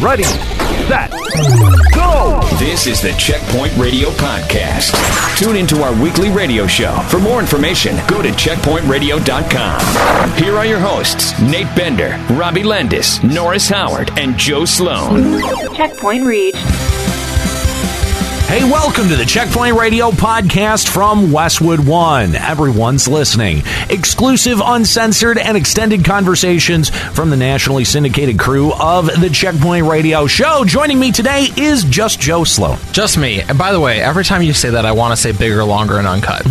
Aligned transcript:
Ready, 0.00 0.22
set, 0.88 1.10
go! 1.94 2.40
This 2.58 2.86
is 2.86 3.02
the 3.02 3.12
Checkpoint 3.18 3.76
Radio 3.76 4.08
Podcast. 4.12 4.94
Tune 5.38 5.56
into 5.56 5.82
our 5.82 5.92
weekly 6.02 6.30
radio 6.30 6.66
show. 6.66 6.94
For 7.10 7.18
more 7.18 7.38
information, 7.38 7.96
go 8.08 8.22
to 8.22 8.30
checkpointradio.com. 8.30 10.42
Here 10.42 10.56
are 10.56 10.64
your 10.64 10.80
hosts, 10.80 11.38
Nate 11.42 11.66
Bender, 11.76 12.18
Robbie 12.30 12.62
Landis, 12.62 13.22
Norris 13.22 13.68
Howard, 13.68 14.10
and 14.18 14.38
Joe 14.38 14.64
Sloan. 14.64 15.42
Checkpoint 15.74 16.24
reached. 16.24 16.56
Hey, 18.52 18.64
welcome 18.64 19.08
to 19.08 19.16
the 19.16 19.24
Checkpoint 19.24 19.76
Radio 19.76 20.10
podcast 20.10 20.86
from 20.86 21.32
Westwood 21.32 21.80
One. 21.80 22.34
Everyone's 22.34 23.08
listening. 23.08 23.62
Exclusive, 23.88 24.60
uncensored, 24.62 25.38
and 25.38 25.56
extended 25.56 26.04
conversations 26.04 26.90
from 26.90 27.30
the 27.30 27.36
nationally 27.38 27.84
syndicated 27.84 28.38
crew 28.38 28.70
of 28.74 29.06
the 29.06 29.30
Checkpoint 29.30 29.86
Radio 29.86 30.26
show. 30.26 30.66
Joining 30.66 31.00
me 31.00 31.12
today 31.12 31.46
is 31.56 31.84
just 31.84 32.20
Joe 32.20 32.44
Sloan. 32.44 32.76
Just 32.92 33.16
me. 33.16 33.40
And 33.40 33.56
by 33.56 33.72
the 33.72 33.80
way, 33.80 34.02
every 34.02 34.22
time 34.22 34.42
you 34.42 34.52
say 34.52 34.68
that, 34.68 34.84
I 34.84 34.92
want 34.92 35.12
to 35.12 35.16
say 35.16 35.32
bigger, 35.32 35.64
longer, 35.64 35.96
and 35.96 36.06
uncut. 36.06 36.44
uh, 36.46 36.50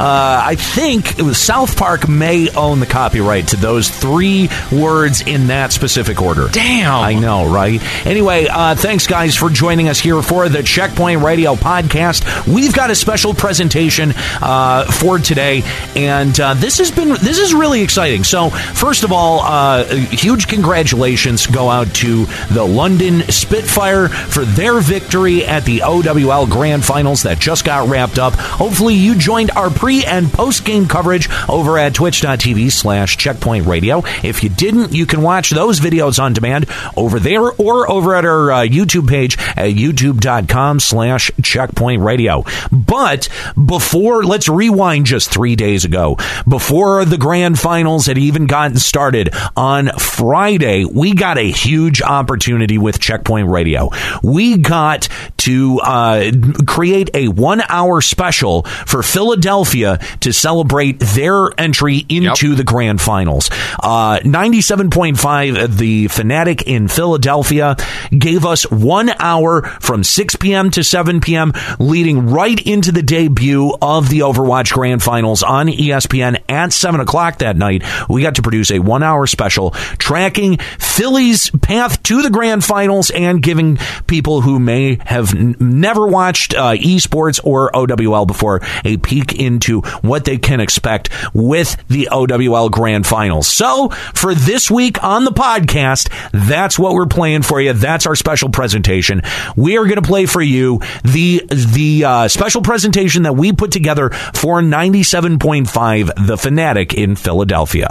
I 0.00 0.56
think 0.58 1.08
South 1.36 1.76
Park 1.76 2.08
may 2.08 2.48
own 2.54 2.80
the 2.80 2.86
copyright 2.86 3.48
to 3.48 3.56
those 3.56 3.90
three 3.90 4.48
words 4.72 5.20
in 5.20 5.48
that 5.48 5.72
specific 5.72 6.22
order. 6.22 6.48
Damn. 6.48 7.04
I 7.04 7.12
know, 7.12 7.52
right? 7.52 7.82
Anyway, 8.06 8.46
uh, 8.50 8.76
thanks, 8.76 9.06
guys, 9.06 9.36
for 9.36 9.50
joining 9.50 9.90
us 9.90 10.05
here 10.06 10.22
for 10.22 10.48
the 10.48 10.62
Checkpoint 10.62 11.20
Radio 11.20 11.56
podcast. 11.56 12.46
We've 12.46 12.72
got 12.72 12.92
a 12.92 12.94
special 12.94 13.34
presentation 13.34 14.12
uh, 14.40 14.84
for 14.84 15.18
today, 15.18 15.64
and 15.96 16.38
uh, 16.38 16.54
this 16.54 16.78
has 16.78 16.92
been 16.92 17.08
this 17.08 17.40
is 17.40 17.52
really 17.52 17.82
exciting. 17.82 18.22
So, 18.22 18.50
first 18.50 19.02
of 19.02 19.10
all, 19.10 19.40
uh, 19.40 19.84
huge 19.84 20.46
congratulations 20.46 21.48
go 21.48 21.68
out 21.68 21.92
to 21.94 22.26
the 22.52 22.62
London 22.62 23.22
Spitfire 23.22 24.06
for 24.06 24.44
their 24.44 24.78
victory 24.78 25.44
at 25.44 25.64
the 25.64 25.82
OWL 25.82 26.46
Grand 26.46 26.84
Finals 26.84 27.24
that 27.24 27.40
just 27.40 27.64
got 27.64 27.88
wrapped 27.88 28.20
up. 28.20 28.34
Hopefully, 28.34 28.94
you 28.94 29.16
joined 29.16 29.50
our 29.56 29.70
pre 29.70 30.04
and 30.04 30.32
post 30.32 30.64
game 30.64 30.86
coverage 30.86 31.28
over 31.48 31.78
at 31.78 31.94
twitch.tv 31.94 32.70
slash 32.70 33.16
checkpoint 33.16 33.66
radio. 33.66 34.04
If 34.22 34.44
you 34.44 34.50
didn't, 34.50 34.92
you 34.92 35.04
can 35.04 35.22
watch 35.22 35.50
those 35.50 35.80
videos 35.80 36.22
on 36.22 36.32
demand 36.32 36.66
over 36.96 37.18
there 37.18 37.50
or 37.50 37.90
over 37.90 38.14
at 38.14 38.24
our 38.24 38.52
uh, 38.52 38.60
YouTube 38.60 39.08
page 39.08 39.36
at 39.56 39.70
youtube.com 39.96 40.80
slash 40.80 41.30
checkpoint 41.42 42.02
radio. 42.02 42.44
But 42.70 43.28
before, 43.62 44.24
let's 44.24 44.48
rewind 44.48 45.06
just 45.06 45.30
three 45.30 45.56
days 45.56 45.84
ago. 45.84 46.16
Before 46.48 47.04
the 47.04 47.18
grand 47.18 47.58
finals 47.58 48.06
had 48.06 48.18
even 48.18 48.46
gotten 48.46 48.78
started 48.78 49.34
on 49.56 49.88
Friday, 49.98 50.84
we 50.84 51.14
got 51.14 51.38
a 51.38 51.50
huge 51.50 52.02
opportunity 52.02 52.78
with 52.78 53.00
Checkpoint 53.00 53.48
Radio. 53.48 53.90
We 54.22 54.58
got 54.58 55.08
to 55.38 55.80
uh, 55.82 56.30
create 56.66 57.10
a 57.14 57.28
one 57.28 57.62
hour 57.68 58.00
special 58.00 58.62
for 58.62 59.02
Philadelphia 59.02 59.98
to 60.20 60.32
celebrate 60.32 60.98
their 61.00 61.48
entry 61.58 62.04
into 62.08 62.54
the 62.54 62.64
grand 62.64 63.00
finals. 63.00 63.50
Uh, 63.82 64.18
97.5, 64.20 65.76
the 65.76 66.08
Fanatic 66.08 66.62
in 66.62 66.88
Philadelphia, 66.88 67.76
gave 68.16 68.44
us 68.44 68.68
one 68.70 69.10
hour 69.18 69.62
from 69.86 70.02
6 70.02 70.36
p.m. 70.36 70.70
to 70.72 70.82
7 70.82 71.20
p.m., 71.20 71.52
leading 71.78 72.26
right 72.26 72.60
into 72.66 72.90
the 72.90 73.02
debut 73.02 73.72
of 73.80 74.08
the 74.08 74.20
Overwatch 74.20 74.72
Grand 74.72 75.02
Finals 75.02 75.42
on 75.44 75.68
ESPN 75.68 76.42
at 76.48 76.72
7 76.72 77.00
o'clock 77.00 77.38
that 77.38 77.56
night. 77.56 77.84
We 78.08 78.22
got 78.22 78.34
to 78.34 78.42
produce 78.42 78.70
a 78.72 78.80
one 78.80 79.02
hour 79.02 79.26
special 79.26 79.70
tracking 79.70 80.58
Philly's 80.78 81.50
path 81.50 82.02
to 82.04 82.22
the 82.22 82.30
Grand 82.30 82.64
Finals 82.64 83.10
and 83.10 83.42
giving 83.42 83.78
people 84.06 84.40
who 84.40 84.58
may 84.58 84.98
have 85.04 85.34
n- 85.34 85.54
never 85.60 86.06
watched 86.06 86.54
uh, 86.54 86.72
esports 86.72 87.40
or 87.44 87.70
OWL 87.74 88.26
before 88.26 88.60
a 88.84 88.96
peek 88.96 89.34
into 89.34 89.82
what 90.02 90.24
they 90.24 90.36
can 90.38 90.60
expect 90.60 91.10
with 91.32 91.76
the 91.88 92.08
OWL 92.10 92.70
Grand 92.70 93.06
Finals. 93.06 93.46
So, 93.46 93.90
for 93.90 94.34
this 94.34 94.70
week 94.70 95.02
on 95.04 95.24
the 95.24 95.30
podcast, 95.30 96.10
that's 96.32 96.78
what 96.78 96.94
we're 96.94 97.06
playing 97.06 97.42
for 97.42 97.60
you. 97.60 97.72
That's 97.72 98.06
our 98.06 98.16
special 98.16 98.48
presentation. 98.48 99.22
We 99.54 99.65
are 99.76 99.84
going 99.84 100.00
to 100.00 100.02
play 100.02 100.26
for 100.26 100.40
you 100.42 100.80
the 101.02 101.44
the 101.50 102.04
uh, 102.04 102.28
special 102.28 102.62
presentation 102.62 103.24
that 103.24 103.32
we 103.32 103.52
put 103.52 103.72
together 103.72 104.10
for 104.10 104.60
97.5 104.60 106.26
The 106.26 106.38
Fanatic 106.38 106.94
in 106.94 107.16
Philadelphia. 107.16 107.88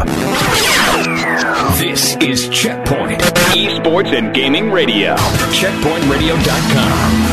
This 1.78 2.16
is 2.18 2.48
Checkpoint, 2.50 3.20
esports 3.54 4.14
and 4.18 4.34
gaming 4.34 4.72
radio. 4.72 5.16
Checkpointradio.com. 5.16 7.25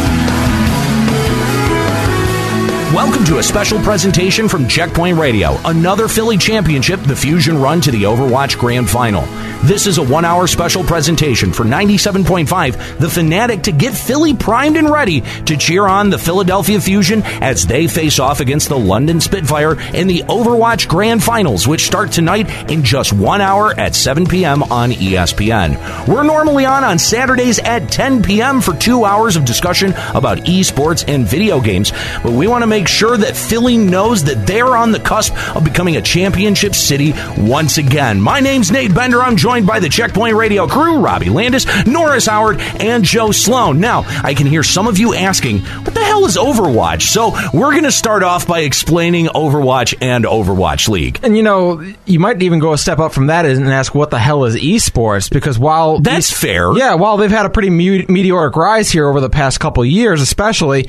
Welcome 2.92 3.24
to 3.24 3.38
a 3.38 3.42
special 3.42 3.78
presentation 3.78 4.50
from 4.50 4.68
Checkpoint 4.68 5.16
Radio, 5.16 5.56
another 5.64 6.08
Philly 6.08 6.36
championship, 6.36 7.00
the 7.00 7.16
Fusion 7.16 7.56
run 7.56 7.80
to 7.80 7.90
the 7.90 8.02
Overwatch 8.02 8.58
Grand 8.58 8.90
Final. 8.90 9.22
This 9.62 9.86
is 9.86 9.96
a 9.96 10.02
one 10.02 10.26
hour 10.26 10.46
special 10.46 10.84
presentation 10.84 11.54
for 11.54 11.64
97.5, 11.64 12.98
the 12.98 13.08
Fanatic, 13.08 13.62
to 13.62 13.72
get 13.72 13.94
Philly 13.94 14.34
primed 14.34 14.76
and 14.76 14.90
ready 14.90 15.22
to 15.46 15.56
cheer 15.56 15.86
on 15.86 16.10
the 16.10 16.18
Philadelphia 16.18 16.80
Fusion 16.82 17.22
as 17.22 17.66
they 17.66 17.86
face 17.86 18.18
off 18.18 18.40
against 18.40 18.68
the 18.68 18.78
London 18.78 19.22
Spitfire 19.22 19.80
in 19.94 20.06
the 20.06 20.24
Overwatch 20.24 20.86
Grand 20.86 21.22
Finals, 21.22 21.66
which 21.66 21.86
start 21.86 22.12
tonight 22.12 22.70
in 22.70 22.84
just 22.84 23.14
one 23.14 23.40
hour 23.40 23.72
at 23.78 23.94
7 23.94 24.26
p.m. 24.26 24.64
on 24.64 24.90
ESPN. 24.90 26.08
We're 26.08 26.24
normally 26.24 26.66
on 26.66 26.84
on 26.84 26.98
Saturdays 26.98 27.58
at 27.60 27.90
10 27.90 28.22
p.m. 28.22 28.60
for 28.60 28.74
two 28.74 29.06
hours 29.06 29.36
of 29.36 29.46
discussion 29.46 29.94
about 30.12 30.38
esports 30.38 31.04
and 31.08 31.26
video 31.26 31.58
games, 31.60 31.92
but 32.22 32.32
we 32.32 32.48
want 32.48 32.62
to 32.62 32.66
make 32.66 32.81
sure 32.88 33.16
that 33.16 33.36
Philly 33.36 33.76
knows 33.76 34.24
that 34.24 34.46
they're 34.46 34.76
on 34.76 34.92
the 34.92 35.00
cusp 35.00 35.34
of 35.56 35.64
becoming 35.64 35.96
a 35.96 36.02
championship 36.02 36.74
city 36.74 37.12
once 37.38 37.78
again. 37.78 38.20
My 38.20 38.40
name's 38.40 38.70
Nate 38.70 38.94
Bender. 38.94 39.22
I'm 39.22 39.36
joined 39.36 39.66
by 39.66 39.80
the 39.80 39.88
Checkpoint 39.88 40.34
Radio 40.36 40.66
crew, 40.66 40.98
Robbie 41.00 41.30
Landis, 41.30 41.66
Norris 41.86 42.26
Howard, 42.26 42.60
and 42.60 43.04
Joe 43.04 43.30
Sloan. 43.32 43.80
Now, 43.80 44.04
I 44.22 44.34
can 44.34 44.46
hear 44.46 44.62
some 44.62 44.86
of 44.86 44.98
you 44.98 45.14
asking, 45.14 45.60
what 45.60 45.94
the 45.94 46.04
hell 46.04 46.24
is 46.26 46.36
Overwatch? 46.36 47.02
So 47.02 47.30
we're 47.52 47.72
going 47.72 47.84
to 47.84 47.92
start 47.92 48.22
off 48.22 48.46
by 48.46 48.60
explaining 48.60 49.26
Overwatch 49.26 49.94
and 50.00 50.24
Overwatch 50.24 50.88
League. 50.88 51.20
And 51.22 51.36
you 51.36 51.42
know, 51.42 51.80
you 52.06 52.18
might 52.20 52.42
even 52.42 52.58
go 52.58 52.72
a 52.72 52.78
step 52.78 52.98
up 52.98 53.12
from 53.12 53.26
that 53.28 53.46
and 53.46 53.68
ask 53.68 53.94
what 53.94 54.10
the 54.10 54.18
hell 54.18 54.44
is 54.44 54.56
esports? 54.56 55.30
Because 55.30 55.58
while 55.58 55.98
That's 56.00 56.30
fair. 56.32 56.72
yeah, 56.76 56.94
while 56.94 57.16
they've 57.16 57.30
had 57.30 57.46
a 57.46 57.50
pretty 57.50 57.70
me- 57.70 58.06
meteoric 58.08 58.56
rise 58.56 58.90
here 58.90 59.06
over 59.08 59.20
the 59.20 59.30
past 59.30 59.60
couple 59.60 59.84
years, 59.84 60.20
especially. 60.20 60.88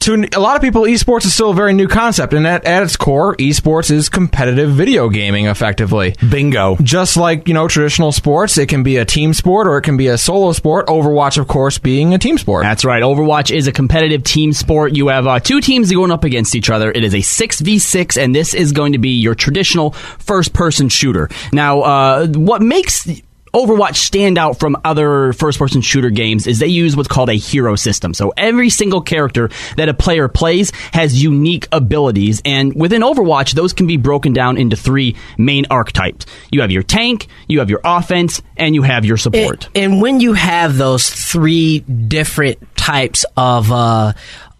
To 0.00 0.28
a 0.34 0.40
lot 0.40 0.56
of 0.56 0.62
people, 0.62 0.82
esports 0.82 1.24
is 1.24 1.34
still 1.34 1.50
a 1.50 1.54
very 1.54 1.72
new 1.72 1.88
concept, 1.88 2.32
and 2.32 2.46
at, 2.46 2.64
at 2.64 2.82
its 2.82 2.96
core, 2.96 3.34
esports 3.36 3.90
is 3.90 4.08
competitive 4.08 4.70
video 4.70 5.08
gaming, 5.08 5.46
effectively. 5.46 6.14
Bingo. 6.30 6.76
Just 6.82 7.16
like 7.16 7.48
you 7.48 7.54
know 7.54 7.68
traditional 7.68 8.12
sports, 8.12 8.58
it 8.58 8.68
can 8.68 8.82
be 8.82 8.96
a 8.96 9.04
team 9.04 9.34
sport 9.34 9.66
or 9.66 9.76
it 9.78 9.82
can 9.82 9.96
be 9.96 10.06
a 10.06 10.16
solo 10.16 10.52
sport. 10.52 10.86
Overwatch, 10.86 11.36
of 11.38 11.48
course, 11.48 11.78
being 11.78 12.14
a 12.14 12.18
team 12.18 12.38
sport. 12.38 12.62
That's 12.62 12.84
right. 12.84 13.02
Overwatch 13.02 13.54
is 13.54 13.66
a 13.66 13.72
competitive 13.72 14.22
team 14.22 14.52
sport. 14.52 14.94
You 14.94 15.08
have 15.08 15.26
uh, 15.26 15.40
two 15.40 15.60
teams 15.60 15.90
going 15.90 16.10
up 16.10 16.24
against 16.24 16.54
each 16.54 16.70
other. 16.70 16.90
It 16.90 17.02
is 17.02 17.14
a 17.14 17.18
6v6, 17.18 18.22
and 18.22 18.34
this 18.34 18.54
is 18.54 18.72
going 18.72 18.92
to 18.92 18.98
be 18.98 19.10
your 19.10 19.34
traditional 19.34 19.92
first 19.92 20.52
person 20.52 20.88
shooter. 20.88 21.28
Now, 21.52 21.80
uh, 21.82 22.26
what 22.28 22.62
makes 22.62 23.08
Overwatch 23.54 23.96
stand 23.96 24.38
out 24.38 24.58
from 24.58 24.76
other 24.84 25.32
first 25.32 25.58
person 25.58 25.80
shooter 25.80 26.10
games 26.10 26.46
is 26.46 26.58
they 26.58 26.66
use 26.66 26.96
what's 26.96 27.08
called 27.08 27.30
a 27.30 27.34
hero 27.34 27.76
system. 27.76 28.14
So 28.14 28.32
every 28.36 28.70
single 28.70 29.00
character 29.00 29.50
that 29.76 29.88
a 29.88 29.94
player 29.94 30.28
plays 30.28 30.70
has 30.92 31.22
unique 31.22 31.68
abilities, 31.72 32.42
and 32.44 32.74
within 32.74 33.02
Overwatch, 33.02 33.52
those 33.52 33.72
can 33.72 33.86
be 33.86 33.96
broken 33.96 34.32
down 34.32 34.56
into 34.56 34.76
three 34.76 35.16
main 35.36 35.66
archetypes. 35.70 36.26
You 36.50 36.60
have 36.62 36.70
your 36.70 36.82
tank, 36.82 37.26
you 37.46 37.60
have 37.60 37.70
your 37.70 37.80
offense, 37.84 38.42
and 38.56 38.74
you 38.74 38.82
have 38.82 39.04
your 39.04 39.16
support. 39.16 39.68
And, 39.74 39.92
and 39.92 40.02
when 40.02 40.20
you 40.20 40.34
have 40.34 40.76
those 40.76 41.08
three 41.08 41.80
different 41.80 42.58
types 42.76 43.24
of 43.36 43.70
uh, 43.70 44.12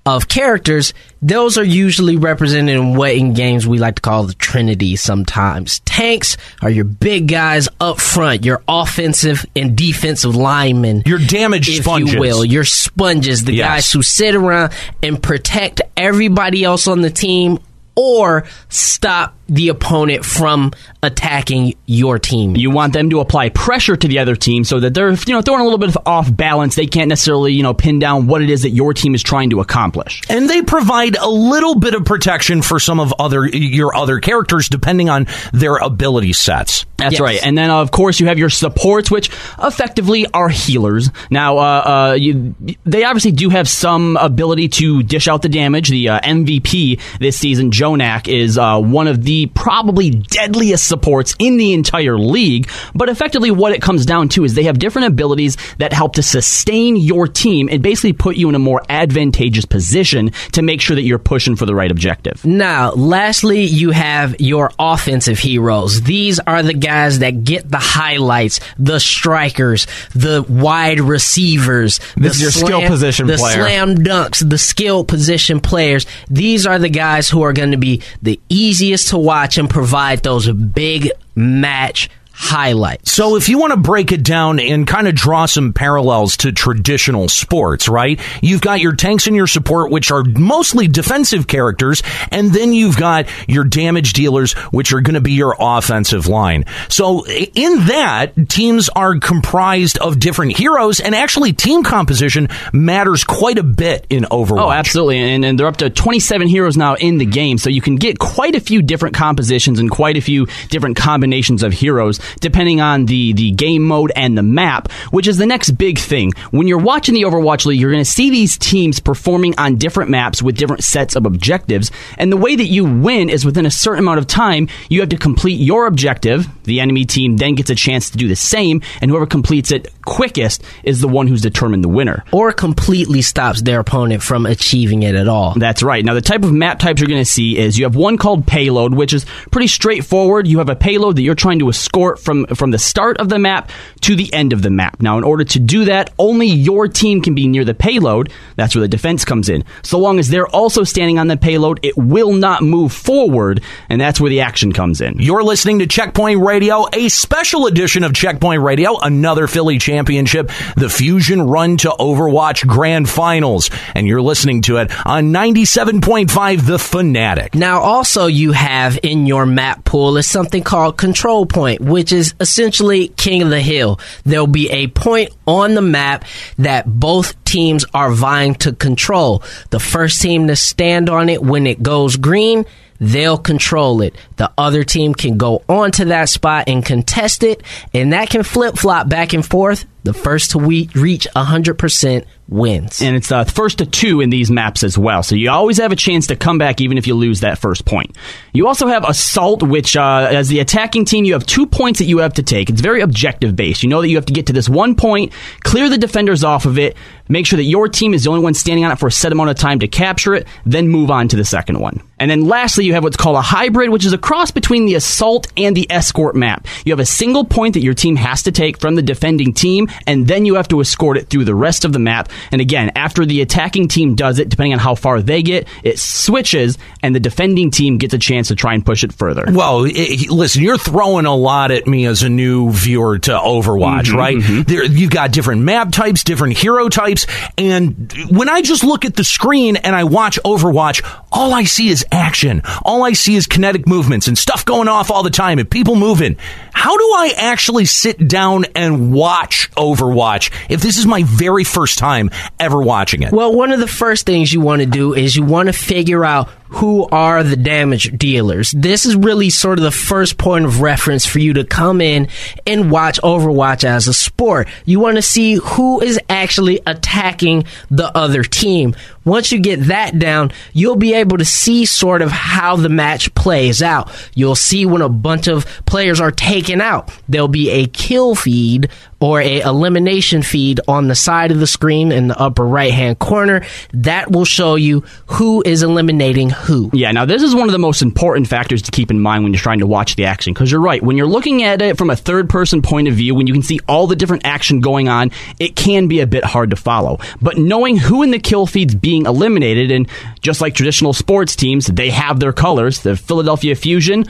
of 0.06 0.28
characters, 0.28 0.94
those 1.20 1.58
are 1.58 1.64
usually 1.64 2.16
represented 2.16 2.76
in 2.76 2.94
what 2.94 3.12
in 3.14 3.32
games 3.32 3.66
we 3.66 3.78
like 3.78 3.96
to 3.96 4.02
call 4.02 4.24
the 4.24 4.34
Trinity 4.34 4.96
sometimes. 4.96 5.80
Tanks 5.80 6.36
are 6.62 6.70
your 6.70 6.84
big 6.84 7.26
guys 7.28 7.68
up 7.80 8.00
front, 8.00 8.44
your 8.44 8.62
offensive 8.68 9.44
and 9.56 9.76
defensive 9.76 10.36
linemen. 10.36 11.02
Your 11.06 11.18
damage 11.18 11.68
if 11.68 11.82
sponges. 11.82 12.14
you 12.14 12.20
will, 12.20 12.44
your 12.44 12.64
sponges, 12.64 13.44
the 13.44 13.54
Yes. 13.54 13.66
guys 13.68 13.92
who 13.92 14.02
sit 14.02 14.34
around 14.34 14.72
and 15.02 15.20
protect 15.22 15.80
everybody 15.96 16.62
else 16.64 16.86
on 16.86 17.00
the 17.00 17.10
team 17.10 17.58
or 17.96 18.44
stop 18.68 19.34
the 19.48 19.68
opponent 19.68 20.24
from 20.24 20.72
attacking 21.02 21.74
your 21.86 22.18
team. 22.18 22.56
You 22.56 22.70
want 22.70 22.92
them 22.92 23.10
to 23.10 23.20
apply 23.20 23.48
pressure 23.50 23.96
to 23.96 24.08
the 24.08 24.18
other 24.18 24.36
team 24.36 24.64
so 24.64 24.80
that 24.80 24.94
they're 24.94 25.10
you 25.10 25.32
know 25.34 25.42
throwing 25.42 25.60
a 25.60 25.64
little 25.64 25.78
bit 25.78 25.88
of 25.88 25.98
off 26.06 26.34
balance. 26.34 26.74
They 26.74 26.86
can't 26.86 27.08
necessarily 27.08 27.52
you 27.52 27.62
know 27.62 27.74
pin 27.74 27.98
down 27.98 28.26
what 28.26 28.42
it 28.42 28.50
is 28.50 28.62
that 28.62 28.70
your 28.70 28.94
team 28.94 29.14
is 29.14 29.22
trying 29.22 29.50
to 29.50 29.60
accomplish. 29.60 30.22
And 30.28 30.48
they 30.48 30.62
provide 30.62 31.16
a 31.16 31.28
little 31.28 31.74
bit 31.74 31.94
of 31.94 32.04
protection 32.04 32.62
for 32.62 32.78
some 32.78 33.00
of 33.00 33.14
other 33.18 33.46
your 33.46 33.94
other 33.96 34.20
characters 34.20 34.68
depending 34.68 35.08
on 35.08 35.26
their 35.52 35.76
ability 35.76 36.32
sets. 36.32 36.84
That's 36.96 37.12
Yes. 37.12 37.20
right. 37.20 37.40
And 37.46 37.56
then, 37.56 37.70
of 37.70 37.92
course, 37.92 38.18
you 38.18 38.26
have 38.26 38.38
your 38.40 38.50
supports, 38.50 39.08
which 39.08 39.30
effectively 39.62 40.26
are 40.34 40.48
healers. 40.48 41.10
Now, 41.30 41.58
uh, 41.58 41.60
uh, 41.62 42.14
you, 42.14 42.56
they 42.84 43.04
obviously 43.04 43.30
do 43.30 43.50
have 43.50 43.68
some 43.68 44.16
ability 44.16 44.68
to 44.70 45.04
dish 45.04 45.28
out 45.28 45.42
the 45.42 45.48
damage. 45.48 45.90
The 45.90 46.08
uh, 46.08 46.20
MVP 46.20 47.00
this 47.20 47.38
season, 47.38 47.70
Jonak, 47.70 48.26
is 48.26 48.58
uh, 48.58 48.80
one 48.80 49.06
of 49.06 49.22
the 49.22 49.37
probably 49.46 50.10
deadliest 50.10 50.86
supports 50.86 51.34
in 51.38 51.56
the 51.56 51.72
entire 51.72 52.18
league. 52.18 52.68
But 52.94 53.08
effectively, 53.08 53.50
what 53.50 53.72
it 53.72 53.82
comes 53.82 54.06
down 54.06 54.28
to 54.30 54.44
is 54.44 54.54
they 54.54 54.64
have 54.64 54.78
different 54.78 55.08
abilities 55.08 55.56
that 55.78 55.92
help 55.92 56.14
to 56.14 56.22
sustain 56.22 56.96
your 56.96 57.26
team 57.26 57.68
and 57.70 57.82
basically 57.82 58.12
put 58.12 58.36
you 58.36 58.48
in 58.48 58.54
a 58.54 58.58
more 58.58 58.82
advantageous 58.88 59.64
position 59.64 60.30
to 60.52 60.62
make 60.62 60.80
sure 60.80 60.96
that 60.96 61.02
you're 61.02 61.18
pushing 61.18 61.56
for 61.56 61.66
the 61.66 61.74
right 61.74 61.90
objective. 61.90 62.44
Now, 62.44 62.92
lastly, 62.92 63.62
you 63.64 63.90
have 63.90 64.40
your 64.40 64.70
offensive 64.78 65.38
heroes. 65.38 66.02
These 66.02 66.40
are 66.40 66.62
the 66.62 66.74
guys 66.74 67.20
that 67.20 67.44
get 67.44 67.68
the 67.68 67.78
highlights, 67.78 68.60
the 68.78 68.98
strikers, 68.98 69.86
the 70.14 70.44
wide 70.48 71.00
receivers. 71.00 71.98
This 72.16 72.16
the 72.16 72.28
is 72.28 72.40
your 72.42 72.50
skill 72.50 72.86
position 72.86 73.26
the 73.26 73.36
player. 73.36 73.56
slam 73.56 73.96
dunks, 73.96 74.48
the 74.48 74.58
skill 74.58 75.04
position 75.04 75.60
players. 75.60 76.06
These 76.28 76.66
are 76.66 76.78
the 76.78 76.88
guys 76.88 77.28
who 77.28 77.42
are 77.42 77.52
going 77.52 77.72
to 77.72 77.76
be 77.76 78.02
the 78.22 78.40
easiest 78.48 79.08
to 79.08 79.18
watch 79.28 79.58
and 79.58 79.68
provide 79.68 80.22
those 80.22 80.50
big 80.50 81.10
match 81.34 82.08
highlights. 82.40 83.10
So 83.10 83.34
if 83.34 83.48
you 83.48 83.58
want 83.58 83.72
to 83.72 83.76
break 83.76 84.12
it 84.12 84.22
down 84.22 84.60
and 84.60 84.86
kind 84.86 85.08
of 85.08 85.14
draw 85.16 85.46
some 85.46 85.72
parallels 85.72 86.36
to 86.38 86.52
traditional 86.52 87.28
sports, 87.28 87.88
right? 87.88 88.20
You've 88.40 88.60
got 88.60 88.80
your 88.80 88.94
tanks 88.94 89.26
and 89.26 89.34
your 89.34 89.48
support, 89.48 89.90
which 89.90 90.12
are 90.12 90.22
mostly 90.22 90.86
defensive 90.86 91.48
characters, 91.48 92.00
and 92.30 92.52
then 92.52 92.72
you've 92.72 92.96
got 92.96 93.26
your 93.48 93.64
damage 93.64 94.12
dealers, 94.12 94.52
which 94.70 94.92
are 94.92 95.00
going 95.00 95.16
to 95.16 95.20
be 95.20 95.32
your 95.32 95.56
offensive 95.58 96.28
line. 96.28 96.64
So 96.88 97.26
in 97.26 97.86
that, 97.86 98.48
teams 98.48 98.88
are 98.90 99.18
comprised 99.18 99.98
of 99.98 100.20
different 100.20 100.56
heroes, 100.56 101.00
and 101.00 101.16
actually 101.16 101.52
team 101.52 101.82
composition 101.82 102.48
matters 102.72 103.24
quite 103.24 103.58
a 103.58 103.64
bit 103.64 104.06
in 104.10 104.22
Overwatch. 104.22 104.62
Oh, 104.62 104.70
absolutely. 104.70 105.18
And, 105.18 105.44
and 105.44 105.58
they're 105.58 105.66
up 105.66 105.78
to 105.78 105.90
27 105.90 106.46
heroes 106.46 106.76
now 106.76 106.94
in 106.94 107.18
the 107.18 107.26
game. 107.26 107.58
So 107.58 107.68
you 107.68 107.80
can 107.80 107.96
get 107.96 108.20
quite 108.20 108.54
a 108.54 108.60
few 108.60 108.80
different 108.80 109.16
compositions 109.16 109.80
and 109.80 109.90
quite 109.90 110.16
a 110.16 110.20
few 110.20 110.46
different 110.68 110.96
combinations 110.96 111.64
of 111.64 111.72
heroes 111.72 112.20
depending 112.40 112.80
on 112.80 113.06
the, 113.06 113.32
the 113.32 113.50
game 113.52 113.82
mode 113.82 114.12
and 114.16 114.36
the 114.36 114.42
map, 114.42 114.90
which 115.10 115.26
is 115.26 115.36
the 115.36 115.46
next 115.46 115.72
big 115.72 115.98
thing. 115.98 116.32
When 116.50 116.68
you're 116.68 116.78
watching 116.78 117.14
the 117.14 117.22
Overwatch 117.22 117.66
League, 117.66 117.80
you're 117.80 117.90
going 117.90 118.04
to 118.04 118.10
see 118.10 118.30
these 118.30 118.56
teams 118.58 119.00
performing 119.00 119.58
on 119.58 119.76
different 119.76 120.10
maps 120.10 120.42
with 120.42 120.56
different 120.56 120.84
sets 120.84 121.16
of 121.16 121.26
objectives. 121.26 121.90
And 122.16 122.32
the 122.32 122.36
way 122.36 122.56
that 122.56 122.66
you 122.66 122.84
win 122.84 123.30
is 123.30 123.44
within 123.44 123.66
a 123.66 123.70
certain 123.70 124.00
amount 124.00 124.18
of 124.18 124.26
time, 124.26 124.68
you 124.88 125.00
have 125.00 125.08
to 125.10 125.18
complete 125.18 125.60
your 125.60 125.86
objective. 125.86 126.46
The 126.64 126.80
enemy 126.80 127.04
team 127.04 127.36
then 127.36 127.54
gets 127.54 127.70
a 127.70 127.74
chance 127.74 128.10
to 128.10 128.18
do 128.18 128.28
the 128.28 128.36
same. 128.36 128.82
And 129.00 129.10
whoever 129.10 129.26
completes 129.26 129.70
it 129.70 129.92
quickest 130.08 130.64
is 130.82 131.00
the 131.00 131.08
one 131.08 131.26
who's 131.26 131.42
determined 131.42 131.84
the 131.84 131.88
winner. 131.88 132.24
Or 132.32 132.52
completely 132.52 133.22
stops 133.22 133.62
their 133.62 133.80
opponent 133.80 134.22
from 134.22 134.46
achieving 134.46 135.02
it 135.02 135.14
at 135.14 135.28
all. 135.28 135.54
That's 135.54 135.82
right. 135.82 136.04
Now, 136.04 136.14
the 136.14 136.20
type 136.20 136.42
of 136.42 136.52
map 136.52 136.78
types 136.78 137.00
you're 137.00 137.08
going 137.08 137.20
to 137.20 137.30
see 137.30 137.58
is 137.58 137.78
you 137.78 137.84
have 137.84 137.94
one 137.94 138.16
called 138.16 138.46
payload, 138.46 138.94
which 138.94 139.12
is 139.12 139.26
pretty 139.50 139.68
straightforward. 139.68 140.46
You 140.46 140.58
have 140.58 140.68
a 140.68 140.76
payload 140.76 141.16
that 141.16 141.22
you're 141.22 141.34
trying 141.34 141.58
to 141.60 141.68
escort 141.68 142.18
from, 142.18 142.46
from 142.46 142.70
the 142.70 142.78
start 142.78 143.18
of 143.18 143.28
the 143.28 143.38
map 143.38 143.70
to 144.02 144.16
the 144.16 144.32
end 144.32 144.52
of 144.52 144.62
the 144.62 144.70
map. 144.70 145.00
Now, 145.00 145.18
in 145.18 145.24
order 145.24 145.44
to 145.44 145.58
do 145.58 145.84
that, 145.84 146.12
only 146.18 146.46
your 146.46 146.88
team 146.88 147.20
can 147.20 147.34
be 147.34 147.46
near 147.46 147.64
the 147.64 147.74
payload. 147.74 148.32
That's 148.56 148.74
where 148.74 148.82
the 148.82 148.88
defense 148.88 149.24
comes 149.24 149.48
in. 149.48 149.64
So 149.82 149.98
long 149.98 150.18
as 150.18 150.28
they're 150.28 150.48
also 150.48 150.84
standing 150.84 151.18
on 151.18 151.28
the 151.28 151.36
payload, 151.36 151.80
it 151.82 151.96
will 151.96 152.32
not 152.32 152.62
move 152.62 152.92
forward, 152.92 153.62
and 153.88 154.00
that's 154.00 154.20
where 154.20 154.30
the 154.30 154.40
action 154.40 154.72
comes 154.72 155.00
in. 155.00 155.18
You're 155.18 155.42
listening 155.42 155.80
to 155.80 155.86
Checkpoint 155.86 156.40
Radio, 156.40 156.86
a 156.92 157.08
special 157.08 157.66
edition 157.66 158.04
of 158.04 158.14
Checkpoint 158.14 158.62
Radio, 158.62 158.98
another 158.98 159.46
Philly 159.46 159.78
championship, 159.98 160.52
the 160.76 160.88
Fusion 160.88 161.42
Run 161.42 161.76
to 161.78 161.88
Overwatch 161.88 162.64
Grand 162.68 163.08
Finals. 163.08 163.68
And 163.96 164.06
you're 164.06 164.22
listening 164.22 164.62
to 164.62 164.76
it 164.76 164.92
on 165.04 165.32
97.5 165.32 166.64
The 166.64 166.78
Fanatic. 166.78 167.56
Now, 167.56 167.80
also, 167.80 168.26
you 168.26 168.52
have 168.52 168.96
in 169.02 169.26
your 169.26 169.44
map 169.44 169.84
pool 169.84 170.16
is 170.16 170.30
something 170.30 170.62
called 170.62 170.96
Control 170.96 171.46
Point, 171.46 171.80
which 171.80 172.12
is 172.12 172.32
essentially 172.38 173.08
King 173.08 173.42
of 173.42 173.50
the 173.50 173.60
Hill. 173.60 173.98
There'll 174.22 174.46
be 174.46 174.70
a 174.70 174.86
point 174.86 175.30
on 175.48 175.74
the 175.74 175.82
map 175.82 176.24
that 176.58 176.86
both 176.86 177.42
teams 177.44 177.84
are 177.92 178.12
vying 178.12 178.54
to 178.56 178.72
control. 178.72 179.42
The 179.70 179.80
first 179.80 180.22
team 180.22 180.46
to 180.46 180.54
stand 180.54 181.10
on 181.10 181.28
it 181.28 181.42
when 181.42 181.66
it 181.66 181.82
goes 181.82 182.16
green, 182.16 182.66
they'll 183.00 183.38
control 183.38 184.02
it. 184.02 184.14
The 184.36 184.50
other 184.58 184.84
team 184.84 185.14
can 185.14 185.36
go 185.36 185.62
onto 185.68 186.06
that 186.06 186.28
spot 186.28 186.64
and 186.68 186.84
contest 186.84 187.42
it, 187.42 187.62
and 187.94 188.12
that 188.12 188.30
can 188.30 188.42
flip 188.42 188.76
flop 188.76 189.08
back 189.08 189.32
and 189.32 189.44
forth. 189.44 189.86
The 190.08 190.14
first 190.14 190.52
to 190.52 190.58
we- 190.58 190.88
reach 190.94 191.26
100% 191.36 192.24
wins. 192.48 193.02
and 193.02 193.14
it's 193.14 193.28
the 193.28 193.44
first 193.44 193.76
to 193.76 193.84
two 193.84 194.22
in 194.22 194.30
these 194.30 194.50
maps 194.50 194.82
as 194.82 194.96
well. 194.96 195.22
So 195.22 195.34
you 195.34 195.50
always 195.50 195.76
have 195.76 195.92
a 195.92 195.96
chance 195.96 196.28
to 196.28 196.36
come 196.36 196.56
back 196.56 196.80
even 196.80 196.96
if 196.96 197.06
you 197.06 197.14
lose 197.14 197.40
that 197.40 197.58
first 197.58 197.84
point. 197.84 198.16
You 198.54 198.66
also 198.66 198.86
have 198.86 199.04
assault, 199.06 199.62
which 199.62 199.98
uh, 199.98 200.28
as 200.30 200.48
the 200.48 200.60
attacking 200.60 201.04
team, 201.04 201.26
you 201.26 201.34
have 201.34 201.44
two 201.44 201.66
points 201.66 201.98
that 201.98 202.06
you 202.06 202.18
have 202.18 202.32
to 202.34 202.42
take. 202.42 202.70
It's 202.70 202.80
very 202.80 203.02
objective 203.02 203.54
based. 203.54 203.82
You 203.82 203.90
know 203.90 204.00
that 204.00 204.08
you 204.08 204.16
have 204.16 204.24
to 204.26 204.32
get 204.32 204.46
to 204.46 204.54
this 204.54 204.66
one 204.66 204.94
point, 204.94 205.32
clear 205.62 205.90
the 205.90 205.98
defenders 205.98 206.42
off 206.42 206.64
of 206.64 206.78
it, 206.78 206.96
make 207.28 207.44
sure 207.44 207.58
that 207.58 207.64
your 207.64 207.86
team 207.86 208.14
is 208.14 208.24
the 208.24 208.30
only 208.30 208.42
one 208.42 208.54
standing 208.54 208.86
on 208.86 208.92
it 208.92 208.98
for 208.98 209.08
a 209.08 209.12
set 209.12 209.30
amount 209.30 209.50
of 209.50 209.56
time 209.56 209.80
to 209.80 209.88
capture 209.88 210.32
it, 210.32 210.46
then 210.64 210.88
move 210.88 211.10
on 211.10 211.28
to 211.28 211.36
the 211.36 211.44
second 211.44 211.78
one. 211.80 212.00
And 212.18 212.30
then 212.30 212.48
lastly, 212.48 212.86
you 212.86 212.94
have 212.94 213.04
what's 213.04 213.16
called 213.18 213.36
a 213.36 213.42
hybrid, 213.42 213.90
which 213.90 214.06
is 214.06 214.12
a 214.14 214.18
cross 214.18 214.50
between 214.50 214.86
the 214.86 214.94
assault 214.94 215.52
and 215.56 215.76
the 215.76 215.86
escort 215.90 216.34
map. 216.34 216.66
You 216.86 216.92
have 216.92 216.98
a 216.98 217.06
single 217.06 217.44
point 217.44 217.74
that 217.74 217.82
your 217.82 217.94
team 217.94 218.16
has 218.16 218.42
to 218.44 218.52
take 218.52 218.80
from 218.80 218.94
the 218.96 219.02
defending 219.02 219.52
team, 219.52 219.88
and 220.06 220.26
then 220.26 220.44
you 220.44 220.54
have 220.54 220.68
to 220.68 220.80
escort 220.80 221.16
it 221.16 221.28
through 221.28 221.44
the 221.44 221.54
rest 221.54 221.84
of 221.84 221.92
the 221.92 221.98
map. 221.98 222.30
And 222.52 222.60
again, 222.60 222.92
after 222.94 223.24
the 223.24 223.40
attacking 223.40 223.88
team 223.88 224.14
does 224.14 224.38
it, 224.38 224.48
depending 224.48 224.72
on 224.72 224.78
how 224.78 224.94
far 224.94 225.20
they 225.20 225.42
get, 225.42 225.68
it 225.82 225.98
switches, 225.98 226.78
and 227.02 227.14
the 227.14 227.20
defending 227.20 227.70
team 227.70 227.98
gets 227.98 228.14
a 228.14 228.18
chance 228.18 228.48
to 228.48 228.54
try 228.54 228.74
and 228.74 228.84
push 228.84 229.04
it 229.04 229.12
further. 229.12 229.44
Well, 229.48 229.86
i 229.86 230.16
listen, 230.30 230.62
you're 230.62 230.78
throwing 230.78 231.26
a 231.26 231.34
lot 231.34 231.70
at 231.70 231.86
me 231.86 232.06
as 232.06 232.22
a 232.22 232.28
new 232.28 232.70
viewer 232.70 233.18
to 233.18 233.30
Overwatch, 233.32 234.04
mm-hmm, 234.04 234.16
right? 234.16 234.36
Mm-hmm. 234.36 234.62
There, 234.62 234.84
you've 234.84 235.10
got 235.10 235.32
different 235.32 235.62
map 235.62 235.90
types, 235.90 236.24
different 236.24 236.56
hero 236.56 236.88
types, 236.88 237.26
and 237.56 238.12
when 238.30 238.48
I 238.48 238.62
just 238.62 238.84
look 238.84 239.04
at 239.04 239.16
the 239.16 239.24
screen 239.24 239.76
and 239.76 239.94
I 239.94 240.04
watch 240.04 240.38
Overwatch, 240.44 241.02
all 241.32 241.54
I 241.54 241.64
see 241.64 241.88
is 241.88 242.04
action. 242.10 242.62
All 242.84 243.04
I 243.04 243.12
see 243.12 243.34
is 243.34 243.46
kinetic 243.46 243.86
movements 243.86 244.28
and 244.28 244.36
stuff 244.36 244.64
going 244.64 244.88
off 244.88 245.10
all 245.10 245.22
the 245.22 245.30
time 245.30 245.58
and 245.58 245.70
people 245.70 245.94
moving. 245.94 246.36
How 246.78 246.96
do 246.96 247.02
I 247.02 247.32
actually 247.36 247.86
sit 247.86 248.28
down 248.28 248.64
and 248.76 249.12
watch 249.12 249.68
Overwatch 249.72 250.52
if 250.70 250.80
this 250.80 250.96
is 250.96 251.06
my 251.06 251.24
very 251.24 251.64
first 251.64 251.98
time 251.98 252.30
ever 252.60 252.80
watching 252.80 253.24
it? 253.24 253.32
Well, 253.32 253.52
one 253.52 253.72
of 253.72 253.80
the 253.80 253.88
first 253.88 254.26
things 254.26 254.52
you 254.52 254.60
want 254.60 254.82
to 254.82 254.86
do 254.86 255.12
is 255.12 255.34
you 255.34 255.42
want 255.42 255.66
to 255.66 255.72
figure 255.72 256.24
out 256.24 256.48
who 256.70 257.06
are 257.08 257.42
the 257.42 257.56
damage 257.56 258.16
dealers. 258.16 258.72
This 258.72 259.06
is 259.06 259.16
really 259.16 259.50
sort 259.50 259.78
of 259.78 259.84
the 259.84 259.90
first 259.90 260.38
point 260.38 260.64
of 260.64 260.80
reference 260.80 261.24
for 261.26 261.38
you 261.38 261.54
to 261.54 261.64
come 261.64 262.00
in 262.00 262.28
and 262.66 262.90
watch 262.90 263.20
Overwatch 263.22 263.84
as 263.84 264.08
a 264.08 264.14
sport. 264.14 264.68
You 264.84 265.00
want 265.00 265.16
to 265.16 265.22
see 265.22 265.54
who 265.54 266.00
is 266.00 266.18
actually 266.28 266.80
attacking 266.86 267.64
the 267.90 268.16
other 268.16 268.42
team. 268.42 268.94
Once 269.24 269.52
you 269.52 269.60
get 269.60 269.84
that 269.84 270.18
down, 270.18 270.50
you'll 270.72 270.96
be 270.96 271.14
able 271.14 271.36
to 271.36 271.44
see 271.44 271.84
sort 271.84 272.22
of 272.22 272.30
how 272.30 272.76
the 272.76 272.88
match 272.88 273.34
plays 273.34 273.82
out. 273.82 274.10
You'll 274.34 274.54
see 274.54 274.86
when 274.86 275.02
a 275.02 275.08
bunch 275.08 275.48
of 275.48 275.66
players 275.84 276.20
are 276.20 276.30
taken 276.30 276.80
out. 276.80 277.12
There'll 277.28 277.48
be 277.48 277.70
a 277.70 277.86
kill 277.86 278.34
feed 278.34 278.88
or 279.20 279.40
a 279.40 279.60
elimination 279.60 280.42
feed 280.42 280.80
on 280.86 281.08
the 281.08 281.14
side 281.14 281.50
of 281.50 281.58
the 281.58 281.66
screen 281.66 282.12
in 282.12 282.28
the 282.28 282.38
upper 282.38 282.66
right 282.66 282.92
hand 282.92 283.18
corner. 283.18 283.64
That 283.92 284.30
will 284.30 284.44
show 284.44 284.76
you 284.76 285.04
who 285.26 285.62
is 285.64 285.82
eliminating 285.82 286.50
who. 286.50 286.90
Yeah, 286.92 287.10
now 287.12 287.24
this 287.24 287.42
is 287.42 287.54
one 287.54 287.68
of 287.68 287.72
the 287.72 287.78
most 287.78 288.02
important 288.02 288.46
factors 288.48 288.82
to 288.82 288.90
keep 288.90 289.10
in 289.10 289.20
mind 289.20 289.42
when 289.42 289.52
you're 289.52 289.60
trying 289.60 289.80
to 289.80 289.86
watch 289.86 290.16
the 290.16 290.26
action. 290.26 290.52
Because 290.52 290.70
you're 290.70 290.80
right, 290.80 291.02
when 291.02 291.16
you're 291.16 291.26
looking 291.26 291.62
at 291.62 291.82
it 291.82 291.98
from 291.98 292.10
a 292.10 292.16
third 292.16 292.48
person 292.48 292.82
point 292.82 293.08
of 293.08 293.14
view, 293.14 293.34
when 293.34 293.46
you 293.46 293.52
can 293.52 293.62
see 293.62 293.80
all 293.88 294.06
the 294.06 294.16
different 294.16 294.46
action 294.46 294.80
going 294.80 295.08
on, 295.08 295.30
it 295.58 295.74
can 295.74 296.06
be 296.06 296.20
a 296.20 296.26
bit 296.26 296.44
hard 296.44 296.70
to 296.70 296.76
follow. 296.76 297.18
But 297.40 297.58
knowing 297.58 297.96
who 297.96 298.22
in 298.22 298.30
the 298.30 298.38
kill 298.38 298.66
feed's 298.66 298.94
being 298.94 299.26
eliminated, 299.26 299.90
and 299.90 300.08
just 300.40 300.60
like 300.60 300.74
traditional 300.74 301.12
sports 301.12 301.56
teams, 301.56 301.86
they 301.86 302.10
have 302.10 302.40
their 302.40 302.52
colors, 302.52 303.00
the 303.00 303.16
Philadelphia 303.16 303.74
Fusion. 303.74 304.24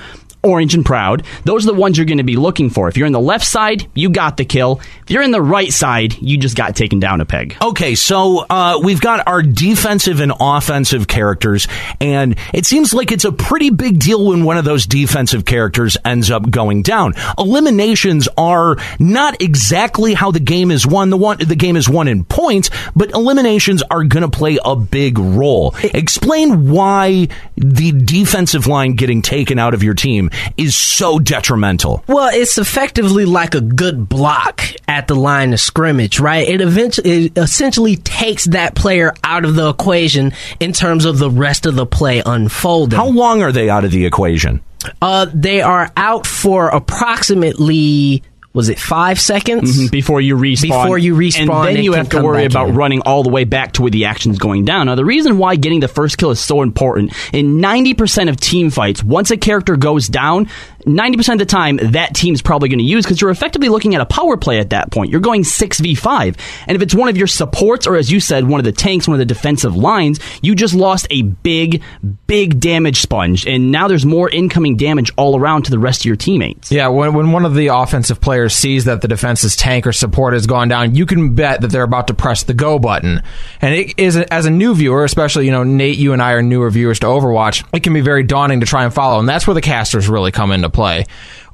Orange 0.48 0.74
and 0.74 0.84
proud, 0.84 1.24
those 1.44 1.64
are 1.66 1.72
the 1.72 1.78
ones 1.78 1.96
you're 1.96 2.06
going 2.06 2.18
to 2.18 2.24
be 2.24 2.36
looking 2.36 2.70
for. 2.70 2.88
If 2.88 2.96
you're 2.96 3.06
in 3.06 3.12
the 3.12 3.20
left 3.20 3.44
side, 3.44 3.88
you 3.94 4.10
got 4.10 4.36
the 4.36 4.44
kill. 4.44 4.80
If 5.02 5.10
you're 5.10 5.22
in 5.22 5.30
the 5.30 5.42
right 5.42 5.72
side, 5.72 6.14
you 6.20 6.38
just 6.38 6.56
got 6.56 6.74
taken 6.76 7.00
down 7.00 7.20
a 7.20 7.24
peg. 7.24 7.56
Okay, 7.62 7.94
so 7.94 8.44
uh, 8.48 8.80
we've 8.82 9.00
got 9.00 9.26
our 9.26 9.42
defensive 9.42 10.20
and 10.20 10.32
offensive 10.40 11.08
characters, 11.08 11.68
and 12.00 12.36
it 12.52 12.66
seems 12.66 12.92
like 12.92 13.12
it's 13.12 13.24
a 13.24 13.32
pretty 13.32 13.70
big 13.70 13.98
deal 13.98 14.26
when 14.26 14.44
one 14.44 14.58
of 14.58 14.64
those 14.64 14.86
defensive 14.86 15.44
characters 15.44 15.96
ends 16.04 16.30
up 16.30 16.48
going 16.50 16.82
down. 16.82 17.14
Eliminations 17.38 18.28
are 18.36 18.76
not 18.98 19.40
exactly 19.42 20.14
how 20.14 20.30
the 20.30 20.40
game 20.40 20.70
is 20.70 20.86
won. 20.86 21.10
The 21.10 21.16
one 21.16 21.38
the 21.38 21.56
game 21.56 21.76
is 21.76 21.88
won 21.88 22.08
in 22.08 22.24
points, 22.24 22.70
but 22.94 23.10
eliminations 23.12 23.82
are 23.90 24.04
going 24.04 24.28
to 24.28 24.36
play 24.36 24.58
a 24.64 24.76
big 24.76 25.18
role. 25.18 25.74
Explain 25.82 26.70
why 26.70 27.28
the 27.56 27.92
defensive 27.92 28.66
line 28.66 28.94
getting 28.94 29.22
taken 29.22 29.58
out 29.58 29.74
of 29.74 29.82
your 29.82 29.94
team 29.94 30.30
is 30.56 30.76
so 30.76 31.18
detrimental. 31.18 32.04
Well, 32.06 32.30
it's 32.32 32.58
effectively 32.58 33.24
like 33.24 33.54
a 33.54 33.60
good 33.60 34.08
block 34.08 34.62
at 34.86 35.08
the 35.08 35.14
line 35.14 35.52
of 35.52 35.60
scrimmage, 35.60 36.20
right? 36.20 36.48
It 36.48 36.60
eventually, 36.60 37.26
it 37.26 37.38
essentially 37.38 37.96
takes 37.96 38.46
that 38.46 38.74
player 38.74 39.12
out 39.22 39.44
of 39.44 39.54
the 39.54 39.68
equation 39.68 40.32
in 40.60 40.72
terms 40.72 41.04
of 41.04 41.18
the 41.18 41.30
rest 41.30 41.66
of 41.66 41.74
the 41.74 41.86
play 41.86 42.22
unfolding. 42.24 42.96
How 42.96 43.08
long 43.08 43.42
are 43.42 43.52
they 43.52 43.68
out 43.68 43.84
of 43.84 43.90
the 43.90 44.06
equation? 44.06 44.60
Uh, 45.02 45.26
they 45.34 45.60
are 45.60 45.90
out 45.96 46.26
for 46.26 46.68
approximately 46.68 48.22
was 48.54 48.68
it 48.68 48.78
five 48.78 49.20
seconds 49.20 49.78
mm-hmm. 49.78 49.86
before 49.88 50.20
you 50.20 50.36
respawn? 50.36 50.82
Before 50.82 50.98
you 50.98 51.14
respawn, 51.14 51.68
and 51.68 51.76
then 51.76 51.84
you 51.84 51.92
have 51.92 52.08
to 52.10 52.22
worry 52.22 52.44
about 52.44 52.70
in. 52.70 52.74
running 52.74 53.00
all 53.02 53.22
the 53.22 53.28
way 53.28 53.44
back 53.44 53.72
to 53.72 53.82
where 53.82 53.90
the 53.90 54.06
action's 54.06 54.38
going 54.38 54.64
down. 54.64 54.86
Now, 54.86 54.94
the 54.94 55.04
reason 55.04 55.38
why 55.38 55.56
getting 55.56 55.80
the 55.80 55.88
first 55.88 56.18
kill 56.18 56.30
is 56.30 56.40
so 56.40 56.62
important 56.62 57.12
in 57.32 57.60
ninety 57.60 57.94
percent 57.94 58.30
of 58.30 58.36
team 58.38 58.70
fights, 58.70 59.04
once 59.04 59.30
a 59.30 59.36
character 59.36 59.76
goes 59.76 60.08
down, 60.08 60.48
90% 60.88 61.34
of 61.34 61.38
the 61.38 61.46
time 61.46 61.76
that 61.76 62.14
team's 62.14 62.42
probably 62.42 62.68
going 62.68 62.78
to 62.78 62.84
use 62.84 63.04
because 63.04 63.20
you're 63.20 63.30
effectively 63.30 63.68
looking 63.68 63.94
at 63.94 64.00
a 64.00 64.06
power 64.06 64.36
play 64.36 64.58
at 64.58 64.70
that 64.70 64.90
point. 64.90 65.10
You're 65.10 65.20
going 65.20 65.42
6v5. 65.42 66.38
And 66.66 66.76
if 66.76 66.82
it's 66.82 66.94
one 66.94 67.08
of 67.08 67.16
your 67.16 67.26
supports 67.26 67.86
or 67.86 67.96
as 67.96 68.10
you 68.10 68.20
said, 68.20 68.48
one 68.48 68.60
of 68.60 68.64
the 68.64 68.72
tanks, 68.72 69.06
one 69.06 69.14
of 69.14 69.18
the 69.18 69.24
defensive 69.24 69.76
lines, 69.76 70.20
you 70.42 70.54
just 70.54 70.74
lost 70.74 71.06
a 71.10 71.22
big, 71.22 71.82
big 72.26 72.60
damage 72.60 73.00
sponge. 73.00 73.46
And 73.46 73.70
now 73.70 73.88
there's 73.88 74.06
more 74.06 74.28
incoming 74.28 74.76
damage 74.76 75.10
all 75.16 75.38
around 75.38 75.64
to 75.64 75.70
the 75.70 75.78
rest 75.78 76.02
of 76.02 76.04
your 76.06 76.16
teammates. 76.16 76.72
Yeah, 76.72 76.88
when, 76.88 77.14
when 77.14 77.32
one 77.32 77.44
of 77.44 77.54
the 77.54 77.68
offensive 77.68 78.20
players 78.20 78.47
sees 78.48 78.86
that 78.86 79.00
the 79.00 79.08
defense's 79.08 79.54
tank 79.54 79.86
or 79.86 79.92
support 79.92 80.32
has 80.32 80.46
gone 80.46 80.68
down, 80.68 80.94
you 80.94 81.06
can 81.06 81.34
bet 81.34 81.60
that 81.60 81.68
they're 81.68 81.82
about 81.82 82.08
to 82.08 82.14
press 82.14 82.42
the 82.42 82.54
go 82.54 82.78
button. 82.78 83.22
And 83.60 83.74
it 83.74 83.98
is, 83.98 84.16
as 84.16 84.46
a 84.46 84.50
new 84.50 84.74
viewer, 84.74 85.04
especially, 85.04 85.46
you 85.46 85.52
know, 85.52 85.64
Nate, 85.64 85.98
you 85.98 86.12
and 86.12 86.20
I 86.20 86.32
are 86.32 86.42
newer 86.42 86.70
viewers 86.70 86.98
to 87.00 87.06
Overwatch, 87.06 87.64
it 87.72 87.82
can 87.82 87.92
be 87.92 88.00
very 88.00 88.24
daunting 88.24 88.60
to 88.60 88.66
try 88.66 88.84
and 88.84 88.92
follow. 88.92 89.20
And 89.20 89.28
that's 89.28 89.46
where 89.46 89.54
the 89.54 89.60
casters 89.60 90.08
really 90.08 90.32
come 90.32 90.50
into 90.50 90.68
play 90.68 90.88
play. 90.88 91.06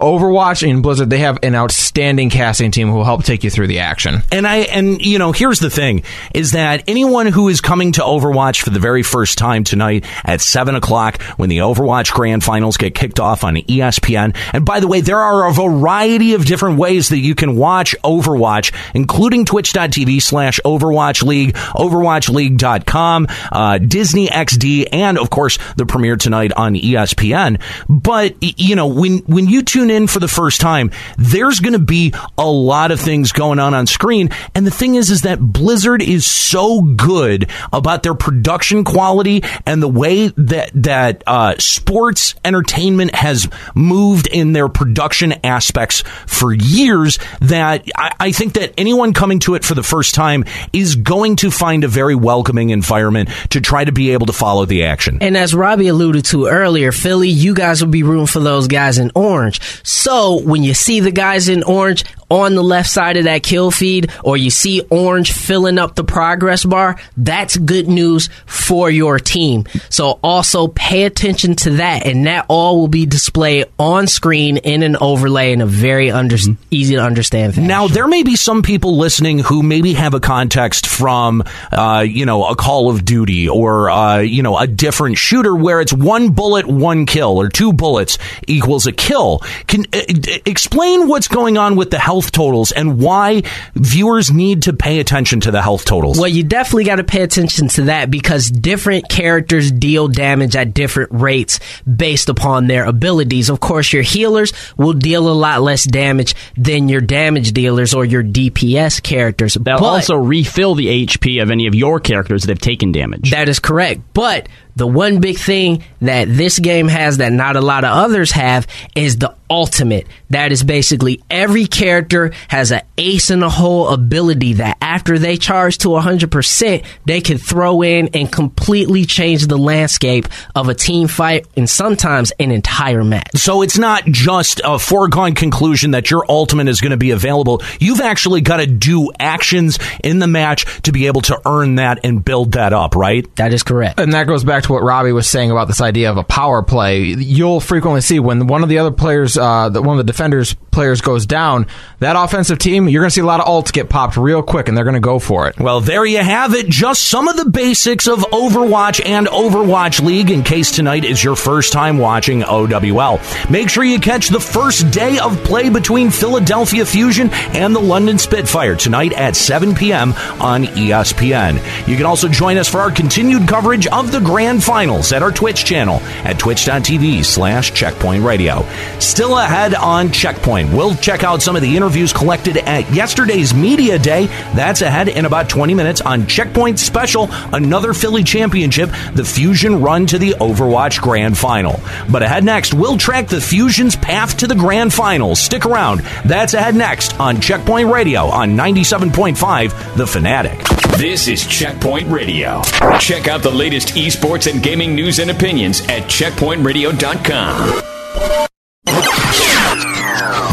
Overwatch 0.05 0.69
and 0.69 0.83
Blizzard, 0.83 1.09
they 1.09 1.21
have 1.21 1.39
an 1.43 1.55
outstanding 1.55 2.29
casting 2.29 2.71
team 2.71 2.89
who 2.89 2.97
will 2.97 3.05
help 3.05 3.25
take 3.25 3.43
you 3.43 3.49
through 3.49 3.69
the 3.69 3.79
action. 3.79 4.21
And 4.31 4.47
I 4.47 4.57
and 4.57 5.01
you 5.01 5.19
know, 5.19 5.33
here's 5.33 5.61
the 5.61 5.71
thing: 5.71 6.03
is 6.35 6.53
that 6.53 6.85
anyone 6.87 7.27
who 7.27 7.49
is 7.49 7.63
coming 7.63 7.93
to 7.93 8.03
Overwatch 8.03 8.61
for 8.61 8.69
the 8.69 8.79
very 8.79 9.03
first 9.03 9.39
time 9.39 9.65
tonight 9.65 10.05
at 10.23 10.43
seven 10.43 10.75
o'clock 10.75 11.23
when 11.39 11.49
the 11.49 11.59
Overwatch 11.59 12.13
Grand 12.13 12.45
Finals 12.45 12.77
get 12.77 12.95
kicked 12.95 13.19
off 13.19 13.45
on 13.45 13.57
ESPN. 13.57 14.37
And 14.53 14.67
by 14.67 14.81
the 14.81 14.89
way, 14.89 15.01
there 15.01 15.21
are 15.21 15.49
a 15.49 15.53
variety 15.55 16.35
of 16.35 16.45
different 16.45 16.79
ways 16.79 17.09
that 17.09 17.21
you 17.21 17.35
can 17.35 17.57
watch 17.57 17.97
Overwatch, 18.05 18.75
including 18.95 19.47
Twitch.tv 19.47 20.21
slash 20.21 20.61
Overwatch 20.67 21.23
League, 21.23 21.55
OverwatchLeague.com, 21.55 23.29
uh, 23.53 23.79
Disney 23.79 24.27
XD, 24.27 24.89
and 24.93 25.17
of 25.17 25.31
course 25.31 25.59
the 25.77 25.87
premiere 25.87 26.17
tonight 26.17 26.53
on 26.53 26.75
ESPN. 26.75 27.59
But 27.89 28.35
you 28.43 28.77
know, 28.77 28.89
when 28.89 29.19
when 29.21 29.49
you 29.49 29.63
tune 29.63 29.89
in 29.89 29.94
for 30.07 30.19
the 30.19 30.29
first 30.29 30.61
time, 30.61 30.91
there's 31.17 31.61
going 31.61 31.73
to 31.73 31.79
be 31.79 32.13
a 32.37 32.47
lot 32.47 32.91
of 32.91 33.01
things 33.01 33.33
going 33.33 33.59
on 33.59 33.75
on 33.75 33.87
screen. 33.87 34.31
And 34.55 34.67
the 34.67 34.71
thing 34.71 34.95
is, 34.97 35.11
is 35.11 35.23
that 35.23 35.41
Blizzard 35.41 36.03
is 36.03 36.27
so 36.27 36.83
good 36.83 37.49
about 37.73 38.03
their 38.03 38.15
production 38.15 38.85
quality 38.85 39.43
and 39.67 39.83
the 39.83 39.89
way 39.89 40.29
that 40.29 40.71
that 40.75 41.23
uh, 41.27 41.55
sports 41.59 42.35
entertainment 42.45 43.15
has 43.15 43.49
moved 43.75 44.27
in 44.27 44.53
their 44.53 44.69
production 44.69 45.35
aspects 45.45 46.03
for 46.27 46.53
years 46.53 47.19
that 47.41 47.87
I, 47.97 48.15
I 48.21 48.33
think 48.33 48.55
that 48.55 48.75
anyone 48.77 49.13
coming 49.13 49.39
to 49.41 49.55
it 49.55 49.65
for 49.65 49.75
the 49.75 49.83
first 49.83 50.15
time 50.15 50.45
is 50.73 50.97
going 50.97 51.37
to 51.37 51.51
find 51.51 51.85
a 51.85 51.89
very 51.89 52.15
welcoming 52.15 52.71
environment 52.71 53.31
to 53.51 53.61
try 53.61 53.85
to 53.85 53.93
be 53.93 54.11
able 54.11 54.27
to 54.27 54.33
follow 54.33 54.65
the 54.65 54.85
action. 54.85 55.19
And 55.21 55.37
as 55.37 55.55
Robbie 55.55 55.89
alluded 55.89 56.25
to 56.27 56.47
earlier, 56.47 56.93
Philly, 56.93 57.29
you 57.29 57.55
guys 57.55 57.83
will 57.83 57.91
be 57.91 58.03
rooting 58.03 58.27
for 58.27 58.41
those 58.41 58.69
guys 58.69 58.99
in 58.99 59.11
orange. 59.15 59.74
So 59.83 60.41
when 60.41 60.63
you 60.63 60.75
see 60.75 61.01
the 61.01 61.11
guys 61.11 61.49
in 61.49 61.63
orange 61.63 62.05
on 62.35 62.55
the 62.55 62.63
left 62.63 62.91
side 62.91 63.17
of 63.17 63.25
that 63.25 63.43
kill 63.43 63.71
feed, 63.71 64.11
or 64.23 64.37
you 64.37 64.51
see 64.51 64.81
orange 64.91 65.33
filling 65.33 65.79
up 65.79 65.95
the 65.95 66.05
progress 66.05 66.65
bar, 66.65 66.97
that's 67.17 67.57
good 67.57 67.89
news 67.89 68.29
for 68.47 68.91
your 68.91 69.19
team. 69.19 69.65
So 69.89 70.19
also 70.23 70.69
pay 70.69 71.05
attention 71.05 71.55
to 71.57 71.71
that, 71.77 72.07
and 72.07 72.27
that 72.27 72.47
all 72.49 72.79
will 72.79 72.89
be 72.89 73.07
displayed 73.07 73.67
on 73.79 74.07
screen 74.07 74.57
in 74.59 74.83
an 74.83 74.97
overlay 74.97 75.53
in 75.53 75.61
a 75.61 75.67
very 75.67 76.11
under- 76.11 76.37
mm-hmm. 76.37 76.63
easy 76.71 76.97
to 76.97 77.03
understand 77.03 77.55
fashion. 77.55 77.69
Now 77.69 77.89
there 77.89 78.09
may 78.09 78.23
be 78.23 78.37
some 78.37 78.63
people 78.63 78.97
listening 78.97 79.39
who 79.39 79.63
maybe 79.63 79.95
have 79.95 80.15
a 80.15 80.21
context 80.21 80.87
from, 80.87 81.45
uh, 81.73 82.05
you 82.07 82.27
know, 82.27 82.47
a 82.47 82.57
Call 82.57 82.91
of 82.91 83.05
Duty 83.05 83.49
or 83.49 83.91
uh, 83.91 84.19
you 84.19 84.43
know 84.43 84.59
a 84.59 84.67
different 84.67 85.19
shooter 85.19 85.55
where 85.55 85.81
it's 85.81 85.93
one 85.93 86.31
bullet, 86.31 86.67
one 86.67 87.07
kill, 87.07 87.41
or 87.41 87.49
two 87.49 87.73
bullets 87.73 88.19
equals 88.47 88.87
a 88.87 88.93
kill. 88.93 89.41
Can 89.67 89.85
uh, 89.93 90.01
explain 90.47 91.09
what's 91.09 91.29
going 91.29 91.59
on 91.59 91.77
with 91.77 91.91
the 91.91 91.99
health 91.99 92.24
totals 92.33 92.73
and 92.73 92.99
why 93.01 93.43
viewers 93.75 94.33
need 94.33 94.63
to 94.63 94.73
pay 94.73 95.01
attention 95.01 95.41
to 95.41 95.51
the 95.51 95.63
health 95.63 95.85
totals. 95.85 96.19
Well, 96.19 96.29
you 96.29 96.43
definitely 96.43 96.85
got 96.85 96.97
to 96.97 97.05
pay 97.05 97.23
attention 97.23 97.69
to 97.69 97.83
that 97.83 98.11
because 98.11 98.51
different 98.51 99.09
characters 99.09 99.71
deal 99.71 100.09
damage 100.09 100.57
at 100.57 100.75
different 100.75 101.11
rates 101.13 101.61
based 101.85 102.29
upon 102.29 102.67
their 102.67 102.85
abilities. 102.85 103.49
Of 103.51 103.61
course, 103.61 103.93
your 103.93 104.03
healers 104.03 104.53
will 104.77 104.93
deal 104.93 105.29
a 105.29 105.33
lot 105.33 105.63
less 105.63 105.85
damage 105.85 106.35
than 106.57 106.89
your 106.89 107.01
damage 107.01 107.53
dealers 107.53 107.95
or 107.95 108.05
your 108.05 108.23
DPS 108.23 109.03
characters. 109.03 109.55
They'll 109.55 109.79
but, 109.79 109.85
also 109.85 110.17
refill 110.17 110.75
the 110.75 111.07
HP 111.07 111.43
of 111.43 111.51
any 111.51 111.67
of 111.67 111.75
your 111.75 112.01
characters 112.01 112.43
that 112.43 112.51
have 112.51 112.59
taken 112.59 112.93
damage. 112.93 113.31
That 113.31 113.49
is 113.49 113.59
correct. 113.59 114.01
But 114.13 114.49
the 114.77 114.87
one 114.87 115.21
big 115.21 115.39
thing 115.39 115.85
that 116.01 116.27
this 116.29 116.59
game 116.59 116.89
has 116.89 117.19
that 117.19 117.33
not 117.33 117.57
a 117.57 117.61
lot 117.61 117.85
of 117.85 117.91
others 117.91 118.33
have 118.33 118.67
is 118.95 119.19
the 119.19 119.35
ultimate. 119.49 120.07
That 120.31 120.51
is 120.51 120.65
basically 120.65 121.23
every 121.31 121.67
character 121.67 122.33
has 122.49 122.73
an 122.73 122.83
ace 122.99 123.31
in 123.31 123.41
the 123.41 123.51
hole 123.51 123.89
ability 123.89 124.55
that 124.55 124.79
after 124.81 125.19
they 125.19 125.37
charge 125.37 125.79
to 125.79 125.89
100%, 125.89 126.85
they 127.05 127.21
can 127.21 127.39
throw 127.39 127.83
in 127.83 128.09
and 128.15 128.31
completely 128.31 129.05
change 129.05 129.47
the 129.47 129.57
landscape 129.57 130.27
of 130.55 130.69
a 130.69 130.75
team 130.75 131.07
fight 131.07 131.47
and 131.57 131.71
sometimes 131.71 132.33
an 132.41 132.51
entire 132.51 133.05
match. 133.05 133.31
So 133.37 133.63
it's 133.63 133.79
not 133.79 134.05
just 134.07 134.61
a 134.65 134.79
foregone 134.79 135.35
conclusion 135.35 135.93
that 135.93 136.11
your 136.11 136.25
ultimate 136.29 136.69
is 136.69 136.81
going 136.81 136.91
to 136.91 136.97
be 136.97 137.13
available. 137.13 137.63
You've 137.79 138.01
actually 138.01 138.41
got 138.41 138.57
to 138.57 138.67
do 138.67 139.13
actions 139.21 139.79
in 140.03 140.19
the 140.19 140.27
match 140.27 140.83
to 140.83 140.93
be 140.93 141.07
able 141.07 141.21
to 141.23 141.41
earn 141.47 141.77
that 141.77 142.01
and 142.03 142.25
build 142.25 142.53
that 142.53 142.73
up, 142.73 142.97
right? 142.97 143.25
That 143.37 143.53
is 143.53 143.63
correct. 143.63 144.01
And 144.01 144.15
that 144.15 144.27
goes 144.27 144.43
back 144.43 144.64
to 144.65 144.73
what 144.73 144.83
Robbie 144.83 145.13
was 145.13 145.29
saying 145.29 145.51
about 145.51 145.69
this 145.69 145.81
idea 145.81 146.11
of 146.11 146.17
a 146.17 146.25
power 146.25 146.63
play. 146.63 147.03
You'll 147.05 147.61
frequently 147.61 148.01
see 148.01 148.19
when 148.19 148.47
one 148.47 148.63
of 148.63 148.69
the 148.69 148.79
other 148.79 148.91
players, 148.91 149.39
uh, 149.39 149.71
one 149.71 149.99
of 149.99 150.07
the 150.07 150.13
defenders 150.13 150.55
players 150.75 151.01
goes 151.01 151.25
down, 151.25 151.67
that 152.01 152.17
offensive 152.17 152.59
team, 152.59 152.89
you're 152.89 153.01
going 153.01 153.09
to 153.09 153.15
see 153.15 153.21
a 153.21 153.25
lot 153.25 153.41
of 153.41 153.47
ults 153.47 153.73
get 153.73 153.89
popped 153.89 154.17
real 154.17 154.43
quick, 154.43 154.69
and 154.69 154.77
they're 154.77 154.85
going 154.85 154.95
to 154.95 155.01
go 155.01 155.19
for 155.19 155.49
it. 155.49 155.59
Well, 155.59 155.81
there 155.81 156.05
you 156.05 156.19
have 156.19 156.53
it. 156.53 156.69
Just 156.69 157.09
some 157.09 157.29
of 157.29 157.37
the 157.37 157.49
basics 157.49 158.09
of 158.09 158.19
Overwatch 158.19 159.01
and 159.07 159.27
Overwatch 159.29 160.03
League. 160.05 160.31
In 160.31 160.43
case 160.43 160.73
tonight 160.73 161.05
is 161.05 161.23
your 161.23 161.37
first 161.37 161.73
time 161.73 161.99
watching 161.99 162.43
OWL, 162.43 163.21
make 163.49 163.71
sure 163.71 163.85
you 163.85 164.01
catch 164.01 164.29
the 164.29 164.41
first 164.41 164.91
day 164.91 165.19
of 165.19 165.43
play 165.45 165.69
between 165.69 166.11
Philadelphia 166.11 166.85
Fusion 166.85 167.31
and 167.33 167.75
the 167.75 167.81
London 167.81 168.19
Spitfire 168.19 168.75
tonight 168.75 169.13
at 169.13 169.37
7 169.37 169.75
p.m. 169.75 170.13
on 170.41 170.65
ESPN. 170.65 171.55
You 171.87 171.97
can 171.97 172.07
also 172.07 172.29
join 172.29 172.59
us 172.59 172.69
for 172.69 172.81
our 172.81 172.91
continued 172.91 173.47
coverage 173.47 173.87
of 173.87 174.11
the 174.11 174.21
Grand 174.21 174.54
Finals 174.61 175.13
at 175.13 175.23
our 175.23 175.33
Twitch 175.33 175.65
channel 175.65 175.97
at 176.25 176.39
twitch.tv 176.39 177.25
slash 177.25 177.73
checkpoint 177.73 178.25
radio. 178.25 178.67
Still 178.99 179.39
ahead 179.39 179.75
on 179.75 180.11
Checkpoint, 180.13 180.73
we'll 180.73 180.95
check 180.97 181.25
out 181.25 181.43
some 181.43 181.57
of 181.57 181.63
the 181.63 181.77
interviews 181.77 182.13
collected 182.13 182.57
at 182.59 182.91
yesterday's 182.93 183.55
Media 183.55 183.99
Day. 183.99 184.27
That's 184.55 184.83
ahead 184.83 185.09
in 185.09 185.25
about 185.25 185.49
20 185.49 185.75
minutes 185.75 186.01
on 186.01 186.27
Checkpoint 186.27 186.79
Special, 186.79 187.29
another 187.53 187.95
Philly 187.95 188.23
championship, 188.25 188.91
the 189.15 189.25
Fusion 189.25 189.81
run 189.83 190.07
to 190.07 190.19
the 190.19 190.31
Overwatch 190.33 191.01
Grand 191.01 191.37
Final. 191.37 191.81
But 192.11 192.23
ahead 192.23 192.45
next, 192.45 192.75
we'll 192.75 192.99
track 192.99 193.29
the 193.29 193.41
Fusion's 193.41 193.97
path 193.97 194.37
to 194.39 194.47
the 194.47 194.55
Grand 194.55 194.93
Finals. 194.93 195.41
Stick 195.41 195.67
around. 195.67 196.01
That's 196.25 196.55
ahead 196.55 196.75
next 196.75 197.19
on 197.19 197.41
Checkpoint 197.41 197.91
Radio 197.91 198.27
on 198.27 198.51
97.5 198.57 199.97
The 199.97 200.07
Fanatic. 200.07 200.84
This 200.99 201.29
is 201.29 201.47
Checkpoint 201.47 202.09
Radio. 202.09 202.63
Check 203.01 203.27
out 203.29 203.43
the 203.43 203.51
latest 203.51 203.89
esports 203.95 204.51
and 204.51 204.63
gaming 204.63 204.95
news 204.95 205.19
and 205.19 205.31
opinions 205.31 205.81
at 205.89 206.05
checkpointradio.com. 206.05 207.83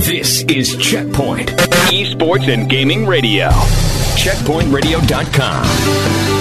This 0.03 0.41
is 0.43 0.75
Checkpoint, 0.77 1.50
esports 1.91 2.51
and 2.51 2.69
gaming 2.69 3.05
radio. 3.05 3.50
Checkpointradio.com. 4.17 6.40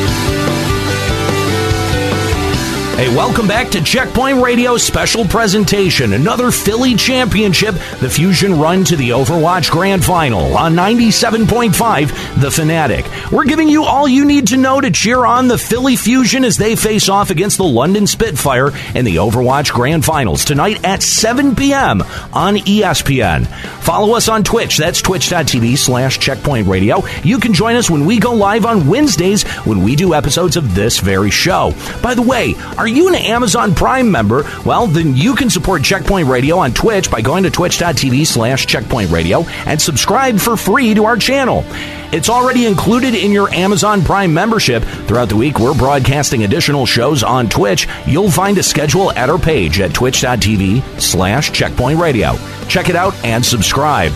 Hey, 3.01 3.09
welcome 3.17 3.49
back 3.49 3.71
to 3.71 3.83
Checkpoint 3.83 4.43
Radio 4.43 4.77
special 4.77 5.25
presentation. 5.25 6.13
Another 6.13 6.51
Philly 6.51 6.95
championship, 6.97 7.75
the 7.99 8.11
Fusion 8.11 8.59
run 8.59 8.85
to 8.85 8.95
the 8.95 9.09
Overwatch 9.09 9.71
Grand 9.71 10.05
Final 10.05 10.55
on 10.55 10.75
97.5 10.75 12.43
The 12.43 12.51
Fanatic. 12.51 13.07
We're 13.33 13.47
giving 13.47 13.71
you 13.71 13.85
all 13.85 14.07
you 14.07 14.27
need 14.27 14.49
to 14.49 14.59
know 14.59 14.83
to 14.83 14.91
cheer 14.91 15.25
on 15.25 15.49
the 15.49 15.57
Philly 15.57 15.97
Fusion 15.97 16.45
as 16.45 16.59
they 16.59 16.77
face 16.77 17.09
off 17.09 17.31
against 17.31 17.57
the 17.57 17.65
London 17.65 18.07
Spitfire 18.07 18.71
in 18.95 19.07
the 19.07 19.17
Overwatch 19.17 19.73
Grand 19.73 20.05
Finals 20.05 20.45
tonight 20.45 20.85
at 20.85 21.03
7 21.03 21.57
p.m. 21.57 22.03
on 22.35 22.57
ESPN. 22.57 23.47
Follow 23.81 24.15
us 24.15 24.29
on 24.29 24.45
Twitch. 24.45 24.77
That's 24.77 25.01
twitch.tv 25.01 25.79
slash 25.79 26.19
checkpoint 26.19 26.69
radio. 26.69 27.03
You 27.25 27.39
can 27.39 27.55
join 27.55 27.77
us 27.77 27.89
when 27.89 28.05
we 28.05 28.19
go 28.19 28.35
live 28.35 28.67
on 28.67 28.89
Wednesdays 28.89 29.45
when 29.65 29.83
we 29.83 29.97
do 29.97 30.13
episodes 30.13 30.59
of 30.59 30.75
this 30.75 30.99
very 30.99 31.31
show. 31.31 31.73
By 32.03 32.13
the 32.13 32.21
way, 32.21 32.57
are 32.77 32.90
you 32.91 33.09
an 33.09 33.15
Amazon 33.15 33.75
Prime 33.75 34.11
member? 34.11 34.45
Well, 34.65 34.87
then 34.87 35.17
you 35.17 35.35
can 35.35 35.51
support 35.51 35.83
Checkpoint 35.83 36.29
Radio 36.29 36.59
on 36.59 36.73
Twitch 36.73 37.11
by 37.11 37.21
going 37.21 37.45
to 37.45 37.51
twitch.tv 37.51 38.27
slash 38.27 38.67
checkpoint 38.67 39.11
radio 39.11 39.43
and 39.67 39.81
subscribe 39.81 40.39
for 40.39 40.57
free 40.57 40.95
to 40.95 41.05
our 41.05 41.17
channel. 41.17 41.65
It's 42.13 42.29
already 42.29 42.67
included 42.67 43.15
in 43.15 43.31
your 43.31 43.49
Amazon 43.53 44.03
Prime 44.03 44.35
membership. 44.35 44.83
Throughout 44.83 45.29
the 45.29 45.37
week, 45.37 45.61
we're 45.61 45.77
broadcasting 45.77 46.45
additional 46.45 46.87
shows 46.87 47.23
on 47.23 47.49
Twitch. 47.49 47.87
You'll 48.07 48.31
find 48.31 48.59
a 48.59 48.63
schedule 48.63 49.13
at 49.13 49.31
our 49.31 49.39
page 49.39 49.81
at 49.81 49.95
twitch.tv 49.95 51.01
slash 51.01 51.53
checkpoint 51.53 52.01
radio. 52.01 52.37
Check 52.69 52.89
it 52.89 52.97
out 52.97 53.15
and 53.25 53.45
subscribe. 53.45 54.13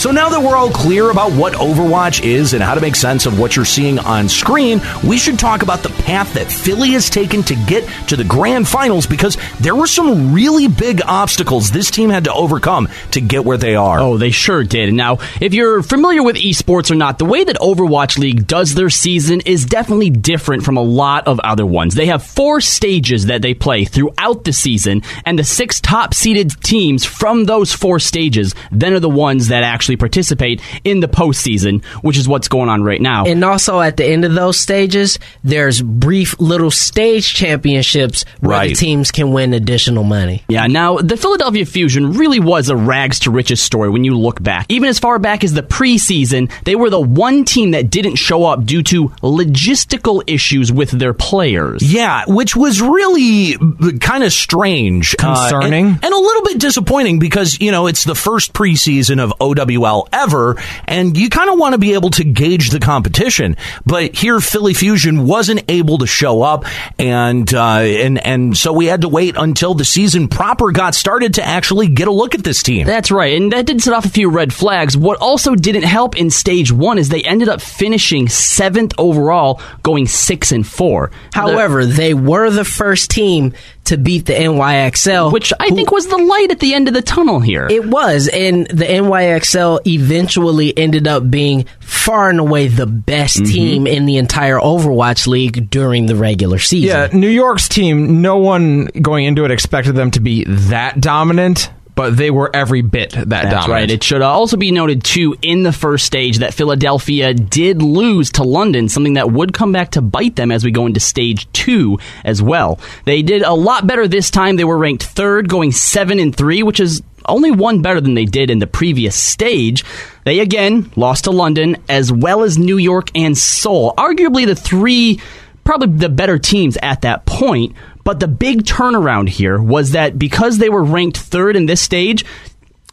So 0.00 0.10
now 0.10 0.30
that 0.30 0.40
we're 0.40 0.56
all 0.56 0.70
clear 0.70 1.10
about 1.10 1.30
what 1.32 1.52
Overwatch 1.52 2.24
is 2.24 2.54
and 2.54 2.62
how 2.62 2.72
to 2.72 2.80
make 2.80 2.96
sense 2.96 3.26
of 3.26 3.38
what 3.38 3.54
you're 3.54 3.66
seeing 3.66 3.98
on 3.98 4.30
screen, 4.30 4.80
we 5.04 5.18
should 5.18 5.38
talk 5.38 5.60
about 5.60 5.82
the 5.82 5.90
path 5.90 6.32
that 6.32 6.50
Philly 6.50 6.92
has 6.92 7.10
taken 7.10 7.42
to 7.42 7.54
get 7.66 7.86
to 8.08 8.16
the 8.16 8.24
grand 8.24 8.66
finals 8.66 9.06
because 9.06 9.36
there 9.60 9.76
were 9.76 9.86
some 9.86 10.32
really 10.32 10.68
big 10.68 11.02
obstacles 11.04 11.70
this 11.70 11.90
team 11.90 12.08
had 12.08 12.24
to 12.24 12.32
overcome 12.32 12.88
to 13.10 13.20
get 13.20 13.44
where 13.44 13.58
they 13.58 13.76
are. 13.76 14.00
Oh, 14.00 14.16
they 14.16 14.30
sure 14.30 14.64
did. 14.64 14.94
Now, 14.94 15.18
if 15.38 15.52
you're 15.52 15.82
familiar 15.82 16.22
with 16.22 16.36
esports 16.36 16.90
or 16.90 16.94
not, 16.94 17.18
the 17.18 17.26
way 17.26 17.44
that 17.44 17.58
Overwatch 17.58 18.16
League 18.16 18.46
does 18.46 18.72
their 18.72 18.88
season 18.88 19.42
is 19.44 19.66
definitely 19.66 20.08
different 20.08 20.64
from 20.64 20.78
a 20.78 20.82
lot 20.82 21.26
of 21.26 21.40
other 21.40 21.66
ones. 21.66 21.94
They 21.94 22.06
have 22.06 22.24
four 22.24 22.62
stages 22.62 23.26
that 23.26 23.42
they 23.42 23.52
play 23.52 23.84
throughout 23.84 24.44
the 24.44 24.54
season, 24.54 25.02
and 25.26 25.38
the 25.38 25.44
six 25.44 25.78
top 25.78 26.14
seeded 26.14 26.58
teams 26.62 27.04
from 27.04 27.44
those 27.44 27.74
four 27.74 27.98
stages 27.98 28.54
then 28.72 28.94
are 28.94 29.00
the 29.00 29.10
ones 29.10 29.48
that 29.48 29.62
actually 29.62 29.89
participate 29.96 30.60
in 30.84 31.00
the 31.00 31.08
postseason, 31.08 31.84
which 32.02 32.16
is 32.16 32.28
what's 32.28 32.48
going 32.48 32.68
on 32.68 32.82
right 32.82 33.00
now. 33.00 33.24
And 33.26 33.44
also 33.44 33.80
at 33.80 33.96
the 33.96 34.04
end 34.06 34.24
of 34.24 34.34
those 34.34 34.58
stages, 34.58 35.18
there's 35.44 35.80
brief 35.82 36.38
little 36.40 36.70
stage 36.70 37.32
championships 37.34 38.24
where 38.40 38.50
Right. 38.58 38.68
the 38.70 38.74
teams 38.76 39.10
can 39.10 39.32
win 39.32 39.52
additional 39.54 40.04
money. 40.04 40.42
Yeah, 40.48 40.66
now 40.66 40.96
the 40.98 41.16
Philadelphia 41.16 41.64
Fusion 41.66 42.12
really 42.14 42.40
was 42.40 42.68
a 42.68 42.76
rags 42.76 43.18
to 43.20 43.30
riches 43.30 43.60
story 43.60 43.90
when 43.90 44.04
you 44.04 44.16
look 44.16 44.42
back. 44.42 44.66
Even 44.68 44.88
as 44.88 44.98
far 44.98 45.18
back 45.18 45.44
as 45.44 45.52
the 45.52 45.62
preseason, 45.62 46.50
they 46.64 46.74
were 46.76 46.90
the 46.90 47.00
one 47.00 47.44
team 47.44 47.72
that 47.72 47.90
didn't 47.90 48.16
show 48.16 48.44
up 48.44 48.64
due 48.64 48.82
to 48.84 49.08
logistical 49.22 50.22
issues 50.26 50.72
with 50.72 50.90
their 50.90 51.12
players. 51.14 51.82
Yeah, 51.82 52.24
which 52.26 52.56
was 52.56 52.80
really 52.80 53.56
kind 54.00 54.24
of 54.24 54.32
strange, 54.32 55.14
Uh, 55.18 55.34
Concerning. 55.50 55.86
and, 55.86 56.04
and 56.04 56.12
a 56.14 56.18
little 56.18 56.42
bit 56.42 56.58
disappointing 56.58 57.18
because 57.18 57.60
you 57.60 57.70
know 57.70 57.86
it's 57.86 58.04
the 58.04 58.14
first 58.14 58.52
preseason 58.52 59.20
of 59.20 59.32
OWL 59.80 60.08
ever, 60.12 60.56
and 60.86 61.16
you 61.16 61.28
kind 61.28 61.50
of 61.50 61.58
want 61.58 61.72
to 61.74 61.78
be 61.78 61.94
able 61.94 62.10
to 62.10 62.24
gauge 62.24 62.70
the 62.70 62.80
competition. 62.80 63.56
But 63.86 64.14
here, 64.14 64.40
Philly 64.40 64.74
Fusion 64.74 65.26
wasn't 65.26 65.64
able 65.68 65.98
to 65.98 66.06
show 66.06 66.42
up, 66.42 66.64
and 66.98 67.52
uh, 67.52 67.78
and 67.80 68.24
and 68.24 68.56
so 68.56 68.72
we 68.72 68.86
had 68.86 69.02
to 69.02 69.08
wait 69.08 69.36
until 69.36 69.74
the 69.74 69.84
season 69.84 70.28
proper 70.28 70.72
got 70.72 70.94
started 70.94 71.34
to 71.34 71.46
actually 71.46 71.88
get 71.88 72.08
a 72.08 72.12
look 72.12 72.34
at 72.34 72.44
this 72.44 72.62
team. 72.62 72.86
That's 72.86 73.10
right, 73.10 73.34
and 73.34 73.52
that 73.52 73.66
did 73.66 73.82
set 73.82 73.94
off 73.94 74.04
a 74.04 74.10
few 74.10 74.30
red 74.30 74.52
flags. 74.52 74.96
What 74.96 75.18
also 75.20 75.54
didn't 75.54 75.84
help 75.84 76.16
in 76.16 76.30
stage 76.30 76.72
one 76.72 76.98
is 76.98 77.08
they 77.08 77.22
ended 77.22 77.48
up 77.48 77.60
finishing 77.60 78.28
seventh 78.28 78.92
overall, 78.98 79.60
going 79.82 80.06
six 80.06 80.52
and 80.52 80.66
four. 80.66 81.10
However, 81.32 81.84
they 81.84 82.14
were 82.14 82.50
the 82.50 82.64
first 82.64 83.10
team 83.10 83.54
to 83.84 83.96
beat 83.96 84.26
the 84.26 84.32
NYXL, 84.34 85.32
which 85.32 85.52
I 85.58 85.70
think 85.70 85.90
was 85.90 86.06
the 86.06 86.16
light 86.18 86.48
at 86.50 86.60
the 86.60 86.74
end 86.74 86.86
of 86.88 86.94
the 86.94 87.02
tunnel 87.02 87.40
here. 87.40 87.66
It 87.70 87.84
was, 87.86 88.28
and 88.28 88.66
the 88.68 88.84
NYXL 88.84 89.86
eventually 89.86 90.76
ended 90.76 91.08
up 91.08 91.28
being 91.30 91.66
far 91.80 92.30
and 92.30 92.38
away 92.40 92.68
the 92.68 92.86
best 92.86 93.20
Mm-hmm. 93.30 93.44
team 93.52 93.86
in 93.86 94.06
the 94.06 94.16
entire 94.16 94.58
Overwatch 94.58 95.26
League 95.26 95.70
during 95.70 96.06
the 96.06 96.16
regular 96.16 96.58
season. 96.58 96.88
Yeah, 96.88 97.08
New 97.12 97.28
York's 97.28 97.68
team, 97.68 98.22
no 98.22 98.38
one 98.38 98.86
going 98.86 99.24
into 99.24 99.44
it 99.44 99.50
expected 99.50 99.94
them 99.94 100.10
to 100.12 100.20
be 100.20 100.44
that 100.44 101.00
dominant, 101.00 101.70
but 102.00 102.16
they 102.16 102.30
were 102.30 102.50
every 102.56 102.80
bit 102.80 103.10
that 103.10 103.28
That's 103.28 103.50
dominant. 103.50 103.68
right. 103.68 103.90
It 103.90 104.02
should 104.02 104.22
also 104.22 104.56
be 104.56 104.70
noted, 104.70 105.04
too, 105.04 105.36
in 105.42 105.64
the 105.64 105.72
first 105.72 106.06
stage 106.06 106.38
that 106.38 106.54
Philadelphia 106.54 107.34
did 107.34 107.82
lose 107.82 108.30
to 108.32 108.42
London, 108.42 108.88
something 108.88 109.14
that 109.14 109.30
would 109.30 109.52
come 109.52 109.70
back 109.70 109.90
to 109.90 110.00
bite 110.00 110.34
them 110.34 110.50
as 110.50 110.64
we 110.64 110.70
go 110.70 110.86
into 110.86 110.98
stage 110.98 111.46
two 111.52 111.98
as 112.24 112.40
well. 112.40 112.80
They 113.04 113.20
did 113.20 113.42
a 113.42 113.52
lot 113.52 113.86
better 113.86 114.08
this 114.08 114.30
time. 114.30 114.56
They 114.56 114.64
were 114.64 114.78
ranked 114.78 115.02
third, 115.02 115.50
going 115.50 115.72
seven 115.72 116.18
and 116.18 116.34
three, 116.34 116.62
which 116.62 116.80
is 116.80 117.02
only 117.26 117.50
one 117.50 117.82
better 117.82 118.00
than 118.00 118.14
they 118.14 118.24
did 118.24 118.50
in 118.50 118.60
the 118.60 118.66
previous 118.66 119.14
stage. 119.14 119.84
They 120.24 120.38
again 120.40 120.90
lost 120.96 121.24
to 121.24 121.32
London, 121.32 121.76
as 121.90 122.10
well 122.10 122.44
as 122.44 122.56
New 122.56 122.78
York 122.78 123.10
and 123.14 123.36
Seoul. 123.36 123.92
Arguably 123.98 124.46
the 124.46 124.56
three 124.56 125.20
probably 125.64 125.98
the 125.98 126.08
better 126.08 126.38
teams 126.38 126.78
at 126.82 127.02
that 127.02 127.26
point. 127.26 127.76
But 128.04 128.20
the 128.20 128.28
big 128.28 128.64
turnaround 128.64 129.28
here 129.28 129.60
was 129.60 129.92
that 129.92 130.18
because 130.18 130.58
they 130.58 130.68
were 130.68 130.82
ranked 130.82 131.18
third 131.18 131.56
in 131.56 131.66
this 131.66 131.80
stage, 131.80 132.24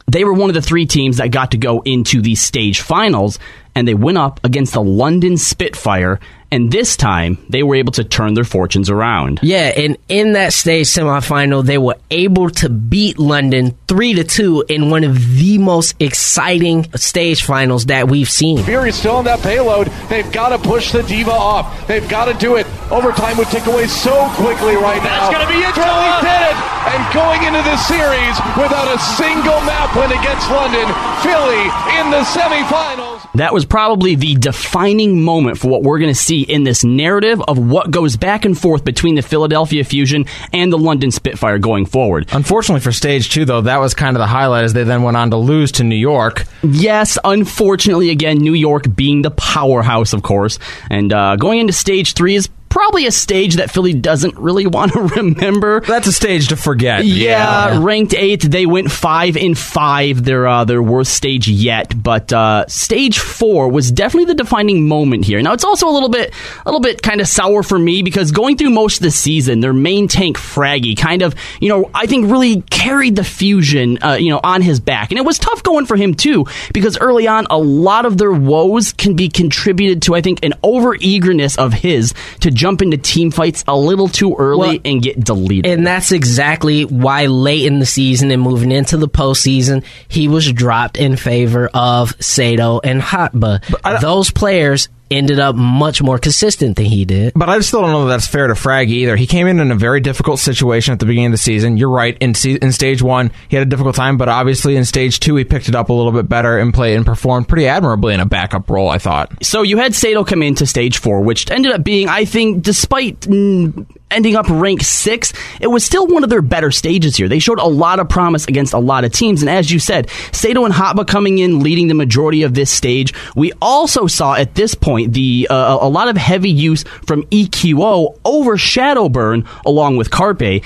they 0.06 0.24
were 0.24 0.32
one 0.32 0.50
of 0.50 0.54
the 0.54 0.62
three 0.62 0.86
teams 0.86 1.18
that 1.18 1.30
got 1.30 1.50
to 1.50 1.58
go 1.58 1.80
into 1.82 2.22
the 2.22 2.34
stage 2.34 2.80
finals, 2.80 3.38
and 3.74 3.86
they 3.86 3.94
went 3.94 4.18
up 4.18 4.40
against 4.42 4.72
the 4.72 4.82
London 4.82 5.36
Spitfire. 5.36 6.18
And 6.50 6.70
this 6.70 6.96
time, 6.96 7.36
they 7.50 7.62
were 7.62 7.74
able 7.76 7.92
to 7.92 8.04
turn 8.04 8.34
their 8.34 8.44
fortunes 8.44 8.88
around. 8.88 9.40
Yeah, 9.42 9.72
and 9.76 9.98
in 10.08 10.32
that 10.32 10.52
stage 10.54 10.86
semifinal, 10.86 11.64
they 11.64 11.76
were 11.76 11.96
able 12.10 12.48
to 12.50 12.70
beat 12.70 13.18
London 13.18 13.76
three 13.86 14.14
to 14.14 14.24
two 14.24 14.64
in 14.68 14.90
one 14.90 15.04
of 15.04 15.36
the 15.36 15.58
most 15.58 15.94
exciting 16.00 16.90
stage 16.94 17.44
finals 17.44 17.86
that 17.86 18.08
we've 18.08 18.30
seen. 18.30 18.62
Fury's 18.64 18.94
still 18.94 19.16
on 19.16 19.24
that 19.24 19.40
payload. 19.40 19.88
They've 20.08 20.30
got 20.32 20.50
to 20.50 20.58
push 20.58 20.92
the 20.92 21.02
D.Va 21.02 21.30
off. 21.30 21.86
They've 21.86 22.08
got 22.08 22.32
to 22.32 22.34
do 22.34 22.56
it. 22.56 22.66
Overtime 22.90 23.36
would 23.36 23.48
tick 23.48 23.66
away 23.66 23.86
so 23.86 24.28
quickly 24.40 24.76
right 24.76 25.02
now. 25.04 25.28
That's 25.28 25.36
gonna 25.36 25.52
be 25.52 25.60
it, 25.60 25.74
Philly 25.76 26.12
did 26.24 26.42
it. 26.48 26.56
And 26.88 27.00
going 27.12 27.44
into 27.44 27.60
the 27.60 27.76
series 27.84 28.36
without 28.56 28.88
a 28.88 28.98
single 29.20 29.60
map 29.68 29.92
win 29.92 30.08
against 30.08 30.48
London, 30.48 30.88
Philly 31.20 31.68
in 32.00 32.08
the 32.08 32.24
semifinals. 32.24 33.07
That 33.34 33.52
was 33.52 33.64
probably 33.64 34.14
the 34.14 34.34
defining 34.34 35.22
moment 35.22 35.58
for 35.58 35.68
what 35.68 35.82
we're 35.82 35.98
going 35.98 36.12
to 36.12 36.18
see 36.18 36.42
in 36.42 36.64
this 36.64 36.84
narrative 36.84 37.40
of 37.46 37.58
what 37.58 37.90
goes 37.90 38.16
back 38.16 38.44
and 38.44 38.58
forth 38.58 38.84
between 38.84 39.14
the 39.14 39.22
Philadelphia 39.22 39.84
Fusion 39.84 40.26
and 40.52 40.72
the 40.72 40.78
London 40.78 41.10
Spitfire 41.10 41.58
going 41.58 41.86
forward. 41.86 42.28
Unfortunately 42.32 42.80
for 42.80 42.92
stage 42.92 43.30
two, 43.30 43.44
though, 43.44 43.60
that 43.60 43.80
was 43.80 43.94
kind 43.94 44.16
of 44.16 44.20
the 44.20 44.26
highlight 44.26 44.64
as 44.64 44.72
they 44.72 44.84
then 44.84 45.02
went 45.02 45.16
on 45.16 45.30
to 45.30 45.36
lose 45.36 45.72
to 45.72 45.84
New 45.84 45.96
York. 45.96 46.44
Yes, 46.62 47.18
unfortunately, 47.22 48.10
again, 48.10 48.38
New 48.38 48.54
York 48.54 48.84
being 48.94 49.22
the 49.22 49.30
powerhouse, 49.30 50.12
of 50.12 50.22
course. 50.22 50.58
And 50.90 51.12
uh, 51.12 51.36
going 51.36 51.60
into 51.60 51.72
stage 51.72 52.14
three 52.14 52.34
is 52.34 52.48
probably 52.68 53.06
a 53.06 53.12
stage 53.12 53.56
that 53.56 53.70
Philly 53.70 53.92
doesn't 53.92 54.36
really 54.36 54.66
want 54.78 54.92
to 54.92 55.00
remember. 55.00 55.80
That's 55.80 56.06
a 56.06 56.12
stage 56.12 56.48
to 56.48 56.56
forget. 56.56 57.04
Yeah, 57.04 57.82
ranked 57.82 58.14
eighth. 58.14 58.42
They 58.42 58.66
went 58.66 58.90
five 58.90 59.36
in 59.36 59.54
five. 59.54 60.24
Their 60.24 60.46
uh, 60.46 60.64
their 60.64 60.82
worst 60.82 61.12
stage 61.12 61.48
yet, 61.48 62.00
but 62.00 62.32
uh, 62.32 62.66
stage 62.68 63.18
four 63.18 63.68
was 63.68 63.90
definitely 63.90 64.26
the 64.26 64.34
defining 64.34 64.86
moment 64.86 65.24
here. 65.24 65.40
Now 65.42 65.52
it's 65.52 65.64
also 65.64 65.88
a 65.88 65.92
little 65.92 66.08
bit 66.08 66.32
a 66.64 66.68
little 66.68 66.80
bit 66.80 67.02
kind 67.02 67.20
of 67.20 67.28
sour 67.28 67.62
for 67.62 67.78
me 67.78 68.02
because 68.02 68.32
going 68.32 68.56
through 68.56 68.70
most 68.70 68.98
of 68.98 69.02
the 69.02 69.10
season, 69.10 69.60
their 69.60 69.72
main 69.72 70.08
tank 70.08 70.36
Fragi 70.36 70.96
kind 70.96 71.22
of 71.22 71.34
you 71.60 71.68
know 71.68 71.90
I 71.94 72.06
think 72.06 72.30
really 72.30 72.62
carried 72.62 73.16
the 73.16 73.24
fusion 73.24 74.02
uh, 74.02 74.14
you 74.14 74.30
know 74.30 74.40
on 74.42 74.62
his 74.62 74.80
back, 74.80 75.10
and 75.10 75.18
it 75.18 75.24
was 75.24 75.38
tough 75.38 75.62
going 75.62 75.86
for 75.86 75.96
him 75.96 76.14
too 76.14 76.46
because 76.72 76.98
early 76.98 77.26
on 77.26 77.46
a 77.50 77.58
lot 77.58 78.06
of 78.06 78.18
their 78.18 78.32
woes 78.32 78.92
can 78.92 79.14
be 79.14 79.28
contributed 79.28 80.02
to 80.02 80.14
I 80.14 80.20
think 80.20 80.44
an 80.44 80.54
over 80.62 80.94
eagerness 80.96 81.56
of 81.58 81.72
his 81.72 82.14
to 82.40 82.50
jump 82.58 82.82
into 82.82 82.98
team 82.98 83.30
fights 83.30 83.64
a 83.68 83.76
little 83.76 84.08
too 84.08 84.34
early 84.36 84.68
Well, 84.68 84.78
and 84.84 85.00
get 85.00 85.22
deleted. 85.22 85.66
And 85.66 85.86
that's 85.86 86.12
exactly 86.12 86.84
why 86.84 87.26
late 87.26 87.64
in 87.64 87.78
the 87.78 87.86
season 87.86 88.30
and 88.30 88.42
moving 88.42 88.72
into 88.72 88.96
the 88.96 89.08
postseason, 89.08 89.84
he 90.08 90.28
was 90.28 90.52
dropped 90.52 90.98
in 90.98 91.16
favor 91.16 91.70
of 91.72 92.14
Sado 92.20 92.80
and 92.82 93.00
Hotba. 93.00 94.00
Those 94.00 94.30
players 94.30 94.88
ended 95.10 95.38
up 95.40 95.56
much 95.56 96.02
more 96.02 96.18
consistent 96.18 96.76
than 96.76 96.86
he 96.86 97.04
did. 97.04 97.32
But 97.34 97.48
I 97.48 97.58
still 97.60 97.80
don't 97.80 97.90
know 97.90 98.04
that 98.04 98.10
that's 98.10 98.26
fair 98.26 98.46
to 98.46 98.54
Frag 98.54 98.90
either. 98.90 99.16
He 99.16 99.26
came 99.26 99.46
in 99.46 99.60
in 99.60 99.70
a 99.70 99.74
very 99.74 100.00
difficult 100.00 100.38
situation 100.38 100.92
at 100.92 101.00
the 101.00 101.06
beginning 101.06 101.26
of 101.26 101.32
the 101.32 101.38
season. 101.38 101.76
You're 101.76 101.90
right. 101.90 102.16
In 102.20 102.34
se- 102.34 102.58
in 102.60 102.72
stage 102.72 103.02
one, 103.02 103.30
he 103.48 103.56
had 103.56 103.66
a 103.66 103.70
difficult 103.70 103.94
time, 103.94 104.16
but 104.16 104.28
obviously 104.28 104.76
in 104.76 104.84
stage 104.84 105.20
two, 105.20 105.36
he 105.36 105.44
picked 105.44 105.68
it 105.68 105.74
up 105.74 105.88
a 105.88 105.92
little 105.92 106.12
bit 106.12 106.28
better 106.28 106.58
and 106.58 106.72
played 106.74 106.96
and 106.96 107.06
performed 107.06 107.48
pretty 107.48 107.66
admirably 107.66 108.14
in 108.14 108.20
a 108.20 108.26
backup 108.26 108.68
role. 108.70 108.88
I 108.88 108.98
thought. 108.98 109.44
So 109.44 109.62
you 109.62 109.78
had 109.78 109.94
Sado 109.94 110.24
come 110.24 110.42
into 110.42 110.66
stage 110.66 110.98
four, 110.98 111.22
which 111.22 111.50
ended 111.50 111.72
up 111.72 111.84
being, 111.84 112.08
I 112.08 112.24
think, 112.24 112.62
despite 112.62 113.20
mm, 113.20 113.86
ending 114.10 114.36
up 114.36 114.48
ranked 114.48 114.84
six, 114.84 115.32
it 115.60 115.66
was 115.66 115.84
still 115.84 116.06
one 116.06 116.24
of 116.24 116.30
their 116.30 116.42
better 116.42 116.70
stages 116.70 117.16
here. 117.16 117.28
They 117.28 117.38
showed 117.38 117.58
a 117.58 117.66
lot 117.66 118.00
of 118.00 118.08
promise 118.08 118.46
against 118.46 118.72
a 118.72 118.78
lot 118.78 119.04
of 119.04 119.12
teams, 119.12 119.42
and 119.42 119.50
as 119.50 119.70
you 119.70 119.78
said, 119.78 120.10
Sado 120.32 120.64
and 120.64 120.74
Hotba 120.74 121.06
coming 121.06 121.38
in 121.38 121.60
leading 121.60 121.88
the 121.88 121.94
majority 121.94 122.42
of 122.42 122.54
this 122.54 122.70
stage. 122.70 123.12
We 123.34 123.52
also 123.60 124.06
saw 124.06 124.34
at 124.34 124.54
this 124.54 124.74
point 124.74 125.12
the 125.12 125.46
uh, 125.50 125.78
a 125.80 125.88
lot 125.88 126.08
of 126.08 126.16
heavy 126.16 126.50
use 126.50 126.84
from 127.06 127.24
EQO 127.24 128.18
over 128.24 128.56
Shadowburn 128.56 129.46
along 129.64 129.96
with 129.96 130.10
Carpe. 130.10 130.62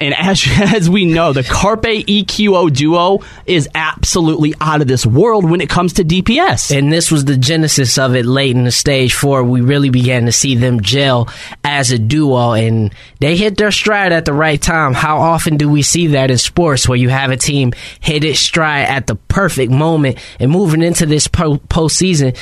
And 0.00 0.14
as, 0.14 0.42
as 0.74 0.88
we 0.88 1.04
know, 1.04 1.32
the 1.32 1.44
Carpe 1.44 1.82
EQO 1.82 2.72
duo 2.72 3.20
is 3.46 3.68
absolutely 3.74 4.54
out 4.60 4.80
of 4.80 4.88
this 4.88 5.04
world 5.04 5.48
when 5.48 5.60
it 5.60 5.68
comes 5.68 5.94
to 5.94 6.04
DPS. 6.04 6.76
And 6.76 6.92
this 6.92 7.10
was 7.10 7.26
the 7.26 7.36
genesis 7.36 7.98
of 7.98 8.16
it 8.16 8.24
late 8.24 8.56
in 8.56 8.64
the 8.64 8.72
stage 8.72 9.14
four. 9.14 9.44
We 9.44 9.60
really 9.60 9.90
began 9.90 10.26
to 10.26 10.32
see 10.32 10.54
them 10.54 10.80
gel 10.80 11.28
as 11.62 11.90
a 11.90 11.98
duo, 11.98 12.52
and 12.52 12.92
they 13.20 13.36
hit 13.36 13.58
their 13.58 13.70
stride 13.70 14.12
at 14.12 14.24
the 14.24 14.32
right 14.32 14.60
time. 14.60 14.94
How 14.94 15.18
often 15.18 15.56
do 15.56 15.68
we 15.68 15.82
see 15.82 16.08
that 16.08 16.30
in 16.30 16.38
sports 16.38 16.88
where 16.88 16.98
you 16.98 17.10
have 17.10 17.30
a 17.30 17.36
team 17.36 17.72
hit 18.00 18.24
its 18.24 18.40
stride 18.40 18.86
at 18.86 19.06
the 19.06 19.14
perfect 19.14 19.70
moment 19.70 20.18
and 20.38 20.50
moving 20.50 20.82
into 20.82 21.06
this 21.06 21.28
po- 21.28 21.58
postseason? 21.58 22.36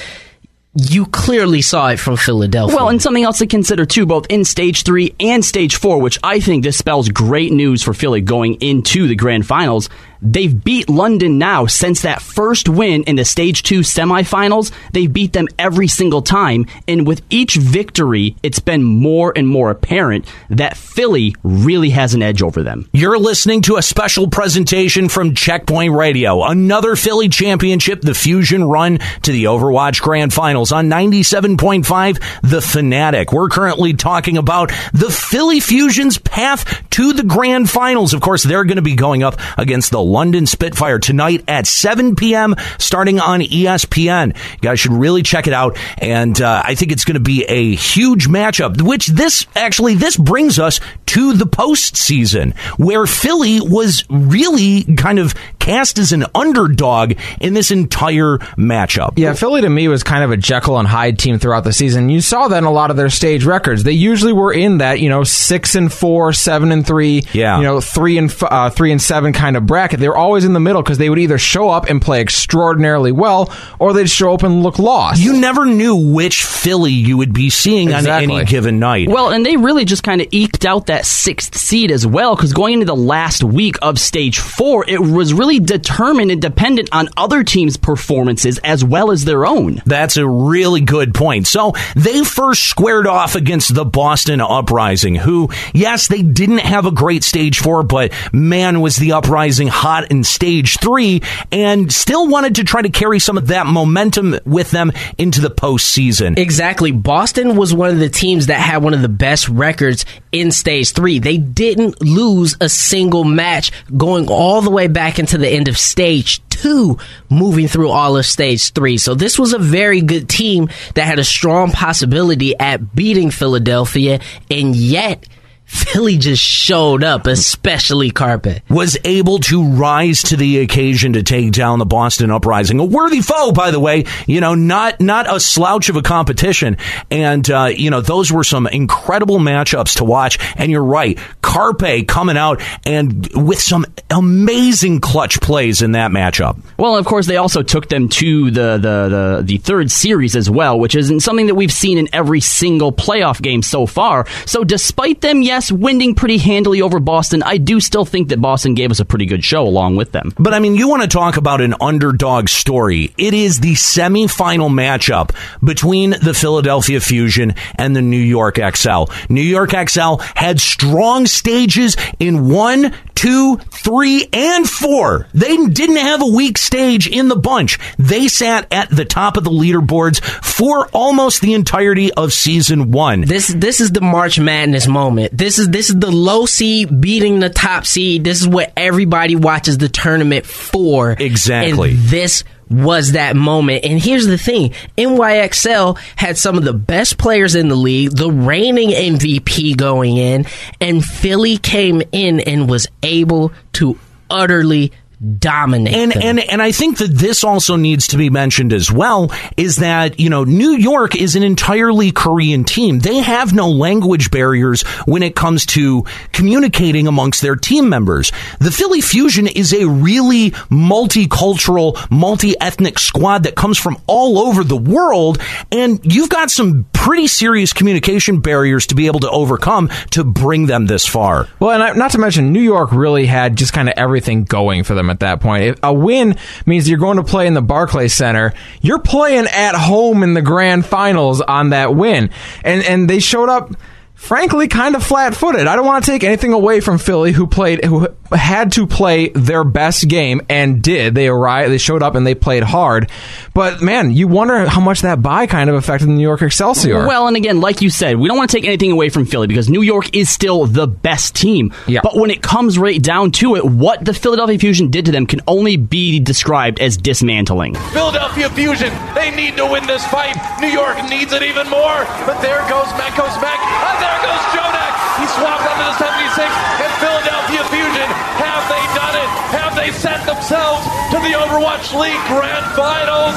You 0.78 1.06
clearly 1.06 1.60
saw 1.60 1.88
it 1.88 1.98
from 1.98 2.16
Philadelphia. 2.16 2.76
Well, 2.76 2.88
and 2.88 3.02
something 3.02 3.24
else 3.24 3.38
to 3.38 3.46
consider 3.46 3.84
too, 3.84 4.06
both 4.06 4.26
in 4.28 4.44
stage 4.44 4.84
three 4.84 5.14
and 5.18 5.44
stage 5.44 5.76
four, 5.76 6.00
which 6.00 6.18
I 6.22 6.38
think 6.38 6.62
this 6.62 6.78
spells 6.78 7.08
great 7.08 7.52
news 7.52 7.82
for 7.82 7.92
Philly 7.92 8.20
going 8.20 8.54
into 8.60 9.08
the 9.08 9.16
grand 9.16 9.44
finals. 9.44 9.88
They've 10.20 10.64
beat 10.64 10.88
London 10.88 11.38
now 11.38 11.66
since 11.66 12.02
that 12.02 12.22
first 12.22 12.68
win 12.68 13.04
in 13.04 13.16
the 13.16 13.24
stage 13.24 13.62
two 13.62 13.80
semifinals. 13.80 14.72
They've 14.92 15.12
beat 15.12 15.32
them 15.32 15.48
every 15.58 15.88
single 15.88 16.22
time. 16.22 16.66
And 16.86 17.06
with 17.06 17.22
each 17.30 17.56
victory, 17.56 18.36
it's 18.42 18.58
been 18.58 18.82
more 18.82 19.32
and 19.34 19.46
more 19.46 19.70
apparent 19.70 20.26
that 20.50 20.76
Philly 20.76 21.34
really 21.42 21.90
has 21.90 22.14
an 22.14 22.22
edge 22.22 22.42
over 22.42 22.62
them. 22.62 22.88
You're 22.92 23.18
listening 23.18 23.62
to 23.62 23.76
a 23.76 23.82
special 23.82 24.28
presentation 24.28 25.08
from 25.08 25.34
Checkpoint 25.34 25.94
Radio. 25.94 26.42
Another 26.42 26.96
Philly 26.96 27.28
championship, 27.28 28.00
the 28.00 28.14
Fusion 28.14 28.64
run 28.64 28.98
to 29.22 29.32
the 29.32 29.44
Overwatch 29.44 30.02
Grand 30.02 30.32
Finals 30.32 30.72
on 30.72 30.88
97.5, 30.88 32.40
The 32.42 32.60
Fanatic. 32.60 33.32
We're 33.32 33.48
currently 33.48 33.94
talking 33.94 34.36
about 34.36 34.70
the 34.92 35.10
Philly 35.10 35.60
Fusion's 35.60 36.18
path 36.18 36.88
to 36.90 37.12
the 37.12 37.22
Grand 37.22 37.70
Finals. 37.70 38.14
Of 38.14 38.20
course, 38.20 38.42
they're 38.42 38.64
going 38.64 38.76
to 38.76 38.82
be 38.82 38.96
going 38.96 39.22
up 39.22 39.40
against 39.56 39.90
the 39.90 40.07
London 40.08 40.46
Spitfire 40.46 40.98
tonight 40.98 41.44
at 41.46 41.66
7 41.66 42.16
p.m. 42.16 42.54
starting 42.78 43.20
on 43.20 43.40
ESPN. 43.40 44.36
You 44.36 44.60
guys 44.60 44.80
should 44.80 44.92
really 44.92 45.22
check 45.22 45.46
it 45.46 45.52
out. 45.52 45.76
And 45.98 46.40
uh, 46.40 46.62
I 46.64 46.74
think 46.74 46.92
it's 46.92 47.04
going 47.04 47.14
to 47.14 47.20
be 47.20 47.44
a 47.44 47.74
huge 47.74 48.28
matchup, 48.28 48.80
which 48.80 49.08
this 49.08 49.46
actually, 49.54 49.94
this 49.94 50.16
brings 50.16 50.58
us 50.58 50.80
to 51.06 51.32
the 51.32 51.46
postseason 51.46 52.56
where 52.78 53.06
Philly 53.06 53.60
was 53.60 54.04
really 54.10 54.84
kind 54.96 55.18
of 55.18 55.34
cast 55.58 55.98
as 55.98 56.12
an 56.12 56.24
underdog 56.34 57.14
in 57.40 57.54
this 57.54 57.70
entire 57.70 58.38
matchup. 58.56 59.14
Yeah, 59.16 59.32
Philly 59.34 59.60
to 59.62 59.68
me 59.68 59.88
was 59.88 60.02
kind 60.02 60.24
of 60.24 60.30
a 60.30 60.36
Jekyll 60.36 60.78
and 60.78 60.88
Hyde 60.88 61.18
team 61.18 61.38
throughout 61.38 61.64
the 61.64 61.72
season. 61.72 62.08
You 62.08 62.20
saw 62.20 62.48
that 62.48 62.58
in 62.58 62.64
a 62.64 62.70
lot 62.70 62.90
of 62.90 62.96
their 62.96 63.10
stage 63.10 63.44
records. 63.44 63.84
They 63.84 63.92
usually 63.92 64.32
were 64.32 64.52
in 64.52 64.78
that, 64.78 65.00
you 65.00 65.08
know, 65.08 65.24
six 65.24 65.74
and 65.74 65.92
four, 65.92 66.32
seven 66.32 66.72
and 66.72 66.86
three, 66.86 67.24
yeah. 67.32 67.58
you 67.58 67.64
know, 67.64 67.80
three 67.80 68.18
and 68.18 68.34
uh, 68.42 68.70
three 68.70 68.92
and 68.92 69.00
seven 69.00 69.32
kind 69.32 69.56
of 69.56 69.66
bracket. 69.66 69.97
They 69.98 70.08
were 70.08 70.16
always 70.16 70.44
in 70.44 70.52
the 70.52 70.60
middle 70.60 70.82
because 70.82 70.98
they 70.98 71.10
would 71.10 71.18
either 71.18 71.38
show 71.38 71.70
up 71.70 71.88
and 71.88 72.00
play 72.00 72.20
extraordinarily 72.20 73.12
well, 73.12 73.52
or 73.78 73.92
they'd 73.92 74.10
show 74.10 74.34
up 74.34 74.42
and 74.42 74.62
look 74.62 74.78
lost. 74.78 75.20
You 75.20 75.38
never 75.40 75.64
knew 75.66 75.96
which 75.96 76.44
Philly 76.44 76.92
you 76.92 77.16
would 77.18 77.32
be 77.32 77.50
seeing 77.50 77.88
exactly. 77.90 78.34
on 78.34 78.40
any 78.40 78.44
given 78.44 78.78
night. 78.78 79.08
Well, 79.08 79.30
and 79.30 79.44
they 79.44 79.56
really 79.56 79.84
just 79.84 80.02
kind 80.02 80.20
of 80.20 80.28
eked 80.30 80.64
out 80.64 80.86
that 80.86 81.06
sixth 81.06 81.56
seed 81.56 81.90
as 81.90 82.06
well, 82.06 82.36
because 82.36 82.52
going 82.52 82.74
into 82.74 82.86
the 82.86 82.96
last 82.96 83.42
week 83.44 83.76
of 83.82 83.98
stage 83.98 84.38
four, 84.38 84.84
it 84.88 85.00
was 85.00 85.34
really 85.34 85.60
determined 85.60 86.30
and 86.30 86.40
dependent 86.40 86.88
on 86.92 87.08
other 87.16 87.44
teams' 87.44 87.76
performances 87.76 88.58
as 88.58 88.84
well 88.84 89.10
as 89.10 89.24
their 89.24 89.46
own. 89.46 89.82
That's 89.86 90.16
a 90.16 90.26
really 90.26 90.80
good 90.80 91.14
point. 91.14 91.46
So 91.46 91.72
they 91.96 92.24
first 92.24 92.64
squared 92.64 93.06
off 93.06 93.34
against 93.34 93.74
the 93.74 93.84
Boston 93.84 94.40
Uprising, 94.40 95.14
who, 95.14 95.50
yes, 95.72 96.08
they 96.08 96.22
didn't 96.22 96.58
have 96.58 96.86
a 96.86 96.92
great 96.92 97.24
stage 97.24 97.58
four, 97.58 97.82
but 97.82 98.12
man, 98.32 98.80
was 98.80 98.96
the 98.96 99.12
Uprising 99.12 99.68
hot 99.88 100.10
in 100.10 100.22
stage 100.22 100.78
three 100.78 101.22
and 101.50 101.90
still 101.90 102.28
wanted 102.28 102.56
to 102.56 102.64
try 102.64 102.82
to 102.82 102.90
carry 102.90 103.18
some 103.18 103.38
of 103.38 103.46
that 103.46 103.66
momentum 103.66 104.38
with 104.44 104.70
them 104.70 104.92
into 105.16 105.40
the 105.40 105.50
postseason. 105.50 106.38
Exactly. 106.38 106.92
Boston 106.92 107.56
was 107.56 107.72
one 107.72 107.88
of 107.88 107.98
the 107.98 108.10
teams 108.10 108.48
that 108.48 108.60
had 108.60 108.82
one 108.82 108.92
of 108.92 109.00
the 109.00 109.08
best 109.08 109.48
records 109.48 110.04
in 110.30 110.50
stage 110.50 110.92
three. 110.92 111.20
They 111.20 111.38
didn't 111.38 112.02
lose 112.02 112.54
a 112.60 112.68
single 112.68 113.24
match 113.24 113.72
going 113.96 114.28
all 114.28 114.60
the 114.60 114.70
way 114.70 114.88
back 114.88 115.18
into 115.18 115.38
the 115.38 115.48
end 115.48 115.68
of 115.68 115.78
stage 115.78 116.42
two, 116.50 116.98
moving 117.30 117.66
through 117.66 117.88
all 117.88 118.18
of 118.18 118.26
stage 118.26 118.72
three. 118.72 118.98
So 118.98 119.14
this 119.14 119.38
was 119.38 119.54
a 119.54 119.58
very 119.58 120.02
good 120.02 120.28
team 120.28 120.68
that 120.94 121.06
had 121.06 121.18
a 121.18 121.24
strong 121.24 121.70
possibility 121.70 122.58
at 122.58 122.94
beating 122.94 123.30
Philadelphia, 123.30 124.20
and 124.50 124.76
yet 124.76 125.26
Philly 125.68 126.16
just 126.16 126.42
showed 126.42 127.04
up, 127.04 127.26
especially 127.26 128.10
Carpe. 128.10 128.62
Was 128.70 128.96
able 129.04 129.38
to 129.40 129.64
rise 129.64 130.22
to 130.24 130.36
the 130.36 130.60
occasion 130.60 131.12
to 131.12 131.22
take 131.22 131.52
down 131.52 131.78
the 131.78 131.84
Boston 131.84 132.30
Uprising. 132.30 132.80
A 132.80 132.84
worthy 132.84 133.20
foe, 133.20 133.52
by 133.52 133.70
the 133.70 133.78
way. 133.78 134.04
You 134.26 134.40
know, 134.40 134.54
not 134.54 134.98
not 135.00 135.32
a 135.32 135.38
slouch 135.38 135.90
of 135.90 135.96
a 135.96 136.02
competition. 136.02 136.78
And, 137.10 137.48
uh, 137.50 137.66
you 137.66 137.90
know, 137.90 138.00
those 138.00 138.32
were 138.32 138.44
some 138.44 138.66
incredible 138.66 139.38
matchups 139.38 139.98
to 139.98 140.04
watch. 140.04 140.38
And 140.56 140.70
you're 140.70 140.82
right. 140.82 141.18
Carpe 141.42 142.06
coming 142.08 142.38
out 142.38 142.62
and 142.86 143.28
with 143.34 143.60
some 143.60 143.84
amazing 144.08 145.00
clutch 145.00 145.40
plays 145.42 145.82
in 145.82 145.92
that 145.92 146.10
matchup. 146.10 146.58
Well, 146.78 146.96
of 146.96 147.04
course, 147.04 147.26
they 147.26 147.36
also 147.36 147.62
took 147.62 147.90
them 147.90 148.08
to 148.08 148.50
the, 148.50 148.78
the, 148.78 149.08
the, 149.08 149.42
the 149.44 149.58
third 149.58 149.90
series 149.90 150.34
as 150.34 150.48
well, 150.48 150.78
which 150.78 150.94
isn't 150.94 151.20
something 151.20 151.46
that 151.46 151.54
we've 151.54 151.72
seen 151.72 151.98
in 151.98 152.08
every 152.14 152.40
single 152.40 152.90
playoff 152.90 153.42
game 153.42 153.62
so 153.62 153.84
far. 153.84 154.26
So 154.46 154.64
despite 154.64 155.20
them, 155.20 155.42
yes, 155.42 155.57
yes, 155.58 155.72
winning 155.72 156.14
pretty 156.14 156.38
handily 156.38 156.82
over 156.82 157.00
Boston, 157.00 157.42
I 157.42 157.58
do 157.58 157.80
still 157.80 158.04
think 158.04 158.28
that 158.28 158.40
Boston 158.40 158.74
gave 158.74 158.92
us 158.92 159.00
a 159.00 159.04
pretty 159.04 159.26
good 159.26 159.42
show 159.42 159.66
along 159.66 159.96
with 159.96 160.12
them. 160.12 160.32
But 160.38 160.54
I 160.54 160.60
mean, 160.60 160.76
you 160.76 160.88
want 160.88 161.02
to 161.02 161.08
talk 161.08 161.36
about 161.36 161.60
an 161.60 161.74
underdog 161.80 162.48
story. 162.48 163.12
It 163.18 163.34
is 163.34 163.58
the 163.58 163.72
semifinal 163.72 164.70
matchup 164.70 165.34
between 165.64 166.10
the 166.10 166.32
Philadelphia 166.32 167.00
Fusion 167.00 167.54
and 167.74 167.96
the 167.96 168.02
New 168.02 168.16
York 168.20 168.58
XL. 168.58 169.04
New 169.28 169.42
York 169.42 169.70
XL 169.70 170.16
had 170.36 170.60
strong 170.60 171.26
stages 171.26 171.96
in 172.20 172.48
one, 172.48 172.94
two, 173.18 173.56
three, 173.56 174.28
and 174.32 174.68
four. 174.68 175.26
They 175.34 175.56
didn't 175.66 175.96
have 175.96 176.22
a 176.22 176.26
weak 176.26 176.56
stage 176.56 177.08
in 177.08 177.26
the 177.26 177.36
bunch. 177.36 177.78
They 177.98 178.28
sat 178.28 178.72
at 178.72 178.90
the 178.90 179.04
top 179.04 179.36
of 179.36 179.42
the 179.42 179.50
leaderboards 179.50 180.20
for 180.20 180.86
almost 180.92 181.40
the 181.40 181.54
entirety 181.54 182.12
of 182.12 182.32
season 182.32 182.92
one. 182.92 183.22
This 183.22 183.48
this 183.48 183.80
is 183.80 183.90
the 183.90 184.00
March 184.00 184.38
Madness 184.38 184.86
moment. 184.86 185.36
This 185.36 185.47
is 185.56 185.70
this 185.70 185.88
is 185.88 185.96
the 185.96 186.10
low 186.10 186.44
seed 186.46 187.00
beating 187.00 187.38
the 187.38 187.48
top 187.48 187.86
seed. 187.86 188.24
This 188.24 188.40
is 188.40 188.48
what 188.48 188.72
everybody 188.76 189.36
watches 189.36 189.78
the 189.78 189.88
tournament 189.88 190.44
for. 190.44 191.12
Exactly. 191.12 191.92
And 191.92 191.98
this 192.00 192.42
was 192.68 193.12
that 193.12 193.36
moment. 193.36 193.84
And 193.84 194.02
here's 194.02 194.26
the 194.26 194.36
thing 194.36 194.74
NYXL 194.96 195.98
had 196.16 196.36
some 196.36 196.58
of 196.58 196.64
the 196.64 196.72
best 196.72 197.18
players 197.18 197.54
in 197.54 197.68
the 197.68 197.76
league, 197.76 198.10
the 198.10 198.30
reigning 198.30 198.90
MVP 198.90 199.76
going 199.76 200.16
in, 200.16 200.46
and 200.80 201.04
Philly 201.04 201.56
came 201.56 202.02
in 202.12 202.40
and 202.40 202.68
was 202.68 202.88
able 203.02 203.52
to 203.74 203.98
utterly 204.28 204.92
dominate 205.38 205.94
and 205.94 206.12
them. 206.12 206.22
and 206.22 206.38
and 206.38 206.62
I 206.62 206.70
think 206.70 206.98
that 206.98 207.12
this 207.12 207.42
also 207.42 207.76
needs 207.76 208.08
to 208.08 208.16
be 208.16 208.30
mentioned 208.30 208.72
as 208.72 208.90
well 208.90 209.32
is 209.56 209.76
that 209.76 210.20
you 210.20 210.30
know 210.30 210.44
New 210.44 210.72
York 210.72 211.16
is 211.16 211.34
an 211.34 211.42
entirely 211.42 212.12
Korean 212.12 212.64
team. 212.64 213.00
They 213.00 213.18
have 213.18 213.52
no 213.52 213.68
language 213.68 214.30
barriers 214.30 214.82
when 215.06 215.22
it 215.22 215.34
comes 215.34 215.66
to 215.66 216.04
communicating 216.32 217.08
amongst 217.08 217.42
their 217.42 217.56
team 217.56 217.88
members. 217.88 218.30
The 218.60 218.70
Philly 218.70 219.00
Fusion 219.00 219.48
is 219.48 219.72
a 219.72 219.88
really 219.88 220.52
multicultural, 220.70 221.98
multi-ethnic 222.10 222.98
squad 222.98 223.42
that 223.42 223.56
comes 223.56 223.78
from 223.78 223.96
all 224.06 224.38
over 224.38 224.62
the 224.62 224.76
world 224.76 225.38
and 225.72 226.00
you've 226.04 226.28
got 226.30 226.50
some 226.50 226.84
pretty 227.08 227.26
serious 227.26 227.72
communication 227.72 228.38
barriers 228.38 228.88
to 228.88 228.94
be 228.94 229.06
able 229.06 229.20
to 229.20 229.30
overcome 229.30 229.88
to 230.10 230.22
bring 230.22 230.66
them 230.66 230.84
this 230.84 231.06
far. 231.06 231.48
Well, 231.58 231.80
and 231.80 231.98
not 231.98 232.10
to 232.10 232.18
mention, 232.18 232.52
New 232.52 232.60
York 232.60 232.92
really 232.92 233.24
had 233.24 233.56
just 233.56 233.72
kind 233.72 233.88
of 233.88 233.94
everything 233.96 234.44
going 234.44 234.84
for 234.84 234.92
them 234.92 235.08
at 235.08 235.20
that 235.20 235.40
point. 235.40 235.78
A 235.82 235.90
win 235.90 236.36
means 236.66 236.86
you're 236.86 236.98
going 236.98 237.16
to 237.16 237.22
play 237.22 237.46
in 237.46 237.54
the 237.54 237.62
Barclays 237.62 238.12
Center. 238.12 238.52
You're 238.82 238.98
playing 238.98 239.46
at 239.46 239.74
home 239.74 240.22
in 240.22 240.34
the 240.34 240.42
grand 240.42 240.84
finals 240.84 241.40
on 241.40 241.70
that 241.70 241.94
win, 241.94 242.28
and 242.62 242.84
and 242.84 243.08
they 243.08 243.20
showed 243.20 243.48
up 243.48 243.72
frankly 244.18 244.68
kind 244.68 244.94
of 244.96 245.02
flat-footed. 245.02 245.66
I 245.66 245.76
don't 245.76 245.86
want 245.86 246.04
to 246.04 246.10
take 246.10 246.24
anything 246.24 246.52
away 246.52 246.80
from 246.80 246.98
Philly 246.98 247.32
who 247.32 247.46
played 247.46 247.84
who 247.84 248.08
had 248.30 248.72
to 248.72 248.86
play 248.86 249.28
their 249.28 249.64
best 249.64 250.06
game 250.08 250.42
and 250.50 250.82
did. 250.82 251.14
They 251.14 251.28
arrived, 251.28 251.72
they 251.72 251.78
showed 251.78 252.02
up 252.02 252.14
and 252.14 252.26
they 252.26 252.34
played 252.34 252.62
hard. 252.62 253.10
But 253.54 253.80
man, 253.80 254.10
you 254.10 254.28
wonder 254.28 254.66
how 254.66 254.80
much 254.80 255.00
that 255.02 255.22
bye 255.22 255.46
kind 255.46 255.70
of 255.70 255.76
affected 255.76 256.08
the 256.08 256.12
New 256.12 256.22
York 256.22 256.42
Excelsior. 256.42 257.06
Well, 257.06 257.26
and 257.28 257.36
again, 257.36 257.60
like 257.60 257.80
you 257.80 257.90
said, 257.90 258.18
we 258.18 258.28
don't 258.28 258.36
want 258.36 258.50
to 258.50 258.56
take 258.56 258.66
anything 258.66 258.90
away 258.90 259.08
from 259.08 259.24
Philly 259.24 259.46
because 259.46 259.70
New 259.70 259.82
York 259.82 260.14
is 260.14 260.28
still 260.28 260.66
the 260.66 260.86
best 260.86 261.34
team. 261.34 261.72
Yeah. 261.86 262.00
But 262.02 262.16
when 262.16 262.30
it 262.30 262.42
comes 262.42 262.78
right 262.78 263.00
down 263.00 263.30
to 263.32 263.54
it, 263.56 263.64
what 263.64 264.04
the 264.04 264.12
Philadelphia 264.12 264.58
Fusion 264.58 264.90
did 264.90 265.06
to 265.06 265.12
them 265.12 265.26
can 265.26 265.40
only 265.46 265.76
be 265.76 266.20
described 266.20 266.80
as 266.80 266.96
dismantling. 266.96 267.76
Philadelphia 267.92 268.50
Fusion, 268.50 268.92
they 269.14 269.30
need 269.30 269.56
to 269.56 269.64
win 269.64 269.86
this 269.86 270.04
fight. 270.08 270.36
New 270.60 270.68
York 270.68 270.98
needs 271.08 271.32
it 271.32 271.42
even 271.42 271.70
more. 271.70 272.04
But 272.26 272.42
there 272.42 272.60
goes 272.68 272.88
Matt 272.98 273.16
goes 273.16 273.36
back. 273.40 274.07
There 274.08 274.24
goes 274.24 274.44
Jonak. 274.56 274.94
He 275.20 275.26
swapped 275.36 275.68
onto 275.68 275.84
the 275.84 275.96
76. 276.00 276.48
And 276.48 276.92
Philadelphia 276.96 277.62
Fusion, 277.68 278.08
have 278.40 278.64
they 278.72 278.84
done 278.96 279.16
it? 279.20 279.28
Have 279.52 279.76
they 279.76 279.92
set 279.92 280.24
themselves 280.24 280.88
to 281.12 281.20
the 281.20 281.36
Overwatch 281.36 281.92
League 281.92 282.24
Grand 282.32 282.64
Finals? 282.72 283.36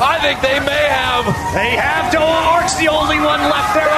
I 0.00 0.20
think 0.20 0.40
they 0.44 0.60
may 0.60 0.84
have. 0.92 1.24
They 1.56 1.76
have 1.76 2.12
Doa 2.12 2.56
Ark's 2.56 2.76
the 2.76 2.88
only 2.88 3.20
one 3.20 3.40
left 3.48 3.72
there 3.72 3.88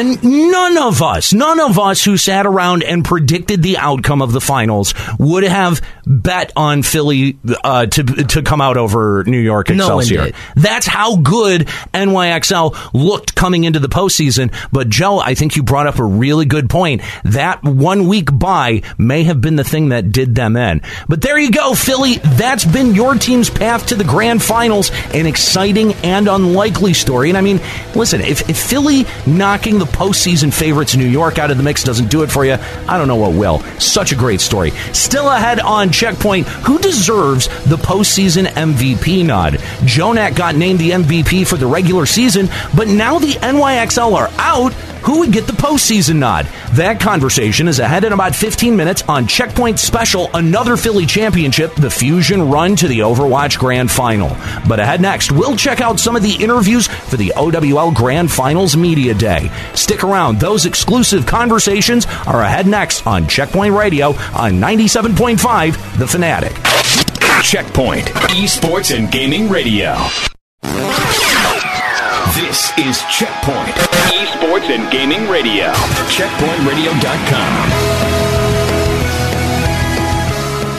And 0.00 0.22
none 0.24 0.78
of 0.78 1.02
us, 1.02 1.34
none 1.34 1.60
of 1.60 1.78
us 1.78 2.02
who 2.02 2.16
sat 2.16 2.46
around 2.46 2.82
and 2.82 3.04
predicted 3.04 3.62
the 3.62 3.76
outcome 3.76 4.22
of 4.22 4.32
the 4.32 4.40
finals 4.40 4.94
would 5.18 5.42
have 5.42 5.82
bet 6.06 6.52
on 6.56 6.82
Philly 6.82 7.38
uh, 7.62 7.84
to 7.84 8.02
to 8.02 8.42
come 8.42 8.62
out 8.62 8.78
over 8.78 9.24
New 9.26 9.38
York 9.38 9.68
No 9.68 9.98
Excelsior. 9.98 10.24
did. 10.24 10.34
That's 10.56 10.86
how 10.86 11.16
good 11.16 11.66
NYXL 11.92 12.94
looked 12.94 13.34
coming 13.34 13.64
into 13.64 13.78
the 13.78 13.90
postseason. 13.90 14.54
But 14.72 14.88
Joe, 14.88 15.18
I 15.18 15.34
think 15.34 15.56
you 15.56 15.62
brought 15.62 15.86
up 15.86 15.98
a 15.98 16.04
really 16.04 16.46
good 16.46 16.70
point. 16.70 17.02
That 17.24 17.62
one 17.62 18.08
week 18.08 18.30
bye 18.32 18.80
may 18.96 19.24
have 19.24 19.42
been 19.42 19.56
the 19.56 19.64
thing 19.64 19.90
that 19.90 20.10
did 20.12 20.34
them 20.34 20.56
in. 20.56 20.80
But 21.10 21.20
there 21.20 21.38
you 21.38 21.50
go, 21.50 21.74
Philly. 21.74 22.16
That's 22.24 22.64
been 22.64 22.94
your 22.94 23.16
team's 23.16 23.50
path 23.50 23.88
to 23.88 23.96
the 23.96 24.04
grand 24.04 24.42
finals. 24.42 24.90
An 25.12 25.26
exciting 25.26 25.92
and 26.02 26.26
unlikely 26.26 26.94
story. 26.94 27.28
And 27.28 27.36
I 27.36 27.42
mean, 27.42 27.60
listen, 27.94 28.22
if, 28.22 28.48
if 28.48 28.58
Philly 28.58 29.04
knocking 29.26 29.78
the 29.78 29.89
postseason 29.90 30.52
favorites 30.52 30.96
New 30.96 31.06
York 31.06 31.38
out 31.38 31.50
of 31.50 31.56
the 31.56 31.62
mix 31.62 31.84
doesn't 31.84 32.10
do 32.10 32.22
it 32.22 32.30
for 32.30 32.44
you, 32.44 32.54
I 32.88 32.98
don't 32.98 33.08
know 33.08 33.16
what 33.16 33.32
will. 33.32 33.60
Such 33.78 34.12
a 34.12 34.16
great 34.16 34.40
story. 34.40 34.70
Still 34.92 35.28
ahead 35.28 35.60
on 35.60 35.90
Checkpoint, 35.90 36.46
who 36.46 36.78
deserves 36.78 37.48
the 37.64 37.76
postseason 37.76 38.46
MVP 38.46 39.24
nod? 39.24 39.54
Jonak 39.84 40.36
got 40.36 40.56
named 40.56 40.78
the 40.78 40.90
MVP 40.90 41.46
for 41.46 41.56
the 41.56 41.66
regular 41.66 42.06
season, 42.06 42.48
but 42.76 42.88
now 42.88 43.18
the 43.18 43.32
NYXL 43.32 44.14
are 44.14 44.30
out. 44.38 44.72
Who 45.04 45.20
would 45.20 45.32
get 45.32 45.46
the 45.46 45.54
postseason 45.54 46.16
nod? 46.16 46.46
That 46.74 47.00
conversation 47.00 47.68
is 47.68 47.78
ahead 47.78 48.04
in 48.04 48.12
about 48.12 48.34
15 48.34 48.76
minutes 48.76 49.02
on 49.08 49.26
Checkpoint 49.26 49.78
Special, 49.78 50.28
another 50.34 50.76
Philly 50.76 51.06
championship, 51.06 51.74
the 51.74 51.90
Fusion 51.90 52.50
run 52.50 52.76
to 52.76 52.86
the 52.86 52.98
Overwatch 52.98 53.58
Grand 53.58 53.90
Final. 53.90 54.28
But 54.68 54.78
ahead 54.78 55.00
next, 55.00 55.32
we'll 55.32 55.56
check 55.56 55.80
out 55.80 55.98
some 55.98 56.16
of 56.16 56.22
the 56.22 56.34
interviews 56.34 56.86
for 56.86 57.16
the 57.16 57.32
OWL 57.34 57.92
Grand 57.92 58.30
Finals 58.30 58.76
Media 58.76 59.14
Day. 59.14 59.50
Stick 59.80 60.04
around, 60.04 60.38
those 60.38 60.66
exclusive 60.66 61.24
conversations 61.24 62.04
are 62.26 62.42
ahead 62.42 62.66
next 62.66 63.06
on 63.06 63.26
Checkpoint 63.26 63.74
Radio 63.74 64.08
on 64.36 64.60
97.5 64.60 65.98
The 65.98 66.06
Fanatic. 66.06 66.52
Checkpoint, 67.42 68.08
esports 68.28 68.94
and 68.96 69.10
gaming 69.10 69.48
radio. 69.48 69.96
This 72.34 72.70
is 72.78 73.00
Checkpoint, 73.10 73.74
esports 74.12 74.68
and 74.68 74.92
gaming 74.92 75.26
radio. 75.30 75.72
CheckpointRadio.com. 75.72 77.89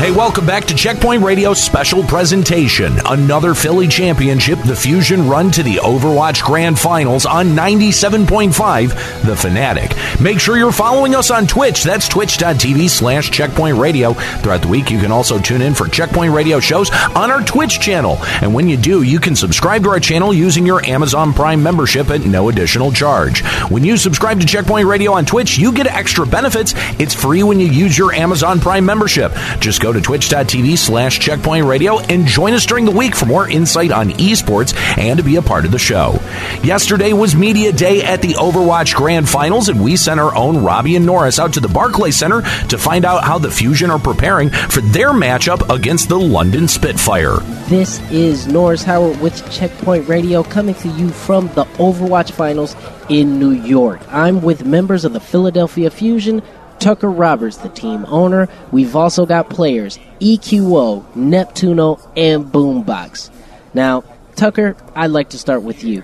Hey, 0.01 0.09
welcome 0.09 0.47
back 0.47 0.65
to 0.65 0.73
Checkpoint 0.73 1.23
Radio 1.23 1.53
special 1.53 2.01
presentation. 2.01 2.91
Another 3.05 3.53
Philly 3.53 3.87
championship, 3.87 4.57
the 4.65 4.75
Fusion 4.75 5.29
run 5.29 5.51
to 5.51 5.61
the 5.61 5.75
Overwatch 5.75 6.41
Grand 6.41 6.79
Finals 6.79 7.27
on 7.27 7.49
97.5 7.49 9.21
The 9.21 9.35
Fanatic. 9.35 9.91
Make 10.19 10.39
sure 10.39 10.57
you're 10.57 10.71
following 10.71 11.13
us 11.13 11.29
on 11.29 11.45
Twitch. 11.45 11.83
That's 11.83 12.07
twitch.tv 12.07 12.89
slash 12.89 13.29
checkpoint 13.29 13.77
radio. 13.77 14.13
Throughout 14.13 14.63
the 14.63 14.69
week, 14.69 14.89
you 14.89 14.99
can 14.99 15.11
also 15.11 15.37
tune 15.37 15.61
in 15.61 15.75
for 15.75 15.87
Checkpoint 15.87 16.33
Radio 16.33 16.59
shows 16.59 16.89
on 16.89 17.29
our 17.29 17.43
Twitch 17.43 17.79
channel. 17.79 18.17
And 18.41 18.55
when 18.55 18.67
you 18.67 18.77
do, 18.77 19.03
you 19.03 19.19
can 19.19 19.35
subscribe 19.35 19.83
to 19.83 19.89
our 19.89 19.99
channel 19.99 20.33
using 20.33 20.65
your 20.65 20.83
Amazon 20.83 21.31
Prime 21.31 21.61
membership 21.61 22.09
at 22.09 22.21
no 22.21 22.49
additional 22.49 22.91
charge. 22.91 23.43
When 23.69 23.83
you 23.83 23.97
subscribe 23.97 24.39
to 24.39 24.47
Checkpoint 24.47 24.87
Radio 24.87 25.11
on 25.11 25.25
Twitch, 25.25 25.59
you 25.59 25.71
get 25.71 25.85
extra 25.85 26.25
benefits. 26.25 26.73
It's 26.97 27.13
free 27.13 27.43
when 27.43 27.59
you 27.59 27.67
use 27.67 27.95
your 27.95 28.13
Amazon 28.13 28.59
Prime 28.59 28.83
membership. 28.83 29.31
Just 29.59 29.79
go 29.79 29.90
to 29.93 30.01
twitch.tv 30.01 30.77
slash 30.77 31.19
checkpoint 31.19 31.65
radio 31.65 31.99
and 31.99 32.25
join 32.25 32.53
us 32.53 32.65
during 32.65 32.85
the 32.85 32.91
week 32.91 33.15
for 33.15 33.25
more 33.25 33.49
insight 33.49 33.91
on 33.91 34.09
esports 34.11 34.75
and 34.97 35.17
to 35.17 35.23
be 35.23 35.35
a 35.35 35.41
part 35.41 35.65
of 35.65 35.71
the 35.71 35.79
show. 35.79 36.19
Yesterday 36.63 37.13
was 37.13 37.35
Media 37.35 37.71
Day 37.71 38.03
at 38.03 38.21
the 38.21 38.33
Overwatch 38.33 38.95
Grand 38.95 39.27
Finals, 39.27 39.69
and 39.69 39.83
we 39.83 39.95
sent 39.95 40.19
our 40.19 40.35
own 40.35 40.63
Robbie 40.63 40.95
and 40.95 41.05
Norris 41.05 41.39
out 41.39 41.53
to 41.53 41.59
the 41.59 41.67
Barclays 41.67 42.17
Center 42.17 42.41
to 42.67 42.77
find 42.77 43.05
out 43.05 43.23
how 43.23 43.37
the 43.37 43.51
Fusion 43.51 43.89
are 43.91 43.99
preparing 43.99 44.49
for 44.49 44.81
their 44.81 45.09
matchup 45.09 45.73
against 45.73 46.09
the 46.09 46.19
London 46.19 46.67
Spitfire. 46.67 47.37
This 47.67 47.99
is 48.11 48.47
Norris 48.47 48.83
Howard 48.83 49.19
with 49.21 49.49
Checkpoint 49.51 50.07
Radio 50.07 50.43
coming 50.43 50.75
to 50.75 50.89
you 50.89 51.09
from 51.09 51.47
the 51.49 51.65
Overwatch 51.75 52.31
Finals 52.31 52.75
in 53.09 53.39
New 53.39 53.51
York. 53.51 54.01
I'm 54.09 54.41
with 54.41 54.65
members 54.65 55.05
of 55.05 55.13
the 55.13 55.19
Philadelphia 55.19 55.89
Fusion, 55.89 56.41
Tucker 56.81 57.09
Roberts, 57.09 57.57
the 57.57 57.69
team 57.69 58.05
owner. 58.07 58.49
We've 58.71 58.95
also 58.95 59.25
got 59.25 59.49
players 59.49 59.99
EQO, 60.19 61.05
Neptuno, 61.13 62.01
and 62.17 62.45
Boombox. 62.45 63.29
Now, 63.73 64.03
Tucker, 64.35 64.75
I'd 64.95 65.11
like 65.11 65.29
to 65.29 65.37
start 65.37 65.61
with 65.63 65.83
you. 65.83 66.03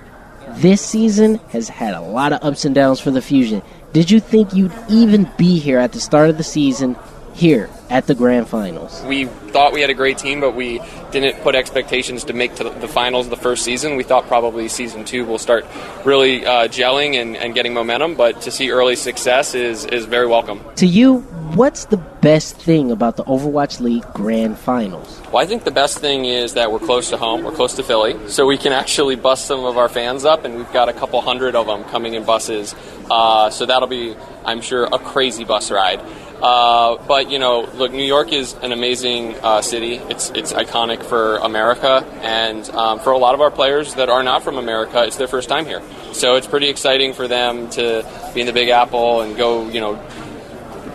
This 0.52 0.82
season 0.82 1.36
has 1.50 1.68
had 1.68 1.94
a 1.94 2.02
lot 2.02 2.32
of 2.32 2.44
ups 2.44 2.64
and 2.64 2.74
downs 2.74 3.00
for 3.00 3.12
the 3.12 3.22
Fusion. 3.22 3.62
Did 3.92 4.12
you 4.12 4.20
think 4.20 4.54
you'd 4.54 4.74
even 4.88 5.30
be 5.38 5.60
here 5.60 5.80
at 5.80 5.92
the 5.92 6.00
start 6.00 6.30
of 6.30 6.38
the 6.38 6.44
season, 6.44 6.96
here 7.34 7.70
at 7.90 8.08
the 8.08 8.16
Grand 8.16 8.48
Finals? 8.48 9.04
we 9.08 9.26
thought 9.26 9.74
we 9.74 9.82
had 9.82 9.90
a 9.90 9.94
great 9.94 10.18
team, 10.18 10.40
but 10.40 10.56
we 10.56 10.80
didn't 11.12 11.42
put 11.42 11.56
expectations 11.56 12.26
to 12.26 12.34
make 12.34 12.56
to 12.56 12.64
the 12.64 12.88
finals 12.88 13.30
the 13.30 13.36
first 13.38 13.64
season. 13.64 13.96
We 13.96 14.04
thought 14.04 14.28
probably 14.28 14.68
season 14.68 15.06
two 15.06 15.26
will 15.26 15.40
start 15.40 15.66
really 16.06 16.46
uh, 16.46 16.68
gelling 16.68 17.20
and, 17.20 17.36
and 17.38 17.54
getting 17.54 17.74
momentum, 17.74 18.16
but 18.16 18.42
to 18.42 18.52
see 18.52 18.72
early 18.72 18.96
success 18.96 19.56
is, 19.56 19.86
is 19.86 20.06
very 20.06 20.28
welcome. 20.28 20.62
To 20.76 20.86
you, 20.86 21.20
what's 21.56 21.86
the 21.86 21.98
best 21.98 22.58
thing 22.58 22.92
about 22.92 23.16
the 23.16 23.24
Overwatch 23.24 23.80
League 23.80 24.06
Grand 24.14 24.58
Finals? 24.58 25.22
Well, 25.32 25.38
I 25.38 25.46
think 25.46 25.64
the 25.64 25.72
best 25.72 26.00
thing 26.00 26.26
is 26.26 26.54
that 26.54 26.72
we're 26.72 26.80
close 26.80 27.10
to 27.10 27.18
home, 27.18 27.44
we're 27.44 27.52
close 27.52 27.76
to 27.76 27.84
Philly, 27.84 28.16
so 28.28 28.46
we 28.46 28.58
can 28.58 28.74
actually 28.74 29.16
bust 29.16 29.46
some 29.46 29.64
of 29.66 29.78
our 29.78 29.90
fans 29.90 30.26
up, 30.26 30.46
and 30.46 30.56
we've 30.56 30.72
got 30.74 30.90
a 30.90 30.94
couple 30.94 31.20
hundred 31.22 31.56
of 31.56 31.68
them 31.68 31.84
coming 31.86 32.14
in 32.14 32.26
buses. 32.26 32.76
Uh, 33.10 33.50
so 33.50 33.66
that'll 33.66 33.88
be, 33.88 34.16
I'm 34.46 34.62
sure, 34.62 34.86
a 34.86 35.00
crazy 35.00 35.46
bus 35.46 35.72
ride. 35.72 36.02
Uh, 36.42 37.04
but 37.08 37.32
you 37.32 37.40
know, 37.40 37.66
look, 37.78 37.92
New 37.92 38.04
York 38.04 38.34
is 38.34 38.54
an 38.56 38.72
amazing 38.72 39.36
uh, 39.36 39.62
city. 39.62 39.96
It's 39.96 40.30
it's 40.32 40.54
iconic 40.54 41.04
for 41.04 41.38
America, 41.38 42.06
and 42.22 42.68
um, 42.72 43.00
for 43.00 43.12
a 43.12 43.18
lot 43.18 43.36
of 43.36 43.42
our 43.42 43.52
players 43.52 43.96
that 43.96 44.10
are 44.10 44.24
not 44.24 44.44
from 44.44 44.58
America, 44.58 45.04
it's 45.04 45.18
their 45.18 45.28
first 45.28 45.50
time 45.50 45.66
here. 45.66 45.82
So 46.14 46.36
it's 46.36 46.48
pretty 46.48 46.70
exciting 46.70 47.14
for 47.14 47.28
them 47.28 47.70
to 47.72 48.06
be 48.34 48.42
in 48.42 48.48
the 48.48 48.54
Big 48.54 48.70
Apple 48.70 49.22
and 49.22 49.38
go, 49.38 49.70
you 49.70 49.80
know, 49.80 49.96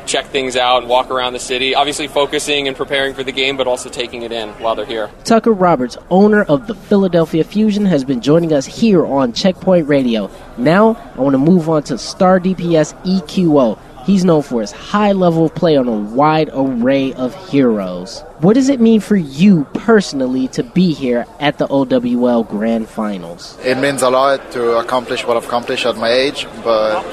check 0.06 0.26
things 0.26 0.56
out 0.56 0.86
walk 0.86 1.10
around 1.10 1.32
the 1.32 1.38
city. 1.38 1.74
Obviously, 1.74 2.08
focusing 2.08 2.68
and 2.68 2.76
preparing 2.76 3.14
for 3.14 3.22
the 3.22 3.32
game, 3.32 3.56
but 3.56 3.66
also 3.66 3.88
taking 3.88 4.22
it 4.22 4.32
in 4.32 4.50
while 4.54 4.74
they're 4.74 4.84
here. 4.84 5.10
Tucker 5.24 5.52
Roberts, 5.52 5.96
owner 6.10 6.42
of 6.42 6.66
the 6.66 6.74
Philadelphia 6.74 7.44
Fusion, 7.44 7.86
has 7.86 8.04
been 8.04 8.20
joining 8.20 8.52
us 8.52 8.66
here 8.66 9.06
on 9.06 9.32
Checkpoint 9.32 9.88
Radio. 9.88 10.30
Now, 10.58 10.94
I 11.16 11.20
want 11.20 11.34
to 11.34 11.38
move 11.38 11.68
on 11.68 11.82
to 11.84 11.98
Star 11.98 12.40
DPS 12.40 12.94
EQO. 13.04 13.78
He's 14.04 14.24
known 14.24 14.42
for 14.42 14.60
his 14.60 14.72
high 14.72 15.12
level 15.12 15.46
of 15.46 15.54
play 15.54 15.76
on 15.76 15.86
a 15.86 15.92
wide 15.92 16.50
array 16.52 17.12
of 17.14 17.34
heroes. 17.48 18.22
What 18.40 18.54
does 18.54 18.68
it 18.68 18.80
mean 18.80 19.00
for 19.00 19.16
you 19.16 19.64
personally 19.74 20.48
to 20.48 20.62
be 20.62 20.92
here 20.92 21.24
at 21.38 21.58
the 21.58 21.66
OWL 21.68 22.44
Grand 22.44 22.88
Finals? 22.88 23.56
It 23.64 23.78
means 23.78 24.02
a 24.02 24.10
lot 24.10 24.50
to 24.52 24.78
accomplish 24.78 25.24
what 25.24 25.36
I've 25.36 25.46
accomplished 25.46 25.86
at 25.86 25.96
my 25.96 26.10
age, 26.10 26.46
but 26.64 27.04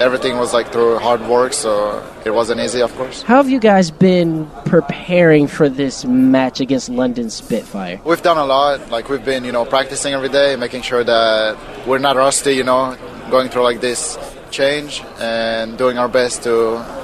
everything 0.00 0.38
was 0.38 0.52
like 0.52 0.72
through 0.72 0.98
hard 0.98 1.20
work, 1.28 1.52
so 1.52 2.02
it 2.24 2.34
wasn't 2.34 2.60
easy, 2.60 2.80
of 2.82 2.92
course. 2.96 3.22
How 3.22 3.36
have 3.36 3.48
you 3.48 3.60
guys 3.60 3.90
been 3.90 4.50
preparing 4.64 5.46
for 5.46 5.68
this 5.68 6.04
match 6.04 6.60
against 6.60 6.88
London 6.88 7.30
Spitfire? 7.30 8.00
We've 8.04 8.22
done 8.22 8.38
a 8.38 8.44
lot. 8.44 8.90
Like 8.90 9.08
we've 9.08 9.24
been, 9.24 9.44
you 9.44 9.52
know, 9.52 9.64
practicing 9.64 10.14
every 10.14 10.28
day, 10.28 10.56
making 10.56 10.82
sure 10.82 11.04
that 11.04 11.86
we're 11.86 11.98
not 11.98 12.16
rusty. 12.16 12.54
You 12.54 12.64
know, 12.64 12.96
going 13.30 13.48
through 13.48 13.62
like 13.62 13.80
this 13.80 14.18
change 14.54 15.02
and 15.18 15.76
doing 15.76 15.98
our 15.98 16.08
best 16.08 16.44
to 16.44 16.54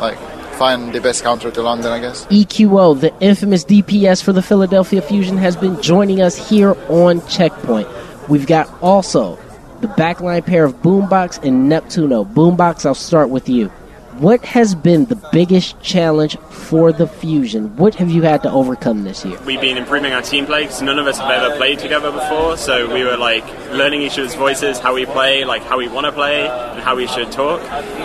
like 0.00 0.18
find 0.54 0.92
the 0.92 1.00
best 1.00 1.24
counter 1.24 1.50
to 1.50 1.62
London, 1.62 1.90
I 1.90 2.00
guess. 2.00 2.26
EQO, 2.26 3.00
the 3.00 3.12
infamous 3.20 3.64
DPS 3.64 4.22
for 4.22 4.32
the 4.32 4.42
Philadelphia 4.42 5.02
Fusion, 5.02 5.36
has 5.36 5.56
been 5.56 5.80
joining 5.82 6.20
us 6.20 6.36
here 6.48 6.76
on 6.88 7.26
Checkpoint. 7.26 7.88
We've 8.28 8.46
got 8.46 8.70
also 8.82 9.38
the 9.80 9.88
backline 9.88 10.44
pair 10.44 10.64
of 10.64 10.74
Boombox 10.82 11.42
and 11.42 11.70
Neptuno. 11.70 12.30
Boombox, 12.30 12.86
I'll 12.86 12.94
start 12.94 13.30
with 13.30 13.48
you. 13.48 13.72
What 14.20 14.44
has 14.44 14.74
been 14.74 15.06
the 15.06 15.16
biggest 15.32 15.80
challenge 15.80 16.36
for 16.50 16.92
the 16.92 17.06
Fusion? 17.06 17.74
What 17.78 17.94
have 17.94 18.10
you 18.10 18.20
had 18.20 18.42
to 18.42 18.50
overcome 18.50 19.04
this 19.04 19.24
year? 19.24 19.40
We've 19.46 19.62
been 19.62 19.78
improving 19.78 20.12
our 20.12 20.20
team 20.20 20.44
play 20.44 20.64
because 20.64 20.82
none 20.82 20.98
of 20.98 21.06
us 21.06 21.18
have 21.18 21.30
ever 21.30 21.56
played 21.56 21.78
together 21.78 22.12
before. 22.12 22.58
So 22.58 22.92
we 22.92 23.02
were 23.02 23.16
like 23.16 23.46
learning 23.70 24.02
each 24.02 24.18
other's 24.18 24.34
voices, 24.34 24.78
how 24.78 24.92
we 24.92 25.06
play, 25.06 25.46
like 25.46 25.62
how 25.62 25.78
we 25.78 25.88
want 25.88 26.04
to 26.04 26.12
play, 26.12 26.46
and 26.46 26.82
how 26.82 26.96
we 26.96 27.06
should 27.06 27.32
talk. 27.32 27.62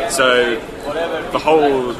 So 0.10 0.56
the 1.34 1.40
whole 1.40 1.94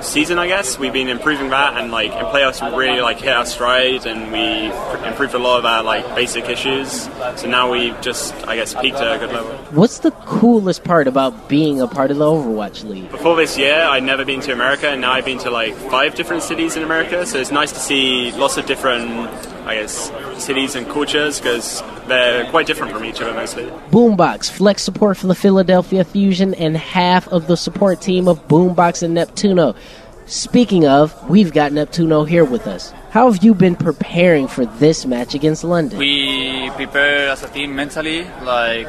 season, 0.00 0.38
I 0.38 0.46
guess, 0.46 0.78
we've 0.78 0.92
been 0.92 1.08
improving 1.08 1.50
that, 1.50 1.76
and 1.76 1.90
like 1.90 2.12
in 2.12 2.24
playoffs, 2.26 2.62
we 2.62 2.76
really 2.76 3.00
like 3.00 3.18
hit 3.18 3.32
our 3.32 3.46
stride, 3.46 4.06
and 4.06 4.32
we 4.32 4.70
pr- 4.90 5.06
improved 5.06 5.34
a 5.34 5.38
lot 5.38 5.58
of 5.58 5.64
our 5.64 5.82
like 5.82 6.14
basic 6.14 6.48
issues. 6.48 7.08
So 7.36 7.48
now 7.48 7.70
we've 7.70 7.98
just, 8.00 8.34
I 8.46 8.56
guess, 8.56 8.74
peaked 8.74 8.96
at 8.96 9.16
a 9.16 9.18
good 9.18 9.32
level. 9.32 9.52
What's 9.70 9.98
the 10.00 10.10
coolest 10.10 10.84
part 10.84 11.08
about 11.08 11.48
being 11.48 11.80
a 11.80 11.86
part 11.86 12.10
of 12.10 12.18
the 12.18 12.24
Overwatch 12.24 12.88
League? 12.88 13.10
Before 13.10 13.36
this 13.36 13.58
year, 13.58 13.82
I'd 13.82 14.04
never 14.04 14.24
been 14.24 14.40
to 14.42 14.52
America, 14.52 14.88
and 14.88 15.00
now 15.00 15.12
I've 15.12 15.24
been 15.24 15.38
to 15.38 15.50
like 15.50 15.74
five 15.74 16.14
different 16.14 16.42
cities 16.42 16.76
in 16.76 16.82
America. 16.82 17.26
So 17.26 17.38
it's 17.38 17.50
nice 17.50 17.72
to 17.72 17.80
see 17.80 18.32
lots 18.32 18.56
of 18.56 18.66
different, 18.66 19.30
I 19.68 19.74
guess, 19.74 20.10
cities 20.42 20.74
and 20.74 20.88
cultures 20.88 21.38
because 21.38 21.82
they're 22.06 22.48
quite 22.50 22.66
different 22.66 22.90
from 22.90 23.04
each 23.04 23.20
other 23.20 23.34
mostly. 23.34 23.64
Boombox, 23.90 24.50
flex 24.50 24.82
support 24.82 25.18
for 25.18 25.26
the 25.26 25.34
Philadelphia 25.34 26.04
Fusion, 26.04 26.54
and 26.54 26.74
half 26.74 27.28
of 27.28 27.48
the 27.48 27.56
support 27.56 28.00
team 28.00 28.28
of 28.28 28.48
Boombox 28.48 29.02
and 29.02 29.14
Neptuno. 29.14 29.76
Speaking 30.24 30.86
of, 30.86 31.12
we've 31.28 31.52
got 31.52 31.72
Neptuno 31.72 32.26
here 32.26 32.46
with 32.46 32.66
us. 32.66 32.92
How 33.10 33.30
have 33.30 33.44
you 33.44 33.54
been 33.54 33.76
preparing 33.76 34.48
for 34.48 34.64
this 34.64 35.04
match 35.04 35.34
against 35.34 35.64
London? 35.64 35.98
We 35.98 36.70
prepare 36.70 37.28
as 37.28 37.42
a 37.42 37.48
team 37.48 37.76
mentally, 37.76 38.24
like 38.42 38.88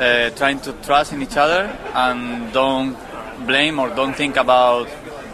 uh, 0.00 0.30
trying 0.30 0.60
to 0.62 0.72
trust 0.82 1.12
in 1.12 1.22
each 1.22 1.36
other 1.36 1.66
and 1.94 2.52
don't 2.52 2.96
blame 3.46 3.78
or 3.78 3.88
don't 3.90 4.14
think 4.14 4.36
about 4.36 4.88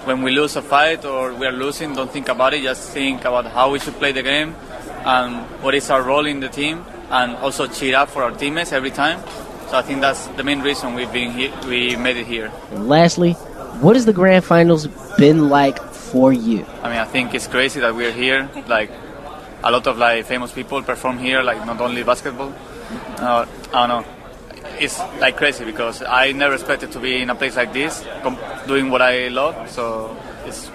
when 0.09 0.23
we 0.23 0.31
lose 0.31 0.57
a 0.57 0.63
fight 0.63 1.05
or 1.05 1.35
we 1.35 1.47
are 1.47 1.53
losing, 1.53 1.93
don't 1.93 2.11
think 2.11 2.31
about 2.31 2.55
it, 2.55 2.63
just 2.63 2.89
think 2.91 3.21
about 3.27 3.45
how 3.45 3.71
we 3.71 3.79
should 3.79 3.95
play 3.97 4.11
the 4.11 4.23
game 4.23 4.55
and 5.05 5.45
what 5.63 5.75
is 5.75 5.91
our 5.91 6.03
role 6.03 6.25
in 6.25 6.41
the 6.41 6.49
team 6.49 6.83
and 7.11 7.37
also 7.37 7.67
cheer 7.67 7.95
up 7.95 8.09
for 8.09 8.23
our 8.23 8.31
teammates 8.31 8.73
every 8.73 8.91
time. 8.91 9.21
So 9.69 9.77
I 9.77 9.83
think 9.83 10.01
that's 10.01 10.27
the 10.29 10.43
main 10.43 10.61
reason 10.63 10.95
we've 10.95 11.13
been 11.13 11.33
here, 11.33 11.53
we 11.67 11.95
made 11.97 12.17
it 12.17 12.27
here. 12.27 12.51
And 12.71 12.89
lastly, 12.89 13.35
what 13.85 13.97
has 13.97 14.07
the 14.07 14.15
grand 14.15 14.47
finals 14.47 14.87
been 15.19 15.51
like 15.51 15.79
for 15.93 16.33
you? 16.33 16.65
I 16.83 16.89
mean, 16.89 16.99
I 16.99 17.05
think 17.05 17.35
it's 17.35 17.47
crazy 17.47 17.81
that 17.81 17.95
we're 17.95 18.13
here. 18.13 18.49
Like, 18.67 18.91
a 19.63 19.71
lot 19.71 19.87
of 19.87 19.99
like 19.99 20.25
famous 20.25 20.53
people 20.53 20.83
perform 20.83 21.19
here, 21.19 21.43
like 21.43 21.59
not 21.67 21.83
only 21.83 22.03
basketball. 22.03 22.55
Uh, 23.19 23.45
I 23.75 23.87
don't 23.87 24.07
know. 24.07 24.18
It's 24.81 24.99
like 25.21 25.37
crazy 25.37 25.65
because 25.65 26.03
I 26.03 26.33
never 26.33 26.55
expected 26.55 26.93
to 26.93 27.01
be 27.01 27.21
in 27.21 27.31
a 27.31 27.35
place 27.35 27.57
like 27.57 27.73
this, 27.73 28.05
com- 28.23 28.39
doing 28.67 28.91
what 28.91 29.03
I 29.03 29.29
love. 29.29 29.71
So 29.71 30.17
it's 30.45 30.71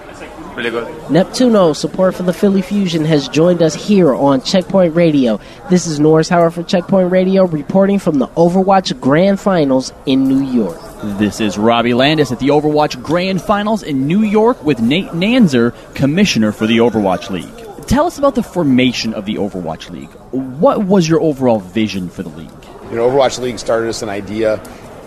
really 0.55 0.69
good. 0.69 0.87
Neptuno, 1.09 1.75
support 1.75 2.15
for 2.15 2.23
the 2.23 2.33
Philly 2.33 2.61
Fusion, 2.61 3.05
has 3.05 3.27
joined 3.29 3.61
us 3.61 3.73
here 3.73 4.13
on 4.13 4.41
Checkpoint 4.41 4.95
Radio. 4.95 5.39
This 5.69 5.87
is 5.87 5.99
Norris 5.99 6.29
Howard 6.29 6.53
for 6.53 6.63
Checkpoint 6.63 7.11
Radio, 7.11 7.45
reporting 7.45 7.99
from 7.99 8.19
the 8.19 8.27
Overwatch 8.29 8.99
Grand 8.99 9.39
Finals 9.39 9.93
in 10.05 10.25
New 10.25 10.43
York. 10.43 10.79
This 11.17 11.41
is 11.41 11.57
Robbie 11.57 11.93
Landis 11.93 12.31
at 12.31 12.39
the 12.39 12.47
Overwatch 12.47 13.01
Grand 13.01 13.41
Finals 13.41 13.83
in 13.83 14.07
New 14.07 14.21
York 14.21 14.63
with 14.63 14.79
Nate 14.79 15.07
Nanzer, 15.09 15.73
Commissioner 15.95 16.51
for 16.51 16.67
the 16.67 16.77
Overwatch 16.77 17.29
League. 17.29 17.87
Tell 17.87 18.07
us 18.07 18.17
about 18.17 18.35
the 18.35 18.43
formation 18.43 19.13
of 19.13 19.25
the 19.25 19.35
Overwatch 19.35 19.89
League. 19.89 20.09
What 20.31 20.85
was 20.85 21.07
your 21.07 21.19
overall 21.19 21.59
vision 21.59 22.09
for 22.09 22.23
the 22.23 22.29
league? 22.29 22.49
You 22.93 22.99
know, 22.99 23.09
Overwatch 23.09 23.39
League 23.39 23.57
started 23.57 23.87
as 23.87 24.03
an 24.03 24.09
idea 24.09 24.61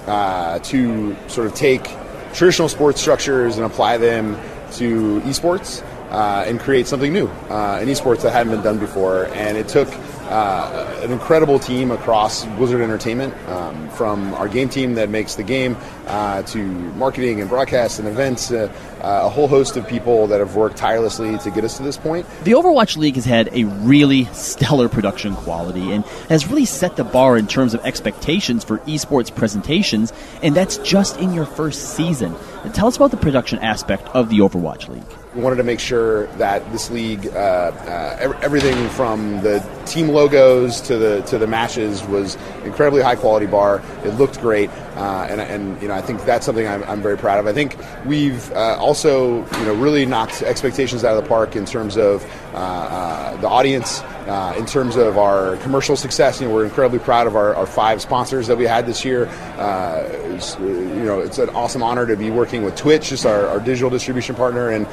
uh, 0.08 0.58
to 0.58 1.16
sort 1.28 1.46
of 1.46 1.54
take 1.54 1.88
traditional 2.34 2.68
sports 2.68 3.00
structures 3.00 3.58
and 3.58 3.64
apply 3.64 3.98
them 3.98 4.34
to 4.72 5.20
esports 5.20 5.84
uh, 6.10 6.42
and 6.48 6.58
create 6.58 6.88
something 6.88 7.12
new 7.12 7.28
uh, 7.48 7.78
in 7.80 7.88
esports 7.88 8.22
that 8.22 8.32
hadn't 8.32 8.52
been 8.52 8.64
done 8.64 8.80
before. 8.80 9.26
And 9.26 9.56
it 9.56 9.68
took 9.68 9.86
uh, 10.28 11.00
an 11.02 11.12
incredible 11.12 11.58
team 11.58 11.90
across 11.90 12.44
Blizzard 12.56 12.80
Entertainment, 12.80 13.34
um, 13.48 13.88
from 13.90 14.34
our 14.34 14.48
game 14.48 14.68
team 14.68 14.94
that 14.94 15.08
makes 15.08 15.34
the 15.36 15.42
game 15.42 15.76
uh, 16.06 16.42
to 16.42 16.64
marketing 16.94 17.40
and 17.40 17.48
broadcast 17.48 17.98
and 17.98 18.08
events, 18.08 18.50
uh, 18.50 18.72
uh, 19.02 19.22
a 19.24 19.28
whole 19.28 19.48
host 19.48 19.76
of 19.76 19.86
people 19.86 20.26
that 20.26 20.40
have 20.40 20.56
worked 20.56 20.76
tirelessly 20.76 21.38
to 21.38 21.50
get 21.50 21.64
us 21.64 21.76
to 21.76 21.82
this 21.82 21.96
point. 21.96 22.26
The 22.44 22.52
Overwatch 22.52 22.96
League 22.96 23.14
has 23.14 23.24
had 23.24 23.48
a 23.52 23.64
really 23.64 24.24
stellar 24.26 24.88
production 24.88 25.34
quality 25.34 25.92
and 25.92 26.04
has 26.28 26.48
really 26.48 26.64
set 26.64 26.96
the 26.96 27.04
bar 27.04 27.36
in 27.36 27.46
terms 27.46 27.74
of 27.74 27.84
expectations 27.84 28.64
for 28.64 28.78
esports 28.78 29.34
presentations, 29.34 30.12
and 30.42 30.54
that's 30.54 30.78
just 30.78 31.18
in 31.18 31.32
your 31.32 31.46
first 31.46 31.96
season. 31.96 32.34
Tell 32.72 32.88
us 32.88 32.96
about 32.96 33.12
the 33.12 33.16
production 33.16 33.58
aspect 33.60 34.08
of 34.08 34.28
the 34.28 34.38
Overwatch 34.38 34.88
League. 34.88 35.25
We 35.36 35.42
wanted 35.42 35.56
to 35.56 35.64
make 35.64 35.80
sure 35.80 36.28
that 36.38 36.72
this 36.72 36.90
league, 36.90 37.26
uh, 37.26 37.30
uh, 37.38 38.38
everything 38.40 38.88
from 38.88 39.42
the 39.42 39.58
team 39.84 40.08
logos 40.08 40.80
to 40.82 40.96
the 40.96 41.20
to 41.24 41.36
the 41.36 41.46
matches, 41.46 42.02
was 42.04 42.38
incredibly 42.64 43.02
high 43.02 43.16
quality 43.16 43.44
bar. 43.44 43.82
It 44.02 44.14
looked 44.14 44.40
great, 44.40 44.70
uh, 44.96 45.26
and, 45.28 45.42
and 45.42 45.82
you 45.82 45.88
know 45.88 45.94
I 45.94 46.00
think 46.00 46.24
that's 46.24 46.46
something 46.46 46.66
I'm, 46.66 46.82
I'm 46.84 47.02
very 47.02 47.18
proud 47.18 47.38
of. 47.38 47.46
I 47.46 47.52
think 47.52 47.76
we've 48.06 48.50
uh, 48.52 48.78
also 48.80 49.44
you 49.58 49.64
know 49.66 49.74
really 49.74 50.06
knocked 50.06 50.40
expectations 50.40 51.04
out 51.04 51.18
of 51.18 51.22
the 51.22 51.28
park 51.28 51.54
in 51.54 51.66
terms 51.66 51.98
of 51.98 52.24
uh, 52.54 52.56
uh, 52.56 53.36
the 53.42 53.48
audience. 53.48 54.00
Uh, 54.26 54.54
in 54.58 54.66
terms 54.66 54.96
of 54.96 55.18
our 55.18 55.56
commercial 55.58 55.94
success, 55.94 56.40
you 56.40 56.48
know, 56.48 56.52
we're 56.52 56.64
incredibly 56.64 56.98
proud 56.98 57.28
of 57.28 57.36
our, 57.36 57.54
our 57.54 57.64
five 57.64 58.02
sponsors 58.02 58.48
that 58.48 58.58
we 58.58 58.64
had 58.64 58.84
this 58.84 59.04
year. 59.04 59.26
Uh, 59.56 60.02
you 60.58 61.04
know, 61.04 61.20
it's 61.20 61.38
an 61.38 61.48
awesome 61.50 61.80
honor 61.80 62.04
to 62.08 62.16
be 62.16 62.28
working 62.28 62.64
with 62.64 62.74
Twitch, 62.74 63.10
just 63.10 63.24
our, 63.24 63.46
our 63.46 63.60
digital 63.60 63.88
distribution 63.88 64.34
partner, 64.34 64.70
and 64.70 64.84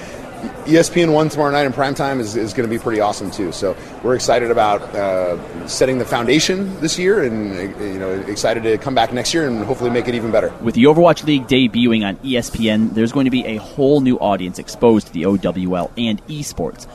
ESPN 0.66 1.14
One 1.14 1.28
tomorrow 1.28 1.52
night 1.52 1.66
in 1.66 1.74
prime 1.74 1.94
time 1.94 2.20
is, 2.20 2.38
is 2.38 2.54
going 2.54 2.68
to 2.68 2.74
be 2.74 2.82
pretty 2.82 3.02
awesome 3.02 3.30
too. 3.30 3.52
So 3.52 3.76
we're 4.02 4.16
excited 4.16 4.50
about 4.50 4.82
uh, 4.96 5.68
setting 5.68 5.98
the 5.98 6.06
foundation 6.06 6.80
this 6.80 6.98
year, 6.98 7.24
and 7.24 7.54
uh, 7.54 7.84
you 7.84 8.00
know, 8.00 8.12
excited 8.12 8.64
to 8.64 8.78
come 8.78 8.96
back 8.96 9.12
next 9.12 9.34
year 9.34 9.46
and 9.46 9.64
hopefully 9.66 9.90
make 9.90 10.08
it 10.08 10.16
even 10.16 10.32
better. 10.32 10.54
With 10.62 10.76
the 10.76 10.84
Overwatch 10.84 11.26
League 11.26 11.48
debuting 11.48 12.06
on 12.06 12.16
ESPN, 12.18 12.94
there's 12.94 13.12
going 13.12 13.26
to 13.26 13.32
be 13.32 13.46
a 13.46 13.58
whole 13.58 14.00
new 14.00 14.18
audience 14.20 14.58
exposed 14.58 15.08
to 15.08 15.14
the 15.14 15.26
OWL 15.26 15.92
and 15.98 16.26
esports. 16.28 16.88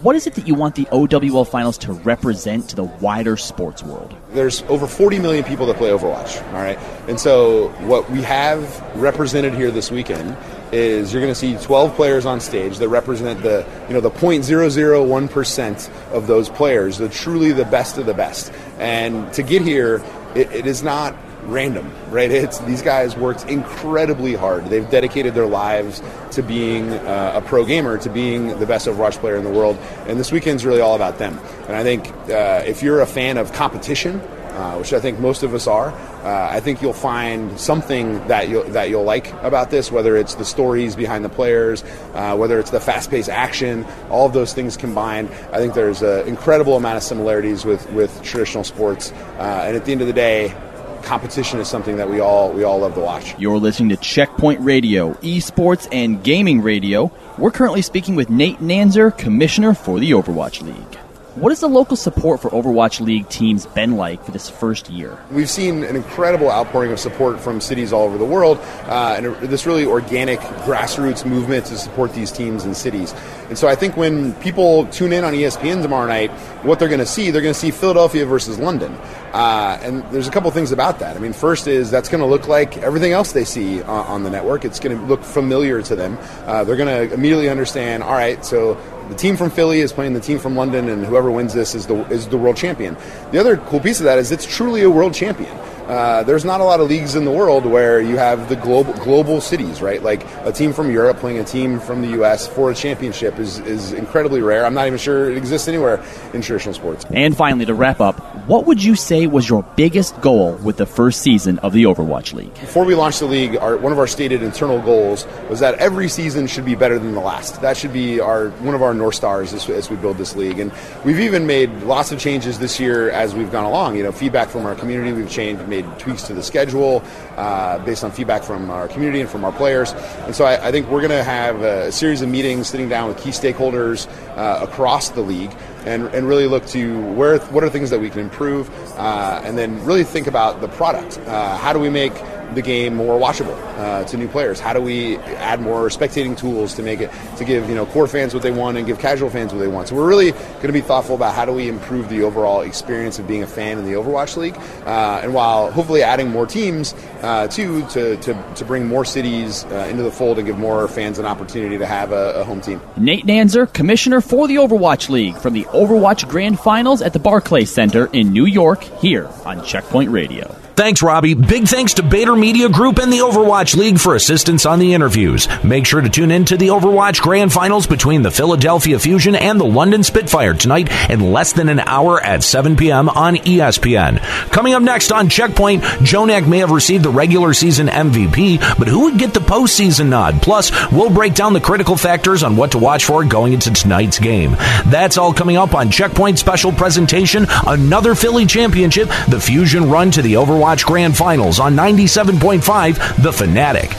What 0.00 0.16
is 0.16 0.26
it 0.26 0.34
that 0.36 0.48
you 0.48 0.54
want 0.54 0.76
the 0.76 0.88
OWL 0.90 1.44
finals 1.44 1.76
to 1.78 1.92
represent 1.92 2.70
to 2.70 2.76
the 2.76 2.84
wider 2.84 3.36
sports 3.36 3.82
world? 3.82 4.16
There's 4.30 4.62
over 4.62 4.86
40 4.86 5.18
million 5.18 5.44
people 5.44 5.66
that 5.66 5.76
play 5.76 5.90
Overwatch, 5.90 6.42
all 6.54 6.62
right? 6.62 6.78
And 7.06 7.20
so 7.20 7.68
what 7.80 8.10
we 8.10 8.22
have 8.22 8.62
represented 8.96 9.52
here 9.52 9.70
this 9.70 9.90
weekend 9.90 10.38
is 10.72 11.12
you're 11.12 11.22
going 11.22 11.32
to 11.32 11.38
see 11.38 11.56
12 11.56 11.94
players 11.94 12.26
on 12.26 12.40
stage 12.40 12.78
that 12.78 12.88
represent 12.88 13.42
the, 13.42 13.66
you 13.88 13.94
know, 13.94 14.00
the 14.00 14.10
0.001% 14.10 16.12
of 16.12 16.26
those 16.26 16.48
players, 16.48 16.98
the 16.98 17.08
truly 17.08 17.52
the 17.52 17.64
best 17.64 17.98
of 17.98 18.06
the 18.06 18.14
best. 18.14 18.52
And 18.78 19.32
to 19.34 19.42
get 19.42 19.62
here, 19.62 20.02
it, 20.34 20.50
it 20.52 20.66
is 20.66 20.82
not 20.82 21.14
random, 21.46 21.92
right? 22.10 22.30
It's 22.30 22.58
these 22.60 22.82
guys 22.82 23.16
worked 23.16 23.48
incredibly 23.48 24.34
hard. 24.34 24.66
They've 24.66 24.88
dedicated 24.88 25.34
their 25.34 25.46
lives 25.46 26.02
to 26.32 26.42
being 26.42 26.90
uh, 26.90 27.40
a 27.42 27.46
pro 27.46 27.64
gamer, 27.64 27.98
to 27.98 28.10
being 28.10 28.58
the 28.58 28.66
best 28.66 28.86
Overwatch 28.86 29.18
player 29.18 29.36
in 29.36 29.44
the 29.44 29.50
world, 29.50 29.76
and 30.06 30.18
this 30.18 30.32
weekend's 30.32 30.64
really 30.64 30.80
all 30.80 30.94
about 30.94 31.18
them. 31.18 31.38
And 31.66 31.76
I 31.76 31.82
think 31.82 32.08
uh, 32.30 32.62
if 32.66 32.82
you're 32.82 33.00
a 33.00 33.06
fan 33.06 33.36
of 33.36 33.52
competition, 33.52 34.20
uh, 34.54 34.76
which 34.76 34.92
I 34.92 35.00
think 35.00 35.18
most 35.18 35.42
of 35.42 35.54
us 35.54 35.66
are, 35.66 35.90
uh, 35.90 36.48
I 36.50 36.60
think 36.60 36.80
you'll 36.80 36.92
find 36.92 37.58
something 37.58 38.26
that 38.28 38.48
you'll, 38.48 38.64
that 38.70 38.88
you'll 38.88 39.04
like 39.04 39.32
about 39.42 39.70
this, 39.70 39.90
whether 39.90 40.16
it's 40.16 40.36
the 40.36 40.44
stories 40.44 40.96
behind 40.96 41.24
the 41.24 41.28
players, 41.28 41.84
uh, 42.14 42.36
whether 42.36 42.58
it's 42.58 42.70
the 42.70 42.80
fast-paced 42.80 43.28
action, 43.28 43.84
all 44.10 44.26
of 44.26 44.32
those 44.32 44.54
things 44.54 44.76
combined. 44.76 45.28
I 45.52 45.58
think 45.58 45.74
there's 45.74 46.02
an 46.02 46.26
incredible 46.26 46.76
amount 46.76 46.96
of 46.96 47.02
similarities 47.02 47.64
with, 47.64 47.90
with 47.92 48.22
traditional 48.22 48.64
sports, 48.64 49.12
uh, 49.38 49.64
and 49.66 49.76
at 49.76 49.84
the 49.84 49.92
end 49.92 50.00
of 50.00 50.06
the 50.06 50.12
day, 50.12 50.54
competition 51.02 51.60
is 51.60 51.68
something 51.68 51.96
that 51.98 52.08
we 52.08 52.18
all 52.18 52.50
we 52.52 52.64
all 52.64 52.78
love 52.78 52.94
to 52.94 53.00
watch. 53.00 53.38
You're 53.38 53.58
listening 53.58 53.90
to 53.90 53.96
Checkpoint 53.96 54.60
Radio, 54.62 55.12
esports 55.14 55.86
and 55.92 56.24
gaming 56.24 56.62
radio. 56.62 57.12
We're 57.36 57.50
currently 57.50 57.82
speaking 57.82 58.14
with 58.14 58.30
Nate 58.30 58.60
Nanzer, 58.60 59.16
Commissioner 59.16 59.74
for 59.74 60.00
the 60.00 60.12
Overwatch 60.12 60.62
League. 60.62 60.98
What 61.34 61.50
has 61.50 61.58
the 61.58 61.68
local 61.68 61.96
support 61.96 62.40
for 62.40 62.50
Overwatch 62.50 63.00
League 63.00 63.28
teams 63.28 63.66
been 63.66 63.96
like 63.96 64.24
for 64.24 64.30
this 64.30 64.48
first 64.48 64.88
year? 64.88 65.18
We've 65.32 65.50
seen 65.50 65.82
an 65.82 65.96
incredible 65.96 66.48
outpouring 66.48 66.92
of 66.92 67.00
support 67.00 67.40
from 67.40 67.60
cities 67.60 67.92
all 67.92 68.04
over 68.04 68.16
the 68.18 68.24
world, 68.24 68.58
uh, 68.84 69.16
and 69.18 69.34
this 69.50 69.66
really 69.66 69.84
organic 69.84 70.38
grassroots 70.38 71.26
movement 71.26 71.66
to 71.66 71.76
support 71.76 72.14
these 72.14 72.30
teams 72.30 72.62
and 72.62 72.76
cities. 72.76 73.12
And 73.48 73.58
so 73.58 73.66
I 73.66 73.74
think 73.74 73.96
when 73.96 74.32
people 74.34 74.86
tune 74.86 75.12
in 75.12 75.24
on 75.24 75.32
ESPN 75.32 75.82
tomorrow 75.82 76.06
night, 76.06 76.30
what 76.62 76.78
they're 76.78 76.88
going 76.88 77.00
to 77.00 77.06
see, 77.06 77.32
they're 77.32 77.42
going 77.42 77.52
to 77.52 77.58
see 77.58 77.72
Philadelphia 77.72 78.24
versus 78.24 78.60
London. 78.60 78.92
Uh, 79.32 79.76
and 79.82 80.04
there's 80.12 80.28
a 80.28 80.30
couple 80.30 80.48
things 80.52 80.70
about 80.70 81.00
that. 81.00 81.16
I 81.16 81.18
mean, 81.18 81.32
first 81.32 81.66
is 81.66 81.90
that's 81.90 82.08
going 82.08 82.20
to 82.20 82.28
look 82.28 82.46
like 82.46 82.78
everything 82.78 83.10
else 83.10 83.32
they 83.32 83.44
see 83.44 83.82
on, 83.82 84.06
on 84.06 84.22
the 84.22 84.30
network. 84.30 84.64
It's 84.64 84.78
going 84.78 84.96
to 84.96 85.04
look 85.06 85.24
familiar 85.24 85.82
to 85.82 85.96
them. 85.96 86.16
Uh, 86.46 86.62
they're 86.62 86.76
going 86.76 87.08
to 87.08 87.12
immediately 87.12 87.48
understand. 87.48 88.04
All 88.04 88.12
right, 88.12 88.44
so 88.44 88.80
the 89.08 89.14
team 89.14 89.36
from 89.36 89.50
Philly 89.50 89.80
is 89.80 89.92
playing 89.92 90.14
the 90.14 90.20
team 90.20 90.38
from 90.38 90.56
London, 90.56 90.88
and 90.88 91.04
whoever 91.04 91.30
wins 91.30 91.52
this 91.52 91.74
is 91.74 91.86
the 91.86 92.04
is 92.08 92.26
the 92.28 92.38
world 92.38 92.56
champion. 92.56 92.96
The 93.32 93.38
other 93.38 93.56
cool 93.56 93.80
piece 93.80 94.00
of 94.00 94.04
that 94.04 94.18
is 94.18 94.32
it's 94.32 94.46
truly 94.46 94.82
a 94.82 94.90
world 94.90 95.14
champion. 95.14 95.56
Uh, 95.86 96.22
there's 96.22 96.44
not 96.44 96.60
a 96.60 96.64
lot 96.64 96.80
of 96.80 96.88
leagues 96.88 97.14
in 97.14 97.24
the 97.24 97.30
world 97.30 97.66
where 97.66 98.00
you 98.00 98.16
have 98.16 98.48
the 98.48 98.56
global 98.56 98.94
global 98.94 99.40
cities, 99.40 99.82
right? 99.82 100.02
Like 100.02 100.24
a 100.44 100.52
team 100.52 100.72
from 100.72 100.90
Europe 100.90 101.18
playing 101.18 101.38
a 101.38 101.44
team 101.44 101.78
from 101.78 102.00
the 102.00 102.08
U.S. 102.08 102.48
for 102.48 102.70
a 102.70 102.74
championship 102.74 103.38
is, 103.38 103.58
is 103.60 103.92
incredibly 103.92 104.40
rare. 104.40 104.64
I'm 104.64 104.72
not 104.72 104.86
even 104.86 104.98
sure 104.98 105.30
it 105.30 105.36
exists 105.36 105.68
anywhere 105.68 106.02
in 106.32 106.40
traditional 106.40 106.74
sports. 106.74 107.04
And 107.10 107.36
finally, 107.36 107.66
to 107.66 107.74
wrap 107.74 108.00
up, 108.00 108.18
what 108.46 108.66
would 108.66 108.82
you 108.82 108.96
say 108.96 109.26
was 109.26 109.48
your 109.48 109.62
biggest 109.76 110.18
goal 110.20 110.54
with 110.56 110.78
the 110.78 110.86
first 110.86 111.20
season 111.20 111.58
of 111.60 111.72
the 111.72 111.84
Overwatch 111.84 112.32
League? 112.32 112.54
Before 112.54 112.84
we 112.84 112.94
launched 112.94 113.20
the 113.20 113.26
league, 113.26 113.56
our, 113.56 113.76
one 113.76 113.92
of 113.92 113.98
our 113.98 114.06
stated 114.06 114.42
internal 114.42 114.80
goals 114.80 115.26
was 115.50 115.60
that 115.60 115.74
every 115.74 116.08
season 116.08 116.46
should 116.46 116.64
be 116.64 116.74
better 116.74 116.98
than 116.98 117.12
the 117.12 117.20
last. 117.20 117.60
That 117.60 117.76
should 117.76 117.92
be 117.92 118.20
our 118.20 118.48
one 118.60 118.74
of 118.74 118.82
our 118.82 118.94
north 118.94 119.16
stars 119.16 119.52
as, 119.52 119.68
as 119.68 119.90
we 119.90 119.96
build 119.96 120.16
this 120.16 120.34
league. 120.34 120.58
And 120.58 120.72
we've 121.04 121.20
even 121.20 121.46
made 121.46 121.70
lots 121.82 122.10
of 122.10 122.18
changes 122.18 122.58
this 122.58 122.80
year 122.80 123.10
as 123.10 123.34
we've 123.34 123.52
gone 123.52 123.64
along. 123.64 123.96
You 123.96 124.02
know, 124.02 124.12
feedback 124.12 124.48
from 124.48 124.64
our 124.64 124.74
community, 124.74 125.12
we've 125.12 125.30
changed, 125.30 125.66
made 125.74 125.98
tweaks 125.98 126.22
to 126.24 126.34
the 126.34 126.42
schedule 126.42 127.02
uh, 127.36 127.78
based 127.84 128.04
on 128.04 128.10
feedback 128.10 128.42
from 128.42 128.70
our 128.70 128.88
community 128.88 129.20
and 129.20 129.30
from 129.30 129.44
our 129.44 129.52
players. 129.52 129.92
And 130.26 130.34
so 130.34 130.44
I, 130.44 130.68
I 130.68 130.70
think 130.70 130.88
we're 130.88 131.00
going 131.00 131.10
to 131.10 131.24
have 131.24 131.62
a 131.62 131.90
series 131.90 132.22
of 132.22 132.28
meetings 132.28 132.68
sitting 132.68 132.88
down 132.88 133.08
with 133.08 133.18
key 133.18 133.30
stakeholders 133.30 134.08
uh, 134.36 134.64
across 134.64 135.10
the 135.10 135.20
league 135.20 135.54
and, 135.84 136.06
and 136.14 136.26
really 136.26 136.46
look 136.46 136.64
to 136.66 137.00
where 137.12 137.38
what 137.50 137.64
are 137.64 137.70
things 137.70 137.90
that 137.90 138.00
we 138.00 138.08
can 138.10 138.20
improve 138.20 138.70
uh, 138.96 139.40
and 139.44 139.58
then 139.58 139.84
really 139.84 140.04
think 140.04 140.26
about 140.26 140.60
the 140.60 140.68
product. 140.68 141.18
Uh, 141.26 141.56
how 141.58 141.72
do 141.72 141.78
we 141.78 141.90
make 141.90 142.14
the 142.54 142.62
game 142.62 142.94
more 142.94 143.18
watchable 143.18 143.56
uh, 143.78 144.04
to 144.04 144.16
new 144.16 144.28
players? 144.28 144.60
How 144.60 144.72
do 144.72 144.80
we 144.80 145.16
add 145.18 145.60
more 145.60 145.88
spectating 145.88 146.36
tools 146.36 146.74
to 146.74 146.82
make 146.82 147.00
it 147.00 147.10
to 147.36 147.44
give 147.44 147.68
you 147.68 147.74
know 147.74 147.86
core 147.86 148.06
fans 148.06 148.34
what 148.34 148.42
they 148.42 148.50
want 148.50 148.76
and 148.76 148.86
give 148.86 148.98
casual 148.98 149.30
fans 149.30 149.52
what 149.52 149.58
they 149.58 149.68
want? 149.68 149.88
So 149.88 149.96
we're 149.96 150.08
really 150.08 150.32
going 150.32 150.66
to 150.66 150.72
be 150.72 150.80
thoughtful 150.80 151.14
about 151.14 151.34
how 151.34 151.44
do 151.44 151.52
we 151.52 151.68
improve 151.68 152.08
the 152.08 152.22
overall 152.22 152.60
experience 152.60 153.18
of 153.18 153.26
being 153.26 153.42
a 153.42 153.46
fan 153.46 153.78
in 153.78 153.84
the 153.84 153.92
Overwatch 153.92 154.36
League, 154.36 154.56
uh, 154.86 155.20
and 155.22 155.34
while 155.34 155.70
hopefully 155.70 156.02
adding 156.02 156.30
more 156.30 156.46
teams 156.46 156.94
uh, 157.24 157.48
too 157.48 157.86
to, 157.88 158.16
to, 158.18 158.54
to 158.54 158.64
bring 158.64 158.86
more 158.86 159.04
cities 159.04 159.64
uh, 159.64 159.88
into 159.90 160.02
the 160.02 160.10
fold 160.10 160.38
and 160.38 160.46
give 160.46 160.58
more 160.58 160.86
fans 160.88 161.18
an 161.18 161.24
opportunity 161.24 161.78
to 161.78 161.86
have 161.86 162.12
a, 162.12 162.40
a 162.40 162.44
home 162.44 162.60
team. 162.60 162.80
Nate 162.96 163.24
Nanzer, 163.24 163.72
commissioner 163.72 164.20
for 164.20 164.46
the 164.46 164.56
Overwatch 164.56 165.08
League, 165.08 165.36
from 165.38 165.54
the 165.54 165.64
Overwatch 165.64 166.28
Grand 166.28 166.60
Finals 166.60 167.02
at 167.02 167.12
the 167.12 167.18
Barclays 167.18 167.72
Center 167.72 168.06
in 168.12 168.32
New 168.32 168.46
York, 168.46 168.82
here 168.84 169.28
on 169.44 169.64
Checkpoint 169.64 170.10
Radio. 170.10 170.54
Thanks, 170.76 171.04
Robbie. 171.04 171.34
Big 171.34 171.68
thanks 171.68 171.94
to 171.94 172.02
Bader 172.02 172.34
Media 172.34 172.68
Group 172.68 172.98
and 172.98 173.12
the 173.12 173.18
Overwatch 173.18 173.76
League 173.76 174.00
for 174.00 174.16
assistance 174.16 174.66
on 174.66 174.80
the 174.80 174.92
interviews. 174.92 175.46
Make 175.62 175.86
sure 175.86 176.00
to 176.00 176.08
tune 176.08 176.32
in 176.32 176.44
to 176.46 176.56
the 176.56 176.68
Overwatch 176.68 177.22
Grand 177.22 177.52
Finals 177.52 177.86
between 177.86 178.22
the 178.22 178.30
Philadelphia 178.32 178.98
Fusion 178.98 179.36
and 179.36 179.60
the 179.60 179.64
London 179.64 180.02
Spitfire 180.02 180.52
tonight 180.52 180.90
in 181.08 181.32
less 181.32 181.52
than 181.52 181.68
an 181.68 181.78
hour 181.78 182.20
at 182.20 182.42
7 182.42 182.74
p.m. 182.74 183.08
on 183.08 183.36
ESPN. 183.36 184.18
Coming 184.50 184.74
up 184.74 184.82
next 184.82 185.12
on 185.12 185.28
Checkpoint, 185.28 185.84
Jonak 185.84 186.48
may 186.48 186.58
have 186.58 186.72
received 186.72 187.04
the 187.04 187.10
regular 187.14 187.54
season 187.54 187.86
MVP, 187.86 188.58
but 188.78 188.88
who 188.88 189.04
would 189.04 189.18
get 189.18 189.32
the 189.34 189.40
postseason 189.40 190.08
nod? 190.08 190.42
Plus, 190.42 190.70
we'll 190.92 191.10
break 191.10 191.34
down 191.34 191.52
the 191.52 191.60
critical 191.60 191.96
factors 191.96 192.42
on 192.42 192.56
what 192.56 192.72
to 192.72 192.78
watch 192.78 193.04
for 193.04 193.24
going 193.24 193.52
into 193.52 193.70
tonight's 193.72 194.18
game. 194.18 194.56
That's 194.86 195.16
all 195.16 195.32
coming 195.32 195.56
up 195.56 195.74
on 195.74 195.90
Checkpoint 195.90 196.38
special 196.38 196.72
presentation, 196.72 197.46
another 197.66 198.14
Philly 198.14 198.46
championship, 198.46 199.08
the 199.28 199.40
Fusion 199.40 199.90
run 199.90 200.10
to 200.12 200.22
the 200.22 200.34
Overwatch 200.34 200.84
Grand 200.84 201.16
Finals 201.16 201.60
on 201.60 201.74
97.5 201.74 203.22
The 203.22 203.32
Fanatic. 203.32 203.90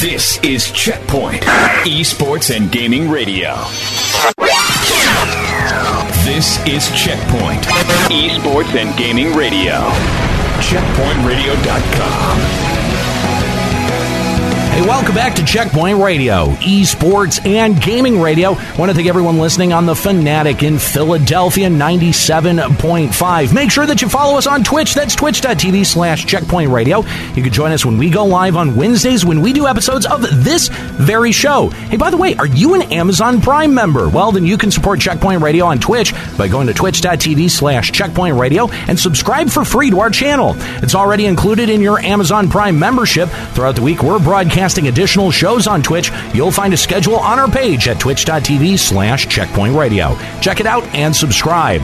This 0.00 0.38
is 0.44 0.70
Checkpoint, 0.70 1.42
Esports 1.42 2.54
and 2.56 2.70
Gaming 2.70 3.10
Radio. 3.10 3.56
This 6.24 6.58
is 6.66 6.88
Checkpoint, 6.90 7.62
Esports 8.10 8.74
and 8.74 8.96
Gaming 8.96 9.34
Radio. 9.34 10.27
CheckpointRadio.com. 10.60 12.57
Welcome 14.98 15.14
back 15.14 15.36
to 15.36 15.44
Checkpoint 15.44 15.98
Radio, 15.98 16.46
esports 16.56 17.46
and 17.46 17.80
gaming 17.80 18.20
radio. 18.20 18.54
Want 18.76 18.90
to 18.90 18.94
thank 18.94 19.06
everyone 19.06 19.38
listening 19.38 19.72
on 19.72 19.86
the 19.86 19.94
Fanatic 19.94 20.64
in 20.64 20.76
Philadelphia 20.76 21.68
97.5. 21.68 23.54
Make 23.54 23.70
sure 23.70 23.86
that 23.86 24.02
you 24.02 24.08
follow 24.08 24.36
us 24.36 24.48
on 24.48 24.64
Twitch. 24.64 24.94
That's 24.94 25.14
twitch.tv 25.14 25.86
slash 25.86 26.26
checkpoint 26.26 26.72
radio. 26.72 27.04
You 27.34 27.44
can 27.44 27.52
join 27.52 27.70
us 27.70 27.86
when 27.86 27.96
we 27.96 28.10
go 28.10 28.24
live 28.24 28.56
on 28.56 28.74
Wednesdays 28.74 29.24
when 29.24 29.40
we 29.40 29.52
do 29.52 29.68
episodes 29.68 30.04
of 30.04 30.20
this 30.42 30.66
very 30.66 31.30
show. 31.30 31.68
Hey, 31.68 31.96
by 31.96 32.10
the 32.10 32.16
way, 32.16 32.34
are 32.34 32.48
you 32.48 32.74
an 32.74 32.82
Amazon 32.92 33.40
Prime 33.40 33.72
member? 33.72 34.08
Well, 34.08 34.32
then 34.32 34.44
you 34.46 34.58
can 34.58 34.72
support 34.72 34.98
Checkpoint 34.98 35.42
Radio 35.42 35.66
on 35.66 35.78
Twitch 35.78 36.12
by 36.36 36.48
going 36.48 36.66
to 36.66 36.74
twitch.tv 36.74 37.48
slash 37.52 37.92
checkpoint 37.92 38.34
radio 38.34 38.68
and 38.88 38.98
subscribe 38.98 39.48
for 39.48 39.64
free 39.64 39.90
to 39.90 40.00
our 40.00 40.10
channel. 40.10 40.56
It's 40.82 40.96
already 40.96 41.26
included 41.26 41.70
in 41.70 41.82
your 41.82 42.00
Amazon 42.00 42.50
Prime 42.50 42.76
membership. 42.80 43.28
Throughout 43.52 43.76
the 43.76 43.82
week, 43.82 44.02
we're 44.02 44.18
broadcasting 44.18 44.87
additional 44.88 45.30
shows 45.30 45.66
on 45.66 45.82
Twitch. 45.82 46.10
You'll 46.34 46.50
find 46.50 46.74
a 46.74 46.76
schedule 46.76 47.16
on 47.16 47.38
our 47.38 47.48
page 47.48 47.88
at 47.88 48.00
twitch.tv 48.00 48.78
slash 48.78 49.28
checkpoint 49.28 49.74
radio. 49.74 50.18
Check 50.40 50.60
it 50.60 50.66
out 50.66 50.84
and 50.94 51.14
subscribe. 51.14 51.82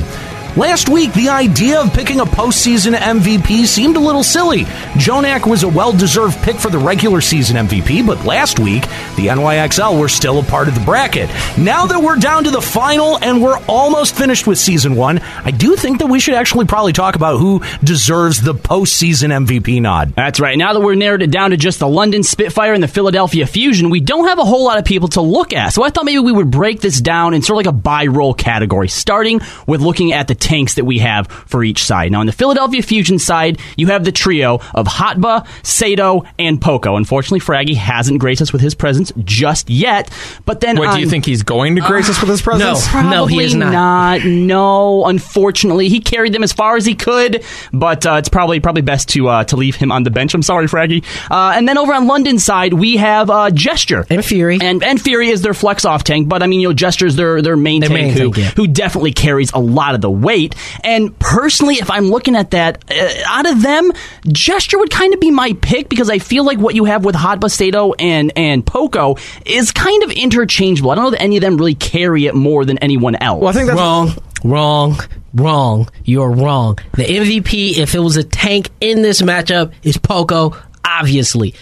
Last 0.56 0.88
week, 0.88 1.12
the 1.14 1.30
idea 1.30 1.80
of 1.80 1.92
picking 1.92 2.20
a 2.20 2.24
postseason 2.24 2.94
MVP 2.94 3.66
seemed 3.66 3.96
a 3.96 4.00
little 4.00 4.22
silly. 4.22 4.60
Jonak 4.94 5.50
was 5.50 5.64
a 5.64 5.68
well 5.68 5.92
deserved 5.92 6.40
pick 6.44 6.54
for 6.54 6.70
the 6.70 6.78
regular 6.78 7.20
season 7.20 7.56
MVP, 7.56 8.06
but 8.06 8.24
last 8.24 8.60
week, 8.60 8.82
the 9.16 9.26
NYXL 9.26 9.98
were 9.98 10.08
still 10.08 10.38
a 10.38 10.44
part 10.44 10.68
of 10.68 10.76
the 10.76 10.80
bracket. 10.82 11.28
Now 11.58 11.86
that 11.86 12.00
we're 12.00 12.14
down 12.14 12.44
to 12.44 12.52
the 12.52 12.62
final 12.62 13.18
and 13.18 13.42
we're 13.42 13.58
almost 13.66 14.14
finished 14.14 14.46
with 14.46 14.56
season 14.56 14.94
one, 14.94 15.18
I 15.44 15.50
do 15.50 15.74
think 15.74 15.98
that 15.98 16.06
we 16.06 16.20
should 16.20 16.34
actually 16.34 16.66
probably 16.66 16.92
talk 16.92 17.16
about 17.16 17.38
who 17.40 17.60
deserves 17.82 18.40
the 18.40 18.54
postseason 18.54 19.46
MVP 19.46 19.82
nod. 19.82 20.14
That's 20.14 20.38
right. 20.38 20.56
Now 20.56 20.72
that 20.72 20.80
we're 20.80 20.94
narrowed 20.94 21.22
it 21.22 21.32
down 21.32 21.50
to 21.50 21.56
just 21.56 21.80
the 21.80 21.88
London 21.88 22.22
Spitfire 22.22 22.74
and 22.74 22.82
the 22.82 22.86
Philadelphia 22.86 23.48
Fusion, 23.48 23.90
we 23.90 23.98
don't 23.98 24.28
have 24.28 24.38
a 24.38 24.44
whole 24.44 24.62
lot 24.64 24.78
of 24.78 24.84
people 24.84 25.08
to 25.08 25.20
look 25.20 25.52
at. 25.52 25.72
So 25.72 25.82
I 25.82 25.90
thought 25.90 26.04
maybe 26.04 26.20
we 26.20 26.30
would 26.30 26.52
break 26.52 26.80
this 26.80 27.00
down 27.00 27.34
in 27.34 27.42
sort 27.42 27.56
of 27.56 27.66
like 27.66 27.74
a 27.74 27.76
by 27.76 28.06
role 28.06 28.34
category, 28.34 28.86
starting 28.86 29.40
with 29.66 29.80
looking 29.80 30.12
at 30.12 30.28
the 30.28 30.43
tanks 30.44 30.74
that 30.74 30.84
we 30.84 30.98
have 30.98 31.26
for 31.26 31.64
each 31.64 31.82
side. 31.82 32.12
Now, 32.12 32.20
on 32.20 32.26
the 32.26 32.32
Philadelphia 32.32 32.82
Fusion 32.82 33.18
side, 33.18 33.58
you 33.76 33.88
have 33.88 34.04
the 34.04 34.12
trio 34.12 34.60
of 34.74 34.86
Hotba, 34.86 35.46
Sado, 35.64 36.24
and 36.38 36.60
Poko. 36.60 36.96
Unfortunately, 36.96 37.40
Fragi 37.40 37.74
hasn't 37.74 38.20
graced 38.20 38.42
us 38.42 38.52
with 38.52 38.60
his 38.60 38.74
presence 38.74 39.10
just 39.24 39.70
yet. 39.70 40.10
But 40.44 40.60
then, 40.60 40.78
Wait, 40.78 40.88
on, 40.88 40.94
do 40.96 41.00
you 41.00 41.08
think 41.08 41.24
he's 41.24 41.42
going 41.42 41.76
to 41.76 41.80
grace 41.80 42.10
us 42.10 42.20
with 42.20 42.28
his 42.28 42.42
presence? 42.48 42.92
No, 42.92 43.02
no, 43.02 43.26
he 43.26 43.36
Probably 43.36 43.44
is 43.44 43.54
not. 43.54 44.24
No, 44.24 45.06
unfortunately, 45.06 45.88
he 45.88 46.00
carried 46.00 46.34
them 46.34 46.42
as 46.42 46.52
far 46.52 46.76
as 46.76 46.84
he 46.84 46.94
could, 46.94 47.42
but 47.72 48.06
uh, 48.06 48.16
it's 48.16 48.28
probably 48.28 48.60
probably 48.60 48.82
best 48.82 49.08
to 49.10 49.28
uh, 49.28 49.44
to 49.44 49.56
leave 49.56 49.76
him 49.76 49.90
on 49.90 50.02
the 50.02 50.10
bench. 50.10 50.34
I'm 50.34 50.42
sorry, 50.42 50.66
Fragi. 50.66 51.04
Uh, 51.30 51.52
and 51.56 51.66
then 51.66 51.78
over 51.78 51.94
on 51.94 52.06
London 52.06 52.38
side, 52.38 52.74
we 52.74 52.98
have 52.98 53.30
uh, 53.30 53.50
Gesture 53.50 54.04
and 54.10 54.22
Fury, 54.24 54.58
and 54.60 54.84
and 54.84 55.00
Fury 55.00 55.30
is 55.30 55.40
their 55.40 55.54
flex 55.54 55.84
off 55.86 56.04
tank. 56.04 56.28
But 56.28 56.42
I 56.42 56.46
mean, 56.46 56.60
you 56.60 56.68
know, 56.68 56.74
Gesture's 56.74 57.16
their 57.16 57.40
their 57.40 57.56
main 57.56 57.80
Their 57.80 57.88
tank 57.88 58.00
main 58.00 58.12
who 58.12 58.32
tank, 58.32 58.36
yeah. 58.36 58.50
who 58.50 58.66
definitely 58.66 59.12
carries 59.12 59.50
a 59.52 59.58
lot 59.58 59.94
of 59.94 60.00
the 60.00 60.10
weight. 60.10 60.33
And 60.82 61.18
personally, 61.18 61.76
if 61.76 61.90
I'm 61.90 62.06
looking 62.06 62.36
at 62.36 62.50
that, 62.52 62.84
uh, 62.90 63.08
out 63.26 63.46
of 63.46 63.62
them, 63.62 63.92
Gesture 64.28 64.78
would 64.78 64.90
kind 64.90 65.14
of 65.14 65.20
be 65.20 65.30
my 65.30 65.52
pick 65.54 65.88
because 65.88 66.10
I 66.10 66.18
feel 66.18 66.44
like 66.44 66.58
what 66.58 66.74
you 66.74 66.84
have 66.84 67.04
with 67.04 67.14
Hotba 67.14 67.50
Sado 67.50 67.92
and 67.94 68.32
and 68.36 68.64
Poko 68.64 69.18
is 69.46 69.72
kind 69.72 70.02
of 70.02 70.10
interchangeable. 70.10 70.90
I 70.90 70.94
don't 70.94 71.04
know 71.04 71.10
that 71.10 71.22
any 71.22 71.36
of 71.36 71.42
them 71.42 71.56
really 71.56 71.74
carry 71.74 72.26
it 72.26 72.34
more 72.34 72.64
than 72.64 72.78
anyone 72.78 73.16
else. 73.16 73.40
Well, 73.40 73.50
I 73.50 73.52
think 73.52 73.66
that's 73.66 73.78
wrong, 73.78 74.10
wrong, 74.44 75.00
wrong. 75.34 75.88
You're 76.04 76.30
wrong. 76.30 76.78
The 76.96 77.04
MVP, 77.04 77.78
if 77.78 77.94
it 77.94 78.00
was 78.00 78.16
a 78.16 78.24
tank 78.24 78.70
in 78.80 79.02
this 79.02 79.22
matchup, 79.22 79.72
is 79.82 79.96
Poko. 79.96 80.56
Obviously. 80.84 81.54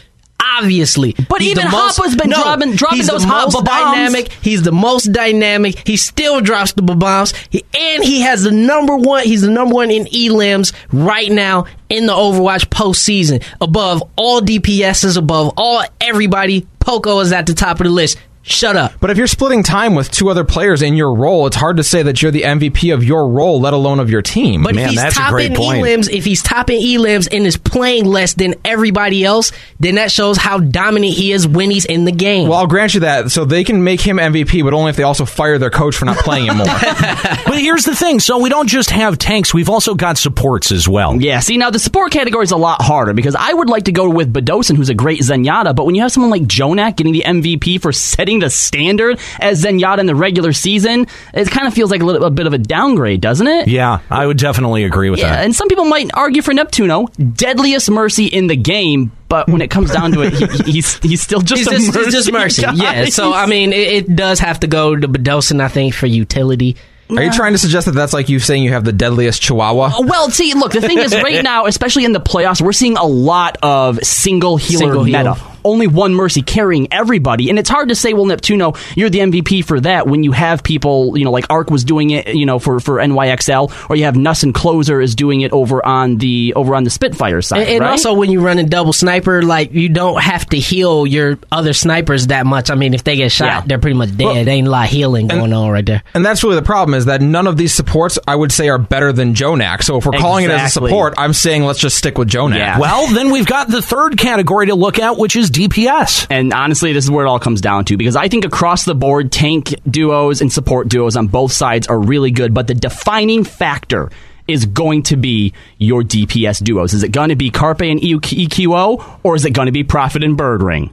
Obviously, 0.58 1.14
But 1.28 1.40
He's 1.40 1.52
even 1.52 1.70
most- 1.70 1.98
Hotba's 1.98 2.16
been 2.16 2.30
dropping- 2.30 2.76
dropping 2.76 2.98
he's 2.98 3.06
those 3.08 3.24
hot 3.24 3.52
most 3.52 3.64
bombs. 3.64 3.68
dynamic. 3.68 4.30
He's 4.42 4.62
the 4.62 4.72
most 4.72 5.12
dynamic. 5.12 5.86
He 5.86 5.96
still 5.96 6.40
drops 6.40 6.72
the 6.72 6.82
bombs, 6.82 7.32
he, 7.50 7.64
and 7.78 8.04
he 8.04 8.20
has 8.22 8.42
the 8.42 8.50
number 8.50 8.96
one. 8.96 9.24
He's 9.24 9.42
the 9.42 9.50
number 9.50 9.74
one 9.74 9.90
in 9.90 10.04
elims 10.06 10.72
right 10.92 11.30
now 11.30 11.66
in 11.88 12.06
the 12.06 12.12
Overwatch 12.12 12.66
postseason. 12.68 13.42
Above 13.60 14.02
all 14.16 14.40
DPSs, 14.40 15.16
above 15.16 15.52
all 15.56 15.82
everybody, 16.00 16.66
Poko 16.80 17.22
is 17.22 17.32
at 17.32 17.46
the 17.46 17.54
top 17.54 17.80
of 17.80 17.84
the 17.84 17.90
list. 17.92 18.18
Shut 18.44 18.76
up. 18.76 18.94
But 19.00 19.10
if 19.10 19.18
you're 19.18 19.28
splitting 19.28 19.62
time 19.62 19.94
with 19.94 20.10
two 20.10 20.28
other 20.28 20.42
players 20.42 20.82
in 20.82 20.96
your 20.96 21.14
role, 21.14 21.46
it's 21.46 21.54
hard 21.54 21.76
to 21.76 21.84
say 21.84 22.02
that 22.02 22.20
you're 22.20 22.32
the 22.32 22.42
MVP 22.42 22.92
of 22.92 23.04
your 23.04 23.28
role, 23.28 23.60
let 23.60 23.72
alone 23.72 24.00
of 24.00 24.10
your 24.10 24.20
team. 24.20 24.64
But 24.64 24.76
if 24.76 24.90
he's 24.90 25.14
topping 25.14 25.52
elims, 25.52 26.10
if 26.10 26.24
he's 26.24 26.42
topping 26.42 26.80
elims 26.80 27.28
and 27.30 27.46
is 27.46 27.56
playing 27.56 28.04
less 28.04 28.34
than 28.34 28.56
everybody 28.64 29.24
else, 29.24 29.52
then 29.78 29.94
that 29.94 30.10
shows 30.10 30.36
how 30.36 30.58
dominant 30.58 31.12
he 31.12 31.30
is 31.30 31.46
when 31.46 31.70
he's 31.70 31.84
in 31.84 32.04
the 32.04 32.10
game. 32.10 32.48
Well, 32.48 32.58
I'll 32.58 32.66
grant 32.66 32.94
you 32.94 33.00
that. 33.00 33.30
So 33.30 33.44
they 33.44 33.62
can 33.62 33.84
make 33.84 34.00
him 34.00 34.16
MVP, 34.16 34.64
but 34.64 34.74
only 34.74 34.90
if 34.90 34.96
they 34.96 35.04
also 35.04 35.24
fire 35.24 35.58
their 35.58 35.70
coach 35.70 35.94
for 35.94 36.04
not 36.04 36.16
playing 36.16 36.46
him 36.46 36.56
more. 36.56 36.66
but 36.66 37.58
here's 37.58 37.84
the 37.84 37.94
thing: 37.94 38.18
so 38.18 38.38
we 38.38 38.48
don't 38.48 38.68
just 38.68 38.90
have 38.90 39.18
tanks; 39.18 39.54
we've 39.54 39.70
also 39.70 39.94
got 39.94 40.18
supports 40.18 40.72
as 40.72 40.88
well. 40.88 41.20
Yeah. 41.20 41.38
See, 41.38 41.58
now 41.58 41.70
the 41.70 41.78
support 41.78 42.10
category 42.10 42.42
is 42.42 42.50
a 42.50 42.56
lot 42.56 42.82
harder 42.82 43.12
because 43.12 43.36
I 43.36 43.52
would 43.52 43.70
like 43.70 43.84
to 43.84 43.92
go 43.92 44.10
with 44.10 44.32
Bdosin, 44.32 44.76
who's 44.76 44.88
a 44.88 44.94
great 44.94 45.20
Zenyatta, 45.20 45.76
but 45.76 45.86
when 45.86 45.94
you 45.94 46.02
have 46.02 46.10
someone 46.10 46.30
like 46.30 46.42
Jonak 46.42 46.96
getting 46.96 47.12
the 47.12 47.22
MVP 47.24 47.80
for 47.80 47.92
setting 47.92 48.31
the 48.40 48.50
standard 48.50 49.18
as 49.40 49.64
Zenyatta 49.64 49.98
in 49.98 50.06
the 50.06 50.14
regular 50.14 50.52
season, 50.52 51.06
it 51.34 51.50
kind 51.50 51.66
of 51.66 51.74
feels 51.74 51.90
like 51.90 52.00
a, 52.02 52.04
little, 52.04 52.24
a 52.24 52.30
bit 52.30 52.46
of 52.46 52.52
a 52.52 52.58
downgrade, 52.58 53.20
doesn't 53.20 53.46
it? 53.46 53.68
Yeah, 53.68 54.00
I 54.10 54.26
would 54.26 54.38
definitely 54.38 54.84
agree 54.84 55.10
with 55.10 55.20
Yeah, 55.20 55.30
that. 55.36 55.44
and 55.44 55.54
some 55.54 55.68
people 55.68 55.84
might 55.84 56.10
argue 56.14 56.42
for 56.42 56.52
Neptuno, 56.52 57.08
deadliest 57.36 57.90
mercy 57.90 58.26
in 58.26 58.46
the 58.46 58.56
game, 58.56 59.12
but 59.28 59.48
when 59.48 59.62
it 59.62 59.70
comes 59.70 59.90
down 59.90 60.12
to 60.12 60.22
it, 60.22 60.32
he, 60.34 60.72
he's 60.72 60.98
he's 60.98 61.22
still 61.22 61.40
just 61.40 61.58
He's 61.58 61.66
a 61.68 61.70
just, 61.70 61.86
mercy. 61.94 62.04
he's 62.04 62.12
just 62.14 62.32
mercy. 62.32 62.62
guy. 62.62 62.72
Yeah. 62.74 63.04
So 63.06 63.32
I 63.32 63.46
mean, 63.46 63.72
it, 63.72 63.88
it 64.08 64.16
does 64.16 64.38
have 64.40 64.60
to 64.60 64.66
go 64.66 64.94
to 64.94 65.08
Bdosin, 65.08 65.60
I 65.60 65.68
think, 65.68 65.94
for 65.94 66.06
utility. 66.06 66.76
Are 67.10 67.22
you 67.22 67.30
trying 67.32 67.52
to 67.52 67.58
suggest 67.58 67.84
that 67.86 67.92
that's 67.92 68.14
like 68.14 68.30
you 68.30 68.38
saying 68.38 68.62
you 68.62 68.72
have 68.72 68.84
the 68.84 68.92
deadliest 68.92 69.42
Chihuahua? 69.42 69.98
Uh, 69.98 70.02
well, 70.06 70.30
see, 70.30 70.54
look, 70.54 70.72
the 70.72 70.80
thing 70.80 70.98
is, 70.98 71.14
right 71.14 71.42
now, 71.44 71.66
especially 71.66 72.06
in 72.06 72.12
the 72.12 72.20
playoffs, 72.20 72.62
we're 72.62 72.72
seeing 72.72 72.96
a 72.96 73.04
lot 73.04 73.58
of 73.62 73.98
single 74.02 74.56
healer 74.56 74.78
Single 74.94 75.04
heal. 75.04 75.36
Meta. 75.62 75.68
Only 75.72 75.86
one 75.86 76.14
mercy 76.14 76.42
carrying 76.42 76.88
everybody, 76.92 77.48
and 77.50 77.58
it's 77.58 77.70
hard 77.70 77.88
to 77.88 77.94
say, 77.94 78.12
well, 78.12 78.24
Neptuno, 78.26 78.76
you're 78.96 79.10
the 79.10 79.20
MVP 79.20 79.64
for 79.64 79.80
that 79.80 80.06
when 80.06 80.22
you 80.22 80.32
have 80.32 80.62
people, 80.62 81.16
you 81.16 81.24
know, 81.24 81.30
like 81.30 81.46
ArK 81.48 81.70
was 81.70 81.84
doing 81.84 82.10
it, 82.10 82.28
you 82.28 82.46
know, 82.46 82.58
for, 82.58 82.80
for 82.80 82.96
NYXL, 82.96 83.90
or 83.90 83.96
you 83.96 84.04
have 84.04 84.16
NUS 84.16 84.42
and 84.42 84.54
Closer 84.54 85.00
is 85.00 85.14
doing 85.14 85.40
it 85.40 85.52
over 85.52 85.84
on 85.84 86.18
the 86.18 86.52
over 86.54 86.74
on 86.74 86.84
the 86.84 86.90
Spitfire 86.90 87.42
side, 87.42 87.60
And, 87.62 87.68
and 87.70 87.80
right? 87.80 87.90
also, 87.90 88.14
when 88.14 88.30
you 88.30 88.40
run 88.40 88.58
a 88.58 88.64
double 88.64 88.92
sniper, 88.92 89.42
like 89.42 89.72
you 89.72 89.88
don't 89.88 90.20
have 90.20 90.46
to 90.46 90.56
heal 90.58 91.06
your 91.06 91.38
other 91.50 91.72
snipers 91.72 92.28
that 92.28 92.46
much. 92.46 92.70
I 92.70 92.74
mean, 92.74 92.94
if 92.94 93.04
they 93.04 93.16
get 93.16 93.32
shot, 93.32 93.46
Yeah. 93.46 93.62
they're 93.66 93.78
pretty 93.78 93.96
much 93.96 94.16
dead. 94.16 94.48
Ain't 94.48 94.66
a 94.66 94.70
lot 94.70 94.86
of 94.86 94.90
healing 94.90 95.28
going 95.28 95.52
on 95.52 95.70
right 95.70 95.84
there. 95.86 96.02
And 96.14 96.24
that's 96.24 96.42
really 96.42 96.56
the 96.56 96.62
problem 96.62 96.94
is 96.94 97.06
that 97.06 97.20
none 97.22 97.46
of 97.46 97.56
these 97.56 97.72
supports 97.72 98.18
I 98.26 98.34
would 98.34 98.52
say 98.52 98.68
are 98.68 98.78
better 98.78 99.12
than 99.12 99.34
Jonak. 99.34 99.82
So 99.82 99.96
if 99.96 100.06
we're 100.06 100.12
calling 100.18 100.44
it 100.44 100.50
as 100.50 100.70
a 100.70 100.72
support, 100.72 101.14
I'm 101.16 101.32
saying 101.32 101.64
let's 101.64 101.78
just 101.78 101.96
stick 101.96 102.18
with 102.18 102.28
Jonak. 102.28 102.78
Well, 102.78 103.06
then 103.14 103.30
we've 103.30 103.46
got 103.46 103.68
the 103.68 103.82
third 103.82 104.18
category 104.18 104.66
to 104.66 104.74
look 104.74 104.98
at, 104.98 105.16
which 105.18 105.36
is 105.36 105.50
DPS. 105.52 106.26
And 106.30 106.52
honestly, 106.52 106.92
this 106.92 107.04
is 107.04 107.10
where 107.10 107.26
it 107.26 107.28
all 107.28 107.38
comes 107.38 107.60
down 107.60 107.84
to 107.86 107.96
because 107.96 108.16
I 108.16 108.28
think 108.28 108.44
across 108.44 108.84
the 108.84 108.94
board, 108.94 109.30
tank 109.30 109.74
duos 109.88 110.40
and 110.40 110.52
support 110.52 110.88
duos 110.88 111.16
on 111.16 111.26
both 111.26 111.52
sides 111.52 111.86
are 111.86 111.98
really 111.98 112.30
good, 112.30 112.54
but 112.54 112.66
the 112.66 112.74
defining 112.74 113.44
factor 113.44 114.10
is 114.48 114.66
going 114.66 115.02
to 115.04 115.16
be 115.16 115.52
your 115.78 116.02
DPS 116.02 116.62
duos. 116.62 116.94
Is 116.94 117.02
it 117.02 117.12
going 117.12 117.28
to 117.28 117.36
be 117.36 117.50
Carpe 117.50 117.82
and 117.82 118.00
EQO, 118.00 119.20
or 119.22 119.36
is 119.36 119.44
it 119.44 119.50
going 119.50 119.66
to 119.66 119.72
be 119.72 119.84
Profit 119.84 120.24
and 120.24 120.36
Bird 120.36 120.62
Ring? 120.62 120.92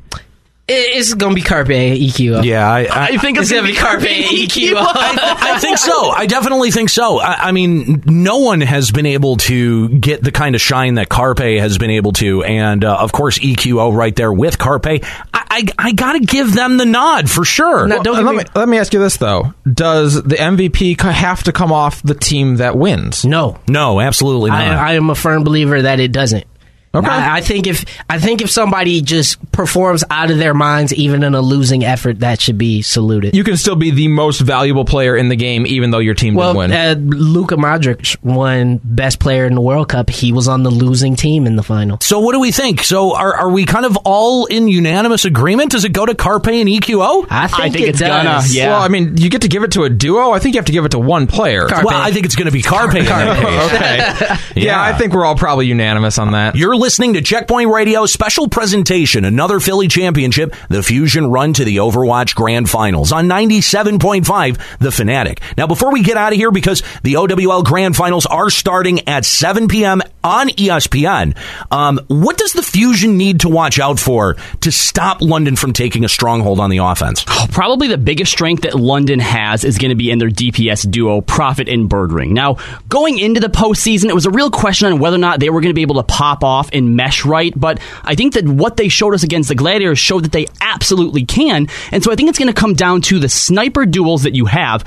It- 0.69 0.97
It's 0.97 1.13
gonna 1.13 1.35
be 1.35 1.41
Carpe 1.41 1.69
and 1.71 1.97
EQ. 1.97 2.43
Yeah, 2.43 2.67
I, 2.69 2.87
I 2.91 3.17
think 3.17 3.37
it's, 3.37 3.49
It's 3.51 3.59
gonna 3.59 3.67
be 3.67 3.75
Carpe 3.75 4.03
and 4.03 4.25
EQ. 4.49 4.73
I 4.77 5.59
think 5.59 5.77
so. 5.77 6.09
I 6.11 6.25
definitely 6.25 6.71
think 6.71 6.89
so. 6.89 7.19
I, 7.19 7.49
I 7.49 7.51
mean, 7.51 8.03
no 8.05 8.37
one 8.39 8.61
has 8.61 8.91
been 8.91 9.05
able 9.05 9.37
to 9.37 9.89
get 9.89 10.23
the 10.23 10.31
kind 10.31 10.55
of 10.55 10.61
shine 10.61 10.95
that 10.95 11.09
Carpe 11.09 11.39
has 11.59 11.77
been 11.77 11.91
able 11.91 12.11
to, 12.13 12.43
and 12.43 12.83
uh, 12.85 12.95
of 12.97 13.11
course 13.11 13.39
EQO 13.39 13.93
right 13.95 14.15
there 14.15 14.31
with 14.31 14.57
Carpe. 14.57 14.85
I, 14.87 15.01
I, 15.33 15.63
I 15.79 15.91
got 15.93 16.13
to 16.13 16.19
give 16.19 16.53
them 16.53 16.77
the 16.77 16.85
nod 16.85 17.29
for 17.29 17.43
sure. 17.43 17.87
Well, 17.87 17.97
and 18.15 18.25
let, 18.25 18.35
me, 18.35 18.43
let 18.55 18.69
me 18.69 18.77
ask 18.77 18.93
you 18.93 18.99
this 18.99 19.17
though: 19.17 19.53
Does 19.71 20.21
the 20.21 20.35
MVP 20.35 20.99
have 21.01 21.43
to 21.43 21.51
come 21.51 21.71
off 21.71 22.01
the 22.03 22.13
team 22.15 22.57
that 22.57 22.77
wins? 22.77 23.25
No, 23.25 23.57
no, 23.67 23.99
absolutely 23.99 24.51
not. 24.51 24.61
I, 24.61 24.91
I 24.91 24.93
am 24.93 25.09
a 25.09 25.15
firm 25.15 25.43
believer 25.43 25.81
that 25.81 25.99
it 25.99 26.11
doesn't. 26.11 26.45
Okay. 26.93 27.07
I, 27.07 27.37
I 27.37 27.41
think 27.41 27.67
if 27.67 27.85
I 28.09 28.17
think 28.17 28.41
if 28.41 28.49
somebody 28.49 29.01
just 29.01 29.51
performs 29.51 30.03
out 30.09 30.31
of 30.31 30.39
their 30.39 30.53
minds, 30.55 30.93
even 30.93 31.23
in 31.23 31.35
a 31.35 31.41
losing 31.41 31.83
effort, 31.83 32.19
that 32.21 32.41
should 32.41 32.57
be 32.57 32.81
saluted. 32.81 33.35
You 33.35 33.43
can 33.43 33.57
still 33.57 33.75
be 33.75 33.91
the 33.91 34.07
most 34.07 34.39
valuable 34.39 34.85
player 34.85 35.15
in 35.15 35.29
the 35.29 35.35
game, 35.35 35.67
even 35.67 35.91
though 35.91 35.99
your 35.99 36.15
team 36.15 36.33
well, 36.33 36.53
didn't 36.53 36.71
win. 36.71 36.71
uh, 36.71 37.15
Luka 37.17 37.55
Modric 37.57 38.17
won 38.23 38.79
Best 38.83 39.19
Player 39.19 39.45
in 39.45 39.53
the 39.53 39.61
World 39.61 39.89
Cup. 39.89 40.09
He 40.09 40.31
was 40.31 40.47
on 40.47 40.63
the 40.63 40.71
losing 40.71 41.15
team 41.15 41.45
in 41.45 41.55
the 41.55 41.63
final. 41.63 41.99
So 42.01 42.19
what 42.19 42.33
do 42.33 42.39
we 42.39 42.51
think? 42.51 42.81
So 42.83 43.15
are, 43.15 43.35
are 43.35 43.49
we 43.49 43.65
kind 43.65 43.85
of 43.85 43.95
all 44.03 44.47
in 44.47 44.67
unanimous 44.67 45.25
agreement? 45.25 45.71
Does 45.71 45.85
it 45.85 45.93
go 45.93 46.05
to 46.07 46.15
Carpe 46.15 46.47
and 46.47 46.67
EQO? 46.67 47.27
I 47.29 47.47
think, 47.47 47.59
I 47.59 47.69
think 47.69 47.85
it 47.85 47.89
it's 47.89 47.99
does. 47.99 48.23
gonna, 48.23 48.43
yeah. 48.49 48.69
Well, 48.71 48.81
I 48.81 48.87
mean, 48.87 49.17
you 49.17 49.29
get 49.29 49.41
to 49.43 49.47
give 49.47 49.61
it 49.63 49.73
to 49.73 49.83
a 49.83 49.89
duo. 49.89 50.31
I 50.31 50.39
think 50.39 50.55
you 50.55 50.59
have 50.59 50.65
to 50.65 50.71
give 50.71 50.85
it 50.85 50.91
to 50.91 50.99
one 50.99 51.27
player. 51.27 51.67
Carpe. 51.67 51.85
Well, 51.85 52.01
I 52.01 52.11
think 52.11 52.25
it's 52.25 52.35
going 52.35 52.47
to 52.47 52.51
be 52.51 52.63
Carpe. 52.63 52.95
in 52.95 53.05
that 53.05 54.19
case. 54.19 54.41
okay. 54.55 54.61
yeah, 54.61 54.81
I 54.81 54.93
think 54.93 55.13
we're 55.13 55.25
all 55.25 55.35
probably 55.35 55.67
unanimous 55.67 56.17
on 56.17 56.31
that. 56.31 56.55
You're 56.55 56.78
listening 56.79 57.13
to 57.13 57.21
Checkpoint 57.21 57.69
Radio 57.69 58.05
special 58.05 58.47
presentation, 58.47 59.25
another 59.25 59.59
Philly 59.59 59.89
championship, 59.89 60.55
the 60.69 60.81
Fusion 60.81 61.27
run 61.27 61.51
to 61.51 61.65
the 61.65 61.77
Overwatch 61.77 62.35
Grand 62.35 62.69
Finals 62.69 63.11
on 63.11 63.27
97.5 63.27 64.79
The 64.79 64.91
Fanatic. 64.91 65.41
Now, 65.57 65.67
before 65.67 65.91
we 65.91 66.01
get 66.01 66.15
out 66.15 66.31
of 66.31 66.37
here, 66.37 66.51
because 66.51 66.81
the 67.03 67.17
OWL 67.17 67.63
Grand 67.63 67.97
Finals 67.97 68.25
are 68.25 68.49
starting 68.49 69.07
at 69.09 69.25
7 69.25 69.67
p.m. 69.67 70.01
on 70.23 70.47
ESPN, 70.47 71.37
um, 71.69 71.99
what 72.07 72.37
does 72.37 72.53
the 72.53 72.63
Fusion 72.63 73.17
need 73.17 73.41
to 73.41 73.49
watch 73.49 73.77
out 73.77 73.99
for 73.99 74.37
to 74.61 74.71
stop 74.71 75.21
London 75.21 75.57
from 75.57 75.73
taking 75.73 76.05
a 76.05 76.09
stronghold 76.09 76.61
on 76.61 76.69
the 76.69 76.77
offense? 76.77 77.25
Probably 77.51 77.89
the 77.89 77.97
biggest 77.97 78.31
strength 78.31 78.63
that 78.63 78.75
London 78.75 79.19
has 79.19 79.65
is 79.65 79.77
going 79.77 79.89
to 79.89 79.95
be 79.95 80.11
in 80.11 80.19
their 80.19 80.29
DPS 80.29 80.89
duo, 80.89 81.19
Profit 81.19 81.67
and 81.67 81.89
Birdring. 81.89 82.31
Now, 82.31 82.55
going 82.87 83.19
into 83.19 83.41
the 83.41 83.49
postseason, 83.49 84.05
it 84.05 84.15
was 84.15 84.25
a 84.25 84.31
real 84.31 84.49
question 84.49 84.93
on 84.93 84.99
whether 84.99 85.15
or 85.15 85.19
not 85.19 85.41
they 85.41 85.49
were 85.49 85.59
going 85.59 85.71
to 85.71 85.75
be 85.75 85.81
able 85.81 85.95
to 85.95 86.03
pop 86.03 86.41
off 86.41 86.68
and 86.73 86.95
mesh 86.95 87.25
right, 87.25 87.53
but 87.55 87.79
I 88.03 88.15
think 88.15 88.33
that 88.33 88.47
what 88.47 88.77
they 88.77 88.89
showed 88.89 89.13
us 89.13 89.23
against 89.23 89.49
the 89.49 89.55
Gladiators 89.55 89.99
showed 89.99 90.23
that 90.25 90.31
they 90.31 90.47
absolutely 90.61 91.25
can, 91.25 91.67
and 91.91 92.03
so 92.03 92.11
I 92.11 92.15
think 92.15 92.29
it's 92.29 92.39
going 92.39 92.53
to 92.53 92.59
come 92.59 92.73
down 92.73 93.01
to 93.01 93.19
the 93.19 93.29
sniper 93.29 93.85
duels 93.85 94.23
that 94.23 94.35
you 94.35 94.45
have 94.45 94.83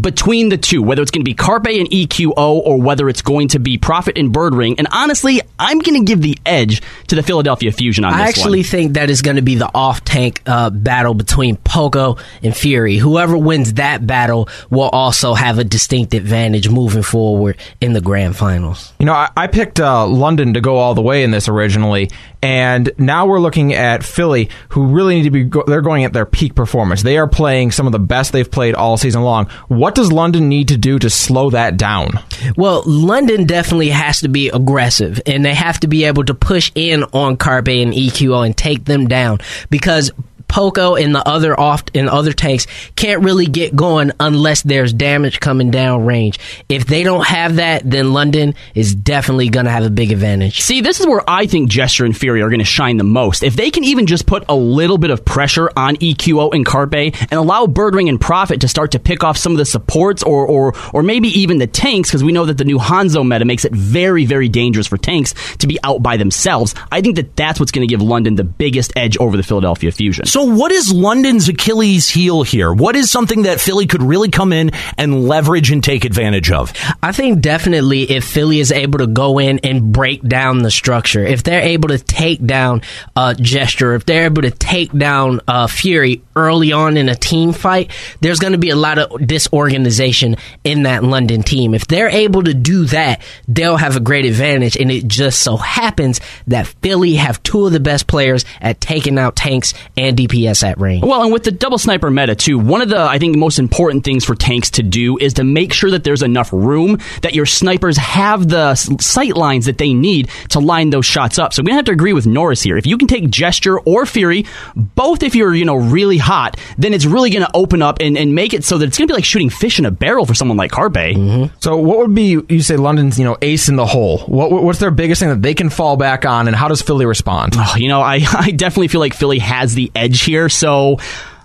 between 0.00 0.48
the 0.48 0.56
two, 0.58 0.82
whether 0.82 1.02
it's 1.02 1.10
going 1.10 1.24
to 1.24 1.28
be 1.28 1.34
Carpe 1.34 1.66
and 1.66 1.88
EQO 1.90 2.36
or 2.36 2.80
whether 2.80 3.08
it's 3.08 3.22
going 3.22 3.48
to 3.48 3.58
be 3.58 3.78
Profit 3.78 4.16
and 4.18 4.32
Birdring, 4.32 4.76
and 4.78 4.88
honestly, 4.90 5.40
I'm 5.58 5.78
going 5.78 5.98
to 6.00 6.04
give 6.04 6.22
the 6.22 6.38
edge 6.46 6.82
to 7.08 7.14
the 7.16 7.22
Philadelphia 7.22 7.72
Fusion 7.72 8.04
on 8.04 8.12
this 8.12 8.18
I 8.18 8.20
one. 8.20 8.28
actually 8.28 8.62
think 8.62 8.94
that 8.94 9.10
is 9.10 9.22
going 9.22 9.36
to 9.36 9.42
be 9.42 9.56
the 9.56 9.70
off 9.74 10.04
tank 10.04 10.42
uh, 10.46 10.70
battle 10.70 11.14
between 11.14 11.56
Poko 11.56 12.20
and 12.42 12.56
Fury. 12.56 12.96
Whoever 12.96 13.36
wins 13.36 13.74
that 13.74 14.06
battle 14.06 14.48
will 14.70 14.88
also 14.88 15.34
have 15.34 15.58
a 15.58 15.64
distinct 15.64 16.14
advantage 16.14 16.68
moving 16.68 17.02
forward 17.02 17.56
in 17.80 17.92
the 17.92 18.00
grand 18.00 18.36
finals. 18.36 18.92
You 18.98 19.06
know, 19.06 19.12
I, 19.12 19.30
I 19.36 19.46
picked 19.46 19.80
uh, 19.80 20.06
London 20.06 20.54
to 20.54 20.60
go 20.60 20.76
all 20.76 20.94
the 20.94 21.02
way 21.02 21.23
in 21.24 21.32
this 21.32 21.48
originally, 21.48 22.10
and 22.42 22.90
now 22.98 23.26
we're 23.26 23.40
looking 23.40 23.74
at 23.74 24.04
Philly, 24.04 24.50
who 24.68 24.86
really 24.86 25.16
need 25.16 25.24
to 25.24 25.30
be. 25.30 25.44
Go- 25.44 25.64
they're 25.66 25.80
going 25.80 26.04
at 26.04 26.12
their 26.12 26.26
peak 26.26 26.54
performance. 26.54 27.02
They 27.02 27.18
are 27.18 27.26
playing 27.26 27.72
some 27.72 27.86
of 27.86 27.92
the 27.92 27.98
best 27.98 28.32
they've 28.32 28.50
played 28.50 28.74
all 28.74 28.96
season 28.96 29.22
long. 29.22 29.46
What 29.68 29.94
does 29.94 30.12
London 30.12 30.48
need 30.48 30.68
to 30.68 30.76
do 30.76 30.98
to 30.98 31.10
slow 31.10 31.50
that 31.50 31.76
down? 31.76 32.20
Well, 32.56 32.82
London 32.86 33.46
definitely 33.46 33.88
has 33.88 34.20
to 34.20 34.28
be 34.28 34.48
aggressive, 34.50 35.20
and 35.26 35.44
they 35.44 35.54
have 35.54 35.80
to 35.80 35.88
be 35.88 36.04
able 36.04 36.24
to 36.24 36.34
push 36.34 36.70
in 36.74 37.02
on 37.12 37.36
Carpe 37.36 37.68
and 37.68 37.92
EQO 37.92 38.44
and 38.44 38.56
take 38.56 38.84
them 38.84 39.08
down 39.08 39.40
because. 39.70 40.12
Poko 40.48 41.02
and 41.02 41.14
the 41.14 41.26
other 41.26 41.58
off 41.58 41.84
and 41.94 42.08
other 42.08 42.32
tanks 42.32 42.66
can't 42.96 43.22
really 43.22 43.46
get 43.46 43.74
going 43.74 44.12
unless 44.20 44.62
there's 44.62 44.92
damage 44.92 45.40
coming 45.40 45.70
down 45.70 46.04
range. 46.06 46.38
If 46.68 46.86
they 46.86 47.02
don't 47.02 47.26
have 47.26 47.56
that, 47.56 47.88
then 47.88 48.12
London 48.12 48.54
is 48.74 48.94
definitely 48.94 49.48
going 49.48 49.66
to 49.66 49.72
have 49.72 49.84
a 49.84 49.90
big 49.90 50.12
advantage. 50.12 50.60
See, 50.60 50.80
this 50.80 51.00
is 51.00 51.06
where 51.06 51.22
I 51.28 51.46
think 51.46 51.68
Gesture 51.68 52.04
and 52.04 52.16
Fury 52.16 52.42
are 52.42 52.50
going 52.50 52.58
to 52.60 52.64
shine 52.64 52.96
the 52.96 53.04
most. 53.04 53.42
If 53.42 53.56
they 53.56 53.70
can 53.70 53.84
even 53.84 54.06
just 54.06 54.26
put 54.26 54.44
a 54.48 54.54
little 54.54 54.98
bit 54.98 55.10
of 55.10 55.24
pressure 55.24 55.70
on 55.76 55.96
EQO 55.96 56.54
and 56.54 56.64
Carpe 56.64 56.94
and 56.94 57.32
allow 57.32 57.66
Birdring 57.66 58.08
and 58.08 58.20
Profit 58.20 58.60
to 58.60 58.68
start 58.68 58.92
to 58.92 58.98
pick 58.98 59.24
off 59.24 59.36
some 59.36 59.52
of 59.52 59.58
the 59.58 59.64
supports 59.64 60.22
or 60.22 60.44
or, 60.46 60.74
or 60.92 61.02
maybe 61.02 61.28
even 61.28 61.58
the 61.58 61.66
tanks, 61.66 62.08
because 62.08 62.24
we 62.24 62.32
know 62.32 62.46
that 62.46 62.58
the 62.58 62.64
new 62.64 62.78
Hanzo 62.78 63.26
meta 63.26 63.44
makes 63.44 63.64
it 63.64 63.72
very, 63.72 64.24
very 64.24 64.48
dangerous 64.48 64.86
for 64.86 64.96
tanks 64.96 65.34
to 65.58 65.66
be 65.66 65.78
out 65.82 66.02
by 66.02 66.16
themselves. 66.16 66.74
I 66.90 67.00
think 67.00 67.16
that 67.16 67.36
that's 67.36 67.58
what's 67.60 67.72
going 67.72 67.86
to 67.86 67.92
give 67.92 68.02
London 68.02 68.34
the 68.34 68.44
biggest 68.44 68.92
edge 68.96 69.16
over 69.18 69.36
the 69.36 69.42
Philadelphia 69.42 69.92
Fusion. 69.92 70.26
So, 70.26 70.43
what 70.44 70.72
is 70.72 70.92
London's 70.92 71.48
Achilles 71.48 72.08
heel 72.08 72.42
here? 72.42 72.72
What 72.72 72.96
is 72.96 73.10
something 73.10 73.42
that 73.42 73.60
Philly 73.60 73.86
could 73.86 74.02
really 74.02 74.30
come 74.30 74.52
in 74.52 74.70
and 74.98 75.26
leverage 75.26 75.70
and 75.70 75.82
take 75.82 76.04
advantage 76.04 76.50
of? 76.50 76.72
I 77.02 77.12
think 77.12 77.40
definitely 77.40 78.02
if 78.10 78.24
Philly 78.24 78.60
is 78.60 78.72
able 78.72 78.98
to 78.98 79.06
go 79.06 79.38
in 79.38 79.60
and 79.60 79.92
break 79.92 80.22
down 80.22 80.58
the 80.58 80.70
structure, 80.70 81.24
if 81.24 81.42
they're 81.42 81.62
able 81.62 81.88
to 81.88 81.98
take 81.98 82.44
down 82.44 82.82
uh, 83.16 83.34
Gesture, 83.34 83.94
if 83.94 84.06
they're 84.06 84.26
able 84.26 84.42
to 84.42 84.50
take 84.50 84.92
down 84.92 85.40
uh, 85.48 85.66
Fury 85.66 86.22
early 86.36 86.72
on 86.72 86.96
in 86.96 87.08
a 87.08 87.14
team 87.14 87.52
fight, 87.52 87.90
there's 88.20 88.38
going 88.38 88.52
to 88.52 88.58
be 88.58 88.70
a 88.70 88.76
lot 88.76 88.98
of 88.98 89.26
disorganization 89.26 90.36
in 90.64 90.84
that 90.84 91.04
London 91.04 91.42
team. 91.42 91.74
If 91.74 91.86
they're 91.86 92.08
able 92.08 92.42
to 92.44 92.54
do 92.54 92.84
that, 92.86 93.22
they'll 93.48 93.76
have 93.76 93.96
a 93.96 94.00
great 94.00 94.24
advantage. 94.26 94.76
And 94.76 94.90
it 94.90 95.06
just 95.06 95.42
so 95.42 95.56
happens 95.56 96.20
that 96.46 96.66
Philly 96.66 97.14
have 97.14 97.42
two 97.42 97.66
of 97.66 97.72
the 97.72 97.80
best 97.80 98.06
players 98.06 98.44
at 98.60 98.80
taking 98.80 99.18
out 99.18 99.36
tanks 99.36 99.74
and 99.96 100.16
DPS 100.28 100.62
at 100.62 100.78
range. 100.80 101.04
Well, 101.04 101.22
and 101.22 101.32
with 101.32 101.44
the 101.44 101.50
double 101.50 101.78
sniper 101.78 102.10
meta 102.10 102.34
too, 102.34 102.58
one 102.58 102.82
of 102.82 102.88
the 102.88 103.00
I 103.00 103.18
think 103.18 103.36
most 103.36 103.58
important 103.58 104.04
things 104.04 104.24
for 104.24 104.34
tanks 104.34 104.70
to 104.72 104.82
do 104.82 105.18
is 105.18 105.34
to 105.34 105.44
make 105.44 105.72
sure 105.72 105.90
that 105.90 106.04
there's 106.04 106.22
enough 106.22 106.52
room 106.52 106.98
that 107.22 107.34
your 107.34 107.46
snipers 107.46 107.96
have 107.96 108.48
the 108.48 108.74
sight 108.74 109.36
lines 109.36 109.66
that 109.66 109.78
they 109.78 109.92
need 109.92 110.28
to 110.50 110.60
line 110.60 110.90
those 110.90 111.06
shots 111.06 111.38
up. 111.38 111.52
So 111.52 111.62
we 111.62 111.72
have 111.72 111.84
to 111.86 111.92
agree 111.92 112.12
with 112.12 112.26
Norris 112.26 112.62
here. 112.62 112.76
If 112.76 112.86
you 112.86 112.98
can 112.98 113.08
take 113.08 113.28
gesture 113.30 113.78
or 113.80 114.06
fury, 114.06 114.46
both 114.74 115.22
if 115.22 115.34
you're 115.34 115.54
you 115.54 115.64
know 115.64 115.76
really 115.76 116.18
hot, 116.18 116.58
then 116.78 116.94
it's 116.94 117.06
really 117.06 117.30
going 117.30 117.44
to 117.44 117.50
open 117.54 117.82
up 117.82 117.98
and, 118.00 118.16
and 118.16 118.34
make 118.34 118.54
it 118.54 118.64
so 118.64 118.78
that 118.78 118.86
it's 118.86 118.98
going 118.98 119.08
to 119.08 119.12
be 119.12 119.16
like 119.16 119.24
shooting 119.24 119.50
fish 119.50 119.78
in 119.78 119.86
a 119.86 119.90
barrel 119.90 120.26
for 120.26 120.34
someone 120.34 120.56
like 120.56 120.70
Carpe. 120.70 120.94
Mm-hmm. 120.94 121.54
So, 121.60 121.76
what 121.76 121.98
would 121.98 122.14
be 122.14 122.40
you 122.48 122.62
say 122.62 122.76
London's 122.76 123.18
you 123.18 123.24
know 123.24 123.36
ace 123.42 123.68
in 123.68 123.76
the 123.76 123.86
hole? 123.86 124.18
What 124.20 124.50
what's 124.50 124.78
their 124.78 124.90
biggest 124.90 125.20
thing 125.20 125.28
that 125.28 125.42
they 125.42 125.54
can 125.54 125.70
fall 125.70 125.96
back 125.96 126.24
on, 126.24 126.46
and 126.46 126.56
how 126.56 126.68
does 126.68 126.82
Philly 126.82 127.06
respond? 127.06 127.54
Oh, 127.56 127.74
you 127.76 127.88
know, 127.88 128.00
I, 128.00 128.20
I 128.32 128.50
definitely 128.50 128.88
feel 128.88 129.00
like 129.00 129.14
Philly 129.14 129.38
has 129.38 129.74
the 129.74 129.90
edge 129.94 130.13
here. 130.22 130.48
So, 130.48 130.98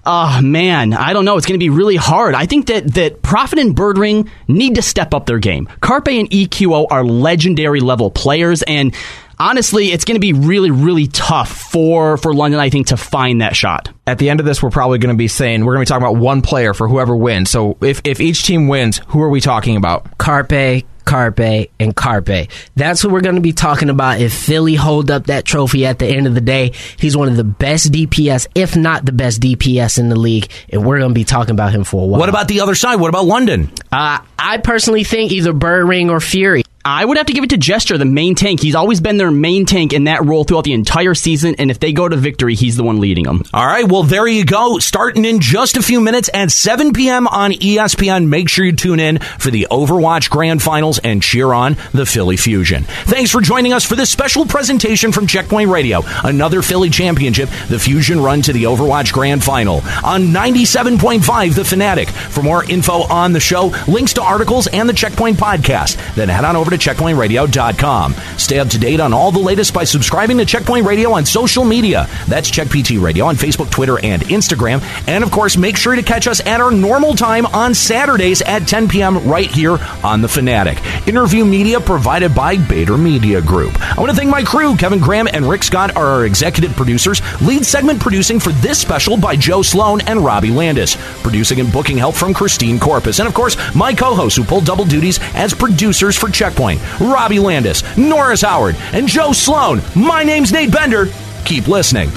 oh 0.06 0.42
man, 0.42 0.94
I 0.94 1.14
don't 1.14 1.26
know. 1.26 1.38
It's 1.38 1.46
going 1.46 1.60
to 1.60 1.64
be 1.64 1.70
really 1.70 1.96
hard. 1.96 2.36
I 2.36 2.46
think 2.46 2.68
that 2.68 2.94
that 2.96 3.22
Profit 3.22 3.60
and 3.60 3.76
Birdring 3.76 4.30
need 4.48 4.76
to 4.76 4.82
step 4.82 5.14
up 5.14 5.26
their 5.26 5.40
game. 5.40 5.68
Carpe 5.82 6.10
and 6.10 6.30
EQO 6.30 6.88
are 6.90 7.04
legendary 7.04 7.80
level 7.80 8.12
players, 8.12 8.62
and 8.64 8.96
honestly, 9.40 9.92
it's 9.92 10.06
going 10.06 10.16
to 10.16 10.20
be 10.20 10.34
really, 10.34 10.72
really 10.72 11.08
tough 11.08 11.50
for 11.50 12.18
for 12.18 12.34
London. 12.34 12.60
I 12.60 12.70
think 12.70 12.88
to 12.88 12.98
find 12.98 13.42
that 13.42 13.56
shot. 13.56 13.90
At 14.06 14.18
the 14.18 14.30
end 14.30 14.40
of 14.40 14.46
this, 14.46 14.62
we're 14.62 14.70
probably 14.70 14.98
going 14.98 15.14
to 15.14 15.18
be 15.18 15.28
saying 15.28 15.66
we're 15.66 15.76
going 15.76 15.86
to 15.86 15.90
be 15.90 15.94
talking 15.94 16.08
about 16.08 16.22
one 16.22 16.42
player 16.42 16.74
for 16.74 16.88
whoever 16.88 17.16
wins. 17.16 17.50
So, 17.50 17.78
if 17.82 18.02
if 18.04 18.20
each 18.20 18.44
team 18.44 18.68
wins, 18.68 19.02
who 19.08 19.22
are 19.22 19.30
we 19.30 19.42
talking 19.42 19.76
about? 19.76 20.18
Carpe, 20.18 20.86
Carpe, 21.06 21.70
and 21.80 21.96
Carpe. 21.96 22.50
That's 22.76 23.04
what 23.04 23.12
we're 23.12 23.22
going 23.22 23.36
to 23.36 23.42
be 23.42 23.54
talking 23.54 23.90
about. 23.90 24.22
If 24.22 24.34
Philly 24.34 24.76
hold 24.76 25.12
up 25.12 25.28
that 25.28 25.46
trophy 25.46 25.86
at 25.86 26.00
the 26.00 26.08
end 26.08 26.28
of 26.28 26.36
the 26.36 26.42
day, 26.42 26.74
he's 26.98 27.16
one 27.16 27.28
of 27.28 27.38
the 27.38 27.44
best 27.44 27.92
DPS, 27.92 28.48
if 28.56 28.76
not 28.76 29.06
the 29.06 29.12
best 29.12 29.42
DPS 29.42 29.98
in 30.00 30.10
the 30.10 30.20
league, 30.20 30.50
and 30.70 30.86
we're 30.86 31.00
going 31.00 31.12
to 31.12 31.16
be 31.16 31.24
talking 31.24 31.52
about 31.52 31.72
him 31.72 31.84
for 31.84 32.04
a 32.04 32.06
while. 32.06 32.20
What 32.20 32.30
about 32.30 32.48
the 32.48 32.62
other 32.62 32.76
side? 32.76 32.98
What 32.98 33.10
about 33.10 33.26
London? 33.26 33.72
Uh, 33.92 34.20
I 34.38 34.58
personally 34.58 35.04
think 35.04 35.32
either 35.32 35.54
Birdring 35.54 36.10
or 36.10 36.20
Fury. 36.20 36.64
I 36.90 37.06
would 37.06 37.18
have 37.18 37.28
to 37.28 37.34
give 37.34 37.44
it 37.44 37.52
to 37.52 37.58
Gesture, 37.58 38.00
the 38.00 38.06
main 38.06 38.34
tank. 38.34 38.60
He's 38.60 38.74
always 38.74 39.00
been 39.00 39.18
their 39.18 39.30
main 39.30 39.68
tank 39.68 39.94
in 39.94 40.06
that 40.06 40.26
role 40.26 40.44
throughout 40.44 40.64
the 40.64 40.74
entire 40.74 41.14
season, 41.14 41.54
and 41.60 41.70
if 41.70 41.80
they 41.80 41.94
go 41.94 42.10
to 42.10 42.18
victory, 42.18 42.56
he's 42.56 42.78
the 42.78 42.84
one 42.84 43.00
leading 43.00 43.26
them. 43.26 43.44
All 43.54 43.66
right, 43.66 43.88
well, 43.88 44.02
there 44.02 44.26
you 44.26 44.44
go. 44.44 44.80
Starting 44.80 45.24
in 45.24 45.40
just 45.40 45.78
a 45.78 45.84
few 45.84 46.02
minutes 46.02 46.32
at 46.34 46.50
7 46.50 46.92
p.m. 46.94 47.28
on 47.28 47.52
ESPN. 47.52 48.28
Make 48.28 48.50
sure 48.50 48.66
you 48.66 48.72
tune 48.72 49.00
in 49.00 49.20
for 49.20 49.52
the 49.52 49.68
Overwatch 49.70 50.32
Grand 50.32 50.64
Finals 50.64 50.98
and 50.98 51.22
cheer 51.22 51.54
on 51.54 51.78
the 51.94 52.08
Philly 52.08 52.38
Fusion. 52.38 52.86
Thanks 52.86 53.30
for 53.30 53.40
joining 53.40 53.72
us 53.72 53.86
for 53.86 53.96
this 53.96 54.10
special 54.10 54.48
presentation 54.48 55.12
from 55.12 55.28
Checkpoint 55.28 55.70
Radio. 55.70 56.02
Another 56.24 56.64
Philly 56.64 56.90
championship, 56.90 57.50
the 57.68 57.78
Fusion 57.78 58.20
run 58.20 58.42
to 58.42 58.52
the 58.52 58.64
Overwatch 58.64 59.14
Grand 59.14 59.44
Final 59.44 59.76
on 60.04 60.30
97.5 60.34 61.54
The 61.54 61.66
Fanatic. 61.66 62.10
For 62.10 62.42
more 62.42 62.64
info 62.64 63.04
on 63.04 63.32
the 63.32 63.40
show, 63.40 63.72
links 63.88 64.14
to 64.14 64.24
articles 64.24 64.66
and 64.66 64.90
the 64.90 64.94
Checkpoint 64.94 65.38
podcast, 65.38 66.16
then 66.16 66.30
head 66.30 66.46
on 66.46 66.56
over 66.56 66.72
to 66.72 66.79
checkpointradio.com. 66.80 68.14
Stay 68.38 68.60
up 68.60 68.70
to 68.70 68.80
date 68.80 69.00
on 69.00 69.14
all 69.14 69.32
the 69.32 69.40
latest 69.40 69.74
by 69.74 69.84
subscribing 69.84 70.38
to 70.38 70.46
Checkpoint 70.46 70.86
Radio 70.86 71.12
on 71.12 71.26
social 71.26 71.66
media. 71.66 72.08
That's 72.28 72.50
CheckPT 72.50 73.02
Radio 73.02 73.26
on 73.26 73.36
Facebook, 73.36 73.70
Twitter, 73.70 74.00
and 74.04 74.22
Instagram. 74.24 74.82
And 75.08 75.24
of 75.24 75.32
course, 75.32 75.58
make 75.58 75.78
sure 75.78 75.96
to 75.96 76.04
catch 76.04 76.28
us 76.28 76.40
at 76.46 76.62
our 76.62 76.72
normal 76.72 77.16
time 77.16 77.46
on 77.48 77.74
Saturdays 77.74 78.42
at 78.42 78.68
10 78.68 78.88
p.m. 78.88 79.28
right 79.28 79.50
here 79.50 79.78
on 80.04 80.22
The 80.22 80.28
Fanatic. 80.28 80.80
Interview 81.08 81.46
media 81.46 81.80
provided 81.80 82.34
by 82.34 82.58
Bader 82.58 82.98
Media 82.98 83.42
Group. 83.42 83.80
I 83.82 84.00
want 84.00 84.10
to 84.12 84.16
thank 84.16 84.30
my 84.30 84.44
crew. 84.44 84.76
Kevin 84.76 85.00
Graham 85.00 85.28
and 85.32 85.46
Rick 85.46 85.64
Scott 85.64 85.96
are 85.96 86.06
our 86.06 86.26
executive 86.26 86.76
producers. 86.76 87.22
Lead 87.42 87.66
segment 87.66 88.00
producing 88.00 88.40
for 88.40 88.52
this 88.54 88.80
special 88.80 89.18
by 89.18 89.36
Joe 89.36 89.62
Sloan 89.62 90.02
and 90.02 90.24
Robbie 90.24 90.52
Landis. 90.52 90.96
Producing 91.22 91.60
and 91.60 91.72
booking 91.72 91.98
help 91.98 92.16
from 92.16 92.34
Christine 92.34 92.80
Corpus. 92.80 93.20
And 93.20 93.28
of 93.28 93.34
course, 93.34 93.58
my 93.76 93.94
co-hosts 93.94 94.38
who 94.38 94.44
pull 94.44 94.62
double 94.62 94.86
duties 94.86 95.20
as 95.34 95.54
producers 95.54 96.18
for 96.18 96.30
Checkpoint. 96.30 96.59
Robbie 97.00 97.40
Landis, 97.40 97.84
Norris 97.98 98.42
Howard, 98.42 98.76
and 98.92 99.08
Joe 99.08 99.32
Sloan. 99.32 99.82
My 99.96 100.24
name's 100.24 100.52
Nate 100.52 100.72
Bender. 100.72 101.08
Keep 101.46 101.68
listening. 101.68 102.10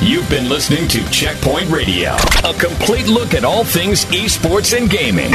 You've 0.00 0.28
been 0.30 0.48
listening 0.48 0.88
to 0.88 1.04
Checkpoint 1.10 1.68
Radio, 1.70 2.14
a 2.44 2.54
complete 2.54 3.06
look 3.06 3.34
at 3.34 3.44
all 3.44 3.64
things 3.64 4.04
esports 4.06 4.76
and 4.76 4.88
gaming. 4.88 5.32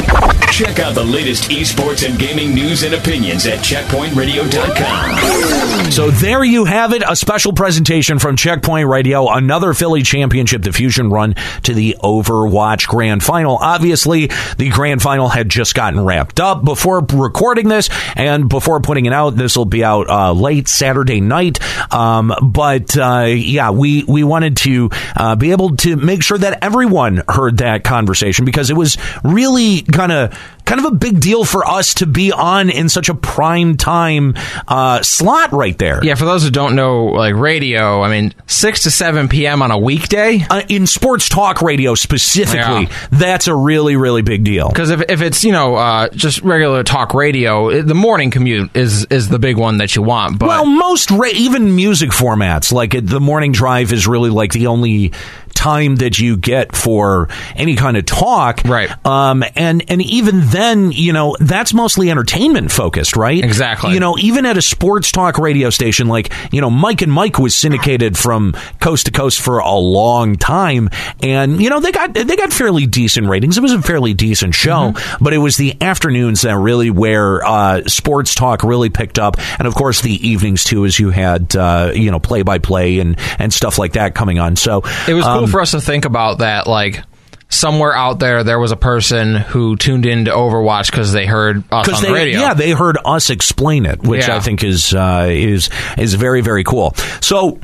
Check 0.52 0.80
out 0.80 0.96
the 0.96 1.04
latest 1.04 1.50
esports 1.52 2.08
and 2.08 2.18
gaming 2.18 2.54
news 2.56 2.84
and 2.84 2.94
opinions 2.96 3.46
at 3.46 3.60
checkpointradio.com. 3.60 5.92
So 5.92 6.10
there 6.10 6.44
you 6.44 6.66
have 6.66 6.94
it, 6.94 7.04
a 7.08 7.16
special 7.16 7.54
presentation 7.54 8.20
from 8.20 8.36
Checkpoint 8.36 8.88
Radio, 8.88 9.30
another 9.30 9.74
Philly 9.74 10.02
championship, 10.02 10.64
the 10.64 10.74
Fusion 10.74 11.10
run 11.10 11.36
to 11.64 11.74
the 11.74 11.98
Overwatch 12.02 12.88
Grand 12.88 13.24
Final. 13.24 13.58
Obviously, 13.58 14.28
the 14.58 14.70
Grand 14.70 15.02
Final 15.02 15.30
had 15.30 15.50
just 15.50 15.76
gotten 15.76 16.04
wrapped 16.04 16.40
up 16.40 16.64
before 16.64 17.06
recording 17.14 17.68
this 17.68 17.90
and 18.16 18.50
before 18.50 18.80
putting 18.80 19.06
it 19.06 19.14
out. 19.14 19.36
This 19.36 19.56
will 19.58 19.66
be 19.66 19.84
out 19.84 20.10
uh, 20.10 20.34
late 20.34 20.68
Saturday 20.68 21.22
night. 21.22 21.60
Um, 21.94 22.34
but 22.42 22.98
uh, 22.98 23.26
yeah, 23.36 23.72
we 23.72 24.04
we 24.04 24.24
wanted 24.24 24.58
to 24.58 24.90
uh, 25.16 25.36
be 25.36 25.52
able 25.52 25.76
to 25.78 25.96
make 25.96 26.24
sure 26.24 26.38
that 26.38 26.64
everyone 26.64 27.24
heard 27.28 27.58
that 27.58 27.84
conversation 27.84 28.46
because 28.46 28.70
it 28.70 28.76
was 28.76 28.98
really 29.24 29.82
kind 29.82 30.12
of 30.12 30.38
kind 30.66 30.80
of 30.80 30.86
a 30.92 30.96
big 30.96 31.20
deal 31.20 31.44
for 31.46 31.68
us 31.68 31.96
to 31.96 32.06
be 32.06 32.32
on 32.32 32.70
in 32.70 32.90
such 32.90 33.10
a 33.10 33.14
prime 33.14 33.78
time 33.78 34.34
uh, 34.68 35.02
slot 35.02 35.52
right 35.52 35.78
there. 35.78 36.04
Yeah, 36.04 36.16
for 36.16 36.26
those 36.26 36.44
who 36.44 36.50
don't 36.50 36.76
know, 36.76 37.06
like 37.06 37.36
radio, 37.36 38.02
I 38.02 38.10
mean, 38.10 38.34
six 38.48 38.84
to 38.84 38.92
seven 38.92 39.28
p.m. 39.28 39.62
on 39.62 39.72
a 39.72 39.78
weekday 39.78 40.46
uh, 40.50 40.62
in 40.70 40.88
sports 40.88 41.30
talk 41.30 41.62
radio 41.62 41.96
specifically, 41.96 42.84
Yeah. 42.84 43.08
that's 43.12 43.48
a 43.48 43.56
really 43.56 43.96
really 43.96 44.22
big 44.22 44.44
deal. 44.44 44.70
Because 44.70 44.90
if, 44.90 45.02
if 45.10 45.22
it's 45.22 45.44
you 45.44 45.52
know 45.52 45.76
uh, 45.76 46.10
just 46.10 46.42
regular 46.42 46.84
talk 46.84 47.14
radio, 47.14 47.82
the 47.82 47.96
morning 47.96 48.32
commute 48.32 48.76
is 48.76 49.06
is 49.06 49.30
the 49.30 49.40
big 49.40 49.58
one 49.58 49.78
that 49.80 49.96
you 49.96 50.02
want. 50.02 50.40
But 50.40 50.48
well, 50.48 50.66
most 50.66 51.12
ra- 51.12 51.28
even 51.34 51.76
music 51.76 52.10
formats 52.12 52.72
like 52.72 52.94
it, 52.94 53.08
the 53.08 53.20
morning 53.20 53.52
drive 53.52 53.92
is 53.92 54.08
really 54.08 54.30
like 54.30 54.52
the 54.54 54.68
only 54.68 55.12
time 55.54 55.98
that 55.98 56.20
you 56.20 56.38
get 56.38 56.76
for 56.76 57.30
any 57.56 57.76
kind 57.76 57.98
of 57.98 58.06
talk, 58.06 58.62
right? 58.66 58.90
Um, 59.06 59.44
and 59.56 59.84
and 59.90 60.02
even 60.02 60.42
then, 60.48 60.92
you 60.92 61.14
know, 61.14 61.36
that's 61.40 61.74
mostly 61.74 62.10
entertainment 62.10 62.72
focused, 62.72 63.16
right? 63.16 63.44
Exactly. 63.44 63.94
You 63.94 64.00
know, 64.00 64.18
even 64.20 64.46
at 64.46 64.58
a 64.58 64.62
sports 64.62 65.12
talk 65.12 65.38
radio 65.38 65.70
station, 65.70 66.08
like 66.08 66.34
you 66.52 66.62
know, 66.62 66.70
Mike 66.70 67.02
and 67.02 67.12
Mike 67.12 67.40
was 67.40 67.56
syndicated 67.56 68.18
from 68.18 68.54
coast 68.80 69.06
to 69.06 69.12
coast 69.12 69.42
for 69.42 69.60
a 69.60 69.76
long 69.76 70.36
time, 70.36 70.90
and 71.22 71.62
you 71.62 71.70
know 71.70 71.80
they 71.80 71.92
got 71.92 72.14
they 72.14 72.36
got 72.36 72.52
fairly 72.52 72.86
decent 72.86 73.28
ratings. 73.28 73.58
It 73.58 73.62
was 73.62 73.74
a 73.74 73.82
fairly 73.82 74.14
decent 74.14 74.56
show, 74.56 74.94
but 75.22 75.34
it 75.34 75.38
was 75.38 75.58
the 75.58 75.76
afternoons 75.82 76.42
that 76.42 76.58
really 76.58 76.90
where 76.90 77.46
uh, 77.46 77.84
sports 77.88 78.36
talk 78.36 78.64
really 78.64 78.90
picked 78.90 79.20
up, 79.20 79.38
and 79.60 79.68
of 79.68 79.76
course 79.76 80.02
the 80.02 80.28
evenings 80.28 80.64
too, 80.64 80.86
as 80.86 81.00
you 81.00 81.10
had 81.10 81.56
uh, 81.56 81.92
you 81.94 82.12
know 82.12 82.20
play 82.20 82.42
by 82.42 82.60
play 82.60 83.00
and 83.00 83.18
and 83.40 83.54
stuff 83.54 83.78
like 83.78 83.94
that 83.94 84.16
coming 84.16 84.40
on. 84.40 84.56
So 84.56 84.84
it 85.08 85.14
was 85.14 85.26
cool 85.26 85.43
um, 85.44 85.50
for 85.50 85.62
us 85.62 85.72
to 85.72 85.82
think 85.82 86.06
about 86.06 86.40
that, 86.40 86.68
like. 86.68 87.04
Somewhere 87.50 87.96
out 87.96 88.18
there, 88.18 88.44
there 88.44 88.58
was 88.58 88.72
a 88.72 88.76
person 88.76 89.36
who 89.36 89.76
tuned 89.76 90.08
in 90.08 90.26
to 90.26 90.32
Overwatch 90.32 90.90
because 90.90 91.14
they 91.14 91.28
heard 91.28 91.64
us 91.72 91.88
on 91.88 92.02
they, 92.02 92.08
the 92.08 92.14
radio. 92.14 92.40
Yeah, 92.40 92.56
they 92.56 92.72
heard 92.72 92.98
us 93.06 93.30
explain 93.30 93.86
it, 93.86 94.02
which 94.02 94.28
Yeah. 94.28 94.38
I 94.38 94.40
think 94.40 94.64
is 94.64 94.92
uh, 94.92 95.28
is 95.30 95.70
is 95.96 96.16
very 96.16 96.42
very 96.42 96.64
cool. 96.64 96.96
So, 97.22 97.60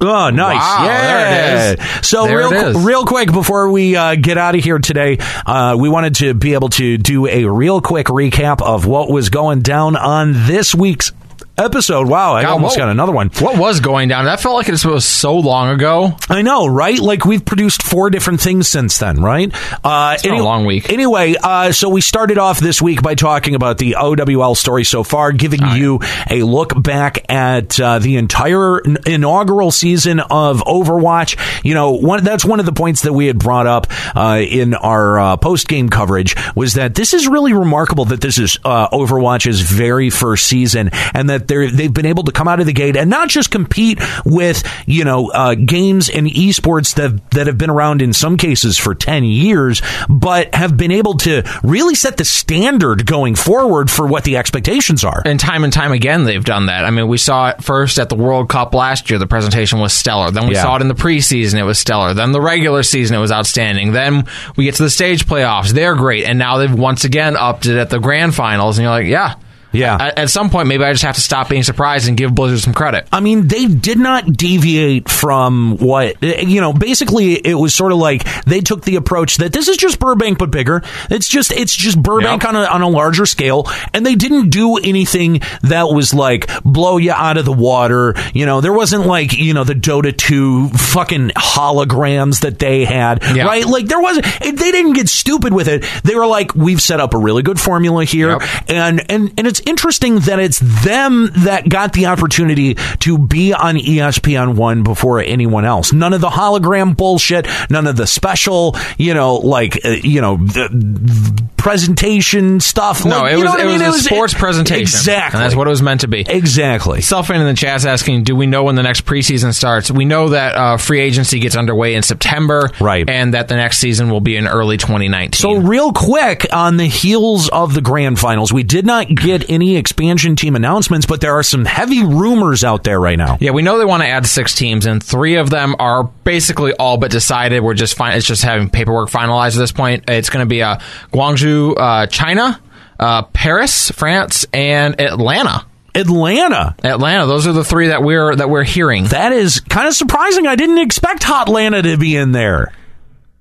oh, 0.00 0.30
nice, 0.30 0.56
Wow, 0.56 0.84
yeah. 0.84 1.06
there 1.06 1.72
it 1.74 1.78
is. 1.78 2.08
So 2.08 2.26
There 2.26 2.38
real 2.38 2.80
real 2.80 3.04
quick 3.04 3.30
before 3.30 3.70
we 3.70 3.94
uh, 3.94 4.16
get 4.16 4.36
out 4.36 4.56
of 4.56 4.64
here 4.64 4.80
today, 4.80 5.18
uh, 5.46 5.76
we 5.78 5.88
wanted 5.88 6.16
to 6.16 6.34
be 6.34 6.54
able 6.54 6.70
to 6.70 6.98
do 6.98 7.28
a 7.28 7.44
real 7.44 7.80
quick 7.80 8.08
recap 8.08 8.62
of 8.62 8.84
what 8.84 9.08
was 9.10 9.28
going 9.30 9.60
down 9.60 9.94
on 9.94 10.32
this 10.32 10.74
week's 10.74 11.12
episode. 11.56 12.08
Wow, 12.08 12.34
I 12.34 12.42
God, 12.42 12.52
almost 12.52 12.72
what- 12.76 12.78
got 12.84 12.88
another 12.90 13.12
one. 13.12 13.30
What 13.40 13.58
was 13.58 13.80
going 13.80 14.08
down? 14.08 14.24
That 14.24 14.40
felt 14.40 14.56
like 14.56 14.68
it 14.68 14.84
was 14.84 15.04
so 15.04 15.38
long 15.38 15.70
ago. 15.70 16.16
I 16.28 16.42
know, 16.42 16.66
right? 16.66 16.98
Like 16.98 17.24
we've 17.24 17.44
produced 17.44 17.82
four 17.82 18.10
different 18.10 18.40
things 18.40 18.68
since 18.68 18.98
then, 18.98 19.22
right? 19.22 19.52
Uh, 19.84 20.16
been 20.22 20.34
a 20.34 20.42
long 20.42 20.64
week. 20.66 20.90
Anyway, 20.92 21.34
uh, 21.42 21.72
so 21.72 21.88
we 21.88 22.00
started 22.00 22.38
off 22.38 22.58
this 22.60 22.80
week 22.82 23.02
by 23.02 23.14
talking 23.14 23.54
about 23.54 23.78
the 23.78 23.96
OWL 23.96 24.54
story 24.54 24.84
so 24.84 25.02
far, 25.04 25.32
giving 25.32 25.60
you 25.74 26.00
a 26.30 26.42
look 26.42 26.80
back 26.82 27.30
at 27.30 27.78
uh, 27.80 27.98
the 27.98 28.16
entire 28.16 28.80
n- 28.84 28.98
inaugural 29.06 29.70
season 29.70 30.20
of 30.20 30.60
Overwatch. 30.62 31.36
You 31.64 31.74
know, 31.74 31.92
one 31.92 32.24
that's 32.24 32.44
one 32.44 32.60
of 32.60 32.66
the 32.66 32.72
points 32.72 33.02
that 33.02 33.12
we 33.12 33.26
had 33.26 33.38
brought 33.38 33.66
up 33.66 33.86
uh, 34.16 34.40
in 34.40 34.74
our 34.74 35.18
uh, 35.20 35.36
post 35.36 35.68
game 35.68 35.88
coverage 35.88 36.34
was 36.54 36.74
that 36.74 36.94
this 36.94 37.14
is 37.14 37.28
really 37.28 37.52
remarkable 37.52 38.06
that 38.06 38.20
this 38.20 38.38
is 38.38 38.58
uh, 38.64 38.88
Overwatch's 38.88 39.60
very 39.60 40.10
first 40.10 40.46
season, 40.46 40.90
and 41.12 41.30
that 41.30 41.43
that 41.46 41.48
they're 41.54 41.70
they've 41.70 41.92
been 41.92 42.06
able 42.06 42.24
to 42.24 42.32
come 42.32 42.48
out 42.48 42.60
of 42.60 42.66
the 42.66 42.72
gate 42.72 42.96
and 42.96 43.10
not 43.10 43.28
just 43.28 43.50
compete 43.50 44.00
with 44.24 44.62
you 44.86 45.04
know 45.04 45.30
uh, 45.30 45.54
games 45.54 46.08
and 46.08 46.26
esports 46.26 46.94
that 46.94 47.30
that 47.30 47.46
have 47.46 47.58
been 47.58 47.70
around 47.70 48.02
in 48.02 48.12
some 48.12 48.36
cases 48.36 48.78
for 48.78 48.94
ten 48.94 49.24
years, 49.24 49.82
but 50.08 50.54
have 50.54 50.76
been 50.76 50.90
able 50.90 51.14
to 51.18 51.42
really 51.62 51.94
set 51.94 52.16
the 52.16 52.24
standard 52.24 53.06
going 53.06 53.34
forward 53.34 53.90
for 53.90 54.06
what 54.06 54.24
the 54.24 54.36
expectations 54.36 55.04
are. 55.04 55.22
And 55.24 55.38
time 55.38 55.64
and 55.64 55.72
time 55.72 55.92
again, 55.92 56.24
they've 56.24 56.44
done 56.44 56.66
that. 56.66 56.84
I 56.84 56.90
mean, 56.90 57.08
we 57.08 57.18
saw 57.18 57.48
it 57.50 57.62
first 57.62 57.98
at 57.98 58.08
the 58.08 58.14
World 58.16 58.48
Cup 58.48 58.74
last 58.74 59.10
year. 59.10 59.18
The 59.18 59.26
presentation 59.26 59.80
was 59.80 59.92
stellar. 59.92 60.30
Then 60.30 60.46
we 60.48 60.54
Yeah. 60.54 60.62
saw 60.62 60.76
it 60.76 60.82
in 60.82 60.88
the 60.88 60.94
preseason. 60.94 61.58
It 61.58 61.64
was 61.64 61.78
stellar. 61.78 62.14
Then 62.14 62.32
the 62.32 62.40
regular 62.40 62.82
season, 62.82 63.16
it 63.16 63.20
was 63.20 63.32
outstanding. 63.32 63.92
Then 63.92 64.24
we 64.56 64.64
get 64.64 64.74
to 64.76 64.82
the 64.82 64.90
stage 64.90 65.26
playoffs. 65.26 65.70
They're 65.70 65.94
great. 65.94 66.24
And 66.24 66.38
now 66.38 66.58
they've 66.58 66.72
once 66.72 67.04
again 67.04 67.36
upped 67.36 67.66
it 67.66 67.76
at 67.78 67.90
the 67.90 67.98
grand 67.98 68.34
finals. 68.34 68.78
And 68.78 68.84
you're 68.84 68.92
like, 68.92 69.06
yeah. 69.06 69.34
Yeah. 69.74 69.96
At, 70.00 70.18
at 70.18 70.30
some 70.30 70.50
point, 70.50 70.68
maybe 70.68 70.84
I 70.84 70.92
just 70.92 71.04
have 71.04 71.16
to 71.16 71.20
stop 71.20 71.48
being 71.48 71.62
surprised 71.62 72.08
and 72.08 72.16
give 72.16 72.34
Blizzard 72.34 72.60
some 72.60 72.74
credit. 72.74 73.06
I 73.12 73.20
mean, 73.20 73.48
they 73.48 73.66
did 73.66 73.98
not 73.98 74.32
deviate 74.32 75.08
from 75.08 75.76
what, 75.78 76.22
you 76.22 76.60
know, 76.60 76.72
basically 76.72 77.34
it 77.34 77.54
was 77.54 77.74
sort 77.74 77.92
of 77.92 77.98
like 77.98 78.24
they 78.44 78.60
took 78.60 78.82
the 78.84 78.96
approach 78.96 79.38
that 79.38 79.52
this 79.52 79.68
is 79.68 79.76
just 79.76 79.98
Burbank 79.98 80.38
but 80.38 80.50
bigger. 80.50 80.82
It's 81.10 81.28
just, 81.28 81.52
it's 81.52 81.74
just 81.74 82.02
Burbank 82.02 82.44
on 82.44 82.56
a, 82.56 82.64
on 82.64 82.82
a 82.82 82.88
larger 82.88 83.26
scale. 83.26 83.68
And 83.92 84.06
they 84.06 84.14
didn't 84.14 84.50
do 84.50 84.76
anything 84.76 85.40
that 85.62 85.88
was 85.88 86.14
like 86.14 86.48
blow 86.62 86.96
you 86.96 87.12
out 87.12 87.36
of 87.36 87.44
the 87.44 87.52
water. 87.52 88.14
You 88.32 88.46
know, 88.46 88.60
there 88.60 88.72
wasn't 88.72 89.06
like, 89.06 89.32
you 89.32 89.54
know, 89.54 89.64
the 89.64 89.74
Dota 89.74 90.16
2 90.16 90.68
fucking 90.70 91.30
holograms 91.30 92.40
that 92.40 92.58
they 92.58 92.84
had, 92.84 93.24
right? 93.46 93.64
Like 93.66 93.86
there 93.86 94.00
wasn't, 94.00 94.26
they 94.40 94.70
didn't 94.70 94.92
get 94.94 95.08
stupid 95.08 95.52
with 95.52 95.68
it. 95.68 95.84
They 96.04 96.14
were 96.14 96.26
like, 96.26 96.54
we've 96.54 96.80
set 96.80 97.00
up 97.00 97.14
a 97.14 97.18
really 97.18 97.42
good 97.42 97.58
formula 97.58 98.04
here. 98.04 98.38
And, 98.68 99.10
and, 99.10 99.32
and 99.36 99.46
it's 99.46 99.60
interesting 99.66 100.20
that 100.20 100.38
it's 100.38 100.58
them 100.84 101.30
that 101.38 101.68
got 101.68 101.92
the 101.92 102.06
opportunity 102.06 102.74
to 103.00 103.18
be 103.18 103.52
on 103.52 103.76
ESPN 103.76 104.54
one 104.56 104.82
before 104.82 105.20
anyone 105.20 105.64
else. 105.64 105.92
None 105.92 106.12
of 106.12 106.20
the 106.20 106.28
hologram 106.28 106.96
bullshit, 106.96 107.46
none 107.70 107.86
of 107.86 107.96
the 107.96 108.06
special, 108.06 108.76
you 108.98 109.14
know, 109.14 109.36
like, 109.36 109.84
uh, 109.84 109.90
you 109.90 110.20
know, 110.20 110.36
the 110.36 111.42
presentation 111.56 112.60
stuff. 112.60 113.04
No, 113.04 113.22
Like, 113.22 113.32
it 113.32 113.38
you 113.38 113.44
know 113.44 113.50
was 113.50 113.58
what 113.58 113.60
it 113.60 113.66
I 113.66 113.78
mean? 113.78 113.86
was 113.86 114.00
a 114.00 114.02
sports 114.04 114.34
presentation. 114.34 114.82
Exactly. 114.82 115.38
And 115.40 115.44
that's 115.44 115.56
what 115.56 115.66
it 115.66 115.70
was 115.70 115.82
meant 115.82 116.02
to 116.02 116.08
be. 116.08 116.20
Exactly. 116.20 117.00
Selfin 117.00 117.36
in 117.40 117.46
the 117.46 117.54
chat's 117.54 117.84
asking, 117.84 118.24
do 118.24 118.36
we 118.36 118.46
know 118.46 118.64
when 118.64 118.74
the 118.74 118.82
next 118.82 119.04
preseason 119.06 119.54
starts? 119.54 119.90
We 119.90 120.04
know 120.04 120.28
that 120.30 120.54
uh, 120.54 120.76
free 120.76 121.00
agency 121.00 121.38
gets 121.40 121.56
underway 121.56 121.94
in 121.94 122.02
September. 122.02 122.70
Right. 122.80 123.08
And 123.08 123.34
that 123.34 123.48
the 123.48 123.56
next 123.56 123.78
season 123.78 124.10
will 124.10 124.20
be 124.20 124.36
in 124.36 124.46
early 124.46 124.76
2019. 124.76 125.32
So, 125.38 125.54
real 125.56 125.92
quick, 125.92 126.46
on 126.52 126.76
the 126.76 126.86
heels 126.86 127.48
of 127.48 127.74
the 127.74 127.80
grand 127.80 128.18
finals, 128.18 128.52
we 128.52 128.62
did 128.62 128.84
not 128.86 129.08
get 129.08 129.48
any 129.54 129.76
expansion 129.76 130.36
team 130.36 130.56
announcements, 130.56 131.06
but 131.06 131.20
there 131.20 131.32
are 131.32 131.42
some 131.42 131.64
heavy 131.64 132.04
rumors 132.04 132.64
out 132.64 132.84
there 132.84 133.00
right 133.00 133.16
now. 133.16 133.38
Yeah, 133.40 133.52
we 133.52 133.62
know 133.62 133.78
they 133.78 133.84
want 133.84 134.02
to 134.02 134.08
add 134.08 134.26
six 134.26 134.54
teams, 134.54 134.84
and 134.86 135.02
three 135.02 135.36
of 135.36 135.50
them 135.50 135.76
are 135.78 136.04
basically 136.04 136.72
all 136.74 136.98
but 136.98 137.10
decided. 137.10 137.62
We're 137.62 137.74
just 137.74 137.96
fine. 137.96 138.16
It's 138.16 138.26
just 138.26 138.42
having 138.42 138.68
paperwork 138.68 139.10
finalized 139.10 139.54
at 139.54 139.60
this 139.60 139.72
point. 139.72 140.04
It's 140.08 140.28
going 140.28 140.44
to 140.44 140.48
be 140.48 140.62
uh, 140.62 140.78
Guangzhou, 141.12 141.74
uh, 141.78 142.06
China, 142.08 142.60
uh, 142.98 143.22
Paris, 143.22 143.90
France, 143.90 144.44
and 144.52 145.00
Atlanta. 145.00 145.64
Atlanta, 145.94 146.74
Atlanta. 146.82 147.26
Those 147.26 147.46
are 147.46 147.52
the 147.52 147.62
three 147.62 147.88
that 147.88 148.02
we're 148.02 148.34
that 148.34 148.50
we're 148.50 148.64
hearing. 148.64 149.04
That 149.04 149.30
is 149.32 149.60
kind 149.60 149.86
of 149.86 149.94
surprising. 149.94 150.46
I 150.46 150.56
didn't 150.56 150.78
expect 150.78 151.22
Hotlanta 151.22 151.84
to 151.84 151.96
be 151.96 152.16
in 152.16 152.32
there. 152.32 152.72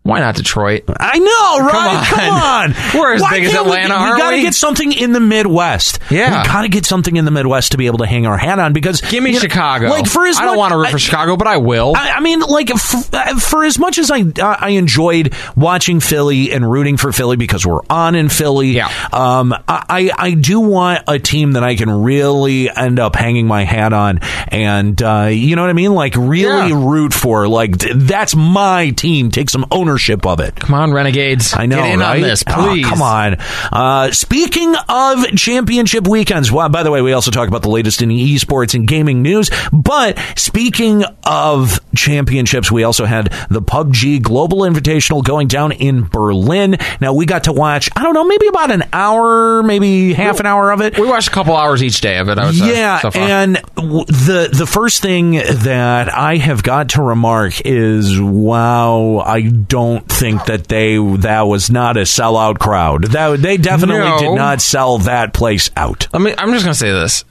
Why 0.03 0.19
not 0.19 0.35
Detroit? 0.35 0.83
I 0.99 1.17
know, 1.17 1.65
right? 1.65 2.05
Come 2.05 2.19
Come 2.19 2.33
on. 2.33 2.73
on. 2.73 2.75
We're 2.99 3.13
as 3.13 3.21
Why 3.21 3.29
big 3.31 3.45
as 3.45 3.51
can't 3.53 3.65
we- 3.65 3.71
Atlanta, 3.71 3.93
We, 4.13 4.19
gotta 4.19 4.35
we? 4.35 4.41
get 4.41 4.53
something 4.53 4.91
in 4.91 5.13
the 5.13 5.21
Midwest. 5.21 5.99
Yeah. 6.11 6.41
we 6.41 6.45
gotta 6.47 6.67
get 6.67 6.85
something 6.85 7.15
in 7.15 7.23
the 7.23 7.31
Midwest 7.31 7.71
to 7.71 7.77
be 7.77 7.85
able 7.85 7.99
to 7.99 8.05
hang 8.05 8.27
our 8.27 8.37
hat 8.37 8.59
on. 8.59 8.73
Because 8.73 8.99
Give 8.99 9.23
me 9.23 9.29
you 9.29 9.35
know, 9.37 9.41
Chicago. 9.43 9.87
Like 9.87 10.05
for 10.05 10.25
as 10.27 10.37
I 10.37 10.43
don't 10.43 10.57
want 10.57 10.71
to 10.73 10.77
root 10.77 10.89
for 10.89 10.95
I- 10.97 10.99
Chicago, 10.99 11.37
but 11.37 11.47
I 11.47 11.55
will. 11.55 11.93
I, 11.95 12.11
I 12.11 12.19
mean, 12.19 12.41
like 12.41 12.69
f- 12.69 13.41
for 13.41 13.63
as 13.63 13.79
much 13.79 13.97
as 13.97 14.11
I 14.11 14.25
I 14.43 14.71
enjoyed 14.71 15.33
watching 15.55 16.01
Philly 16.01 16.51
and 16.51 16.69
rooting 16.69 16.97
for 16.97 17.13
Philly 17.13 17.37
because 17.37 17.65
we're 17.65 17.79
on 17.89 18.15
in 18.15 18.27
Philly. 18.27 18.71
Yeah. 18.71 18.91
Um, 19.13 19.53
I 19.69 20.11
I 20.17 20.31
do 20.33 20.59
want 20.59 21.03
a 21.07 21.17
team 21.17 21.53
that 21.53 21.63
I 21.63 21.77
can 21.77 21.89
really 21.89 22.69
end 22.69 22.99
up 22.99 23.15
hanging 23.15 23.47
my 23.47 23.63
hat 23.63 23.93
on, 23.93 24.19
and 24.49 25.01
uh, 25.01 25.29
you 25.31 25.55
know 25.55 25.61
what 25.61 25.69
I 25.69 25.73
mean, 25.73 25.93
like 25.93 26.15
really 26.17 26.73
root 26.73 27.13
for. 27.13 27.47
Like 27.47 27.77
th- 27.77 27.93
that's 27.95 28.35
my 28.35 28.89
team. 28.89 29.31
Take 29.31 29.49
some 29.49 29.65
ownership 29.71 29.92
of 30.25 30.39
it. 30.39 30.55
Come 30.55 30.73
on, 30.75 30.93
Renegades. 30.93 31.53
I 31.55 31.65
know, 31.65 31.77
Get 31.77 31.93
in 31.93 31.99
right? 31.99 32.15
on 32.15 32.21
this, 32.21 32.43
Oh, 32.47 32.69
please. 32.71 32.85
come 32.85 33.01
on. 33.01 33.35
Uh, 33.71 34.11
speaking 34.11 34.75
of 34.89 35.25
championship 35.35 36.07
weekends, 36.07 36.51
well, 36.51 36.69
by 36.69 36.83
the 36.83 36.91
way, 36.91 37.01
we 37.01 37.13
also 37.13 37.31
talk 37.31 37.47
about 37.47 37.61
the 37.61 37.69
latest 37.69 38.01
in 38.01 38.09
esports 38.09 38.73
and 38.75 38.87
gaming 38.87 39.21
news. 39.21 39.49
But 39.71 40.17
speaking 40.35 41.03
of 41.23 41.79
championships, 41.95 42.71
we 42.71 42.83
also 42.83 43.05
had 43.05 43.31
the 43.49 43.61
PUBG 43.61 44.21
Global 44.21 44.59
Invitational 44.59 45.23
going 45.23 45.47
down 45.47 45.71
in 45.71 46.03
Berlin. 46.03 46.77
Now 47.01 47.13
we 47.13 47.25
got 47.25 47.45
to 47.45 47.53
watch, 47.53 47.89
I 47.95 48.03
don't 48.03 48.13
know, 48.13 48.23
maybe 48.23 48.47
about 48.47 48.71
an 48.71 48.83
hour, 48.93 49.63
maybe 49.63 50.13
half 50.13 50.39
an 50.39 50.45
hour 50.45 50.71
of 50.71 50.81
it. 50.81 50.97
We 50.97 51.07
watched 51.07 51.27
a 51.27 51.31
couple 51.31 51.55
hours 51.55 51.83
each 51.83 52.01
day 52.01 52.17
of 52.17 52.29
it. 52.29 52.37
I 52.37 52.45
would 52.45 52.55
say. 52.55 52.73
Yeah, 52.75 52.99
so 52.99 53.09
and 53.13 53.59
w- 53.75 54.05
the 54.05 54.49
the 54.51 54.65
first 54.65 55.01
thing 55.01 55.31
that 55.33 56.13
I 56.13 56.37
have 56.37 56.63
got 56.63 56.89
to 56.89 57.01
remark 57.01 57.61
is, 57.65 58.19
wow, 58.19 59.19
I 59.25 59.41
don't 59.41 59.82
think 60.09 60.45
that 60.45 60.67
they 60.67 60.97
that 61.17 61.41
was 61.43 61.69
not 61.69 61.97
a 61.97 62.01
sellout 62.01 62.59
crowd. 62.59 63.05
That 63.05 63.41
they 63.41 63.57
definitely 63.57 63.99
No. 63.99 64.19
did 64.19 64.35
not 64.35 64.61
sell 64.61 64.97
that 64.99 65.33
place 65.33 65.69
out. 65.75 66.07
I 66.13 66.17
mean, 66.19 66.35
I'm 66.37 66.51
just 66.51 66.63
going 66.65 66.73
to 66.73 66.79
say 66.79 66.91
this. 66.91 67.23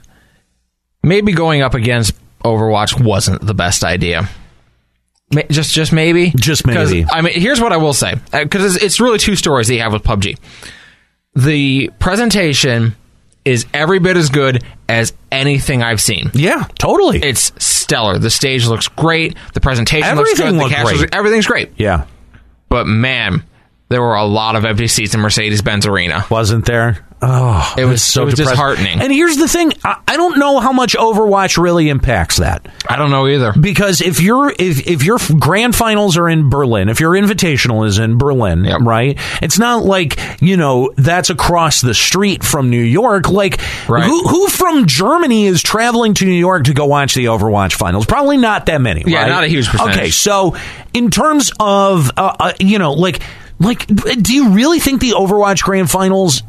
Maybe 1.03 1.33
going 1.33 1.61
up 1.61 1.73
against 1.73 2.13
Overwatch 2.43 3.03
wasn't 3.03 3.41
the 3.45 3.53
best 3.53 3.83
idea. 3.83 4.29
Just, 5.49 5.73
just 5.73 5.91
maybe. 5.91 6.29
just 6.35 6.65
maybe. 6.67 7.05
I 7.11 7.21
mean, 7.21 7.33
here's 7.33 7.59
what 7.59 7.73
I 7.73 7.77
will 7.77 7.93
say 7.93 8.13
uh, 8.31 8.43
because 8.43 8.75
it's, 8.75 8.83
it's 8.83 8.99
really 8.99 9.17
two 9.17 9.35
stories 9.35 9.67
that 9.67 9.73
you 9.75 9.81
have 9.81 9.91
with 9.93 10.03
PUBG. 10.03 10.37
The 11.35 11.89
presentation 11.99 12.95
is 13.43 13.65
every 13.73 13.99
bit 13.99 14.15
as 14.15 14.29
good 14.29 14.63
as 14.87 15.11
anything 15.31 15.81
I've 15.81 15.99
seen. 16.01 16.29
Yeah, 16.33 16.67
totally. 16.77 17.17
It's 17.19 17.51
stellar. 17.63 18.19
The 18.19 18.29
stage 18.29 18.67
looks 18.67 18.87
great. 18.87 19.35
The 19.53 19.59
presentation 19.59 20.07
Everything 20.07 20.57
looks 20.57 20.69
good. 20.69 20.71
the 20.71 20.75
cast 20.75 20.97
great. 20.99 21.15
everything's 21.15 21.47
great. 21.47 21.71
Yeah, 21.77 22.05
But 22.73 22.87
man, 22.87 23.43
there 23.89 24.01
were 24.01 24.15
a 24.15 24.25
lot 24.25 24.55
of 24.55 24.65
empty 24.65 24.87
seats 24.87 25.13
in 25.13 25.19
Mercedes 25.19 25.61
Benz 25.61 25.85
Arena. 25.85 26.25
wasn't 26.31 26.65
there? 26.65 27.07
Oh, 27.25 27.73
It 27.77 27.85
was 27.85 28.03
so 28.03 28.23
it 28.23 28.25
was 28.25 28.33
disheartening. 28.35 29.01
And 29.01 29.11
here's 29.11 29.37
the 29.37 29.47
thing: 29.47 29.71
I, 29.83 30.01
I 30.07 30.17
don't 30.17 30.37
know 30.39 30.59
how 30.59 30.73
much 30.73 30.95
Overwatch 30.95 31.57
really 31.61 31.89
impacts 31.89 32.37
that. 32.37 32.67
I 32.89 32.95
don't 32.97 33.11
know 33.11 33.27
either. 33.27 33.53
because 33.53 34.01
if 34.01 34.19
your 34.21 34.51
if 34.51 34.87
if 34.87 35.03
your 35.03 35.17
grand 35.39 35.75
finals 35.75 36.17
are 36.17 36.27
in 36.27 36.49
Berlin, 36.49 36.89
if 36.89 36.99
your 36.99 37.11
invitational 37.13 37.87
is 37.87 37.97
in 37.99 38.17
Berlin, 38.17 38.63
right? 38.83 39.17
It's 39.41 39.57
not 39.57 39.83
like 39.85 40.19
you 40.41 40.57
know 40.57 40.91
that's 40.97 41.29
across 41.29 41.81
the 41.81 41.93
street 41.93 42.43
from 42.43 42.69
New 42.69 42.83
York. 42.83 43.29
Like 43.29 43.59
Right. 43.87 44.03
who 44.03 44.27
who 44.27 44.47
from 44.49 44.85
Germany 44.87 45.45
is 45.45 45.61
traveling 45.63 46.13
to 46.15 46.25
New 46.25 46.31
York 46.33 46.65
to 46.65 46.73
go 46.73 46.85
watch 46.85 47.13
the 47.15 47.25
Overwatch 47.25 47.73
finals? 47.73 48.05
Probably 48.05 48.37
not 48.37 48.65
that 48.65 48.81
many. 48.81 49.03
Yeah, 49.07 49.21
right? 49.21 49.29
not 49.29 49.43
a 49.43 49.47
huge 49.47 49.67
percentage. 49.69 49.97
Okay, 49.97 50.09
so 50.09 50.55
in 50.93 51.09
terms 51.09 51.51
of 51.59 52.11
uh, 52.17 52.35
uh, 52.39 52.53
you 52.59 52.79
know 52.79 52.93
like 52.93 53.21
like 53.59 53.85
do 53.87 54.33
you 54.33 54.49
really 54.49 54.79
think 54.79 54.99
the 54.99 55.11
Overwatch 55.11 55.63
grand 55.63 55.89
finals 55.89 56.43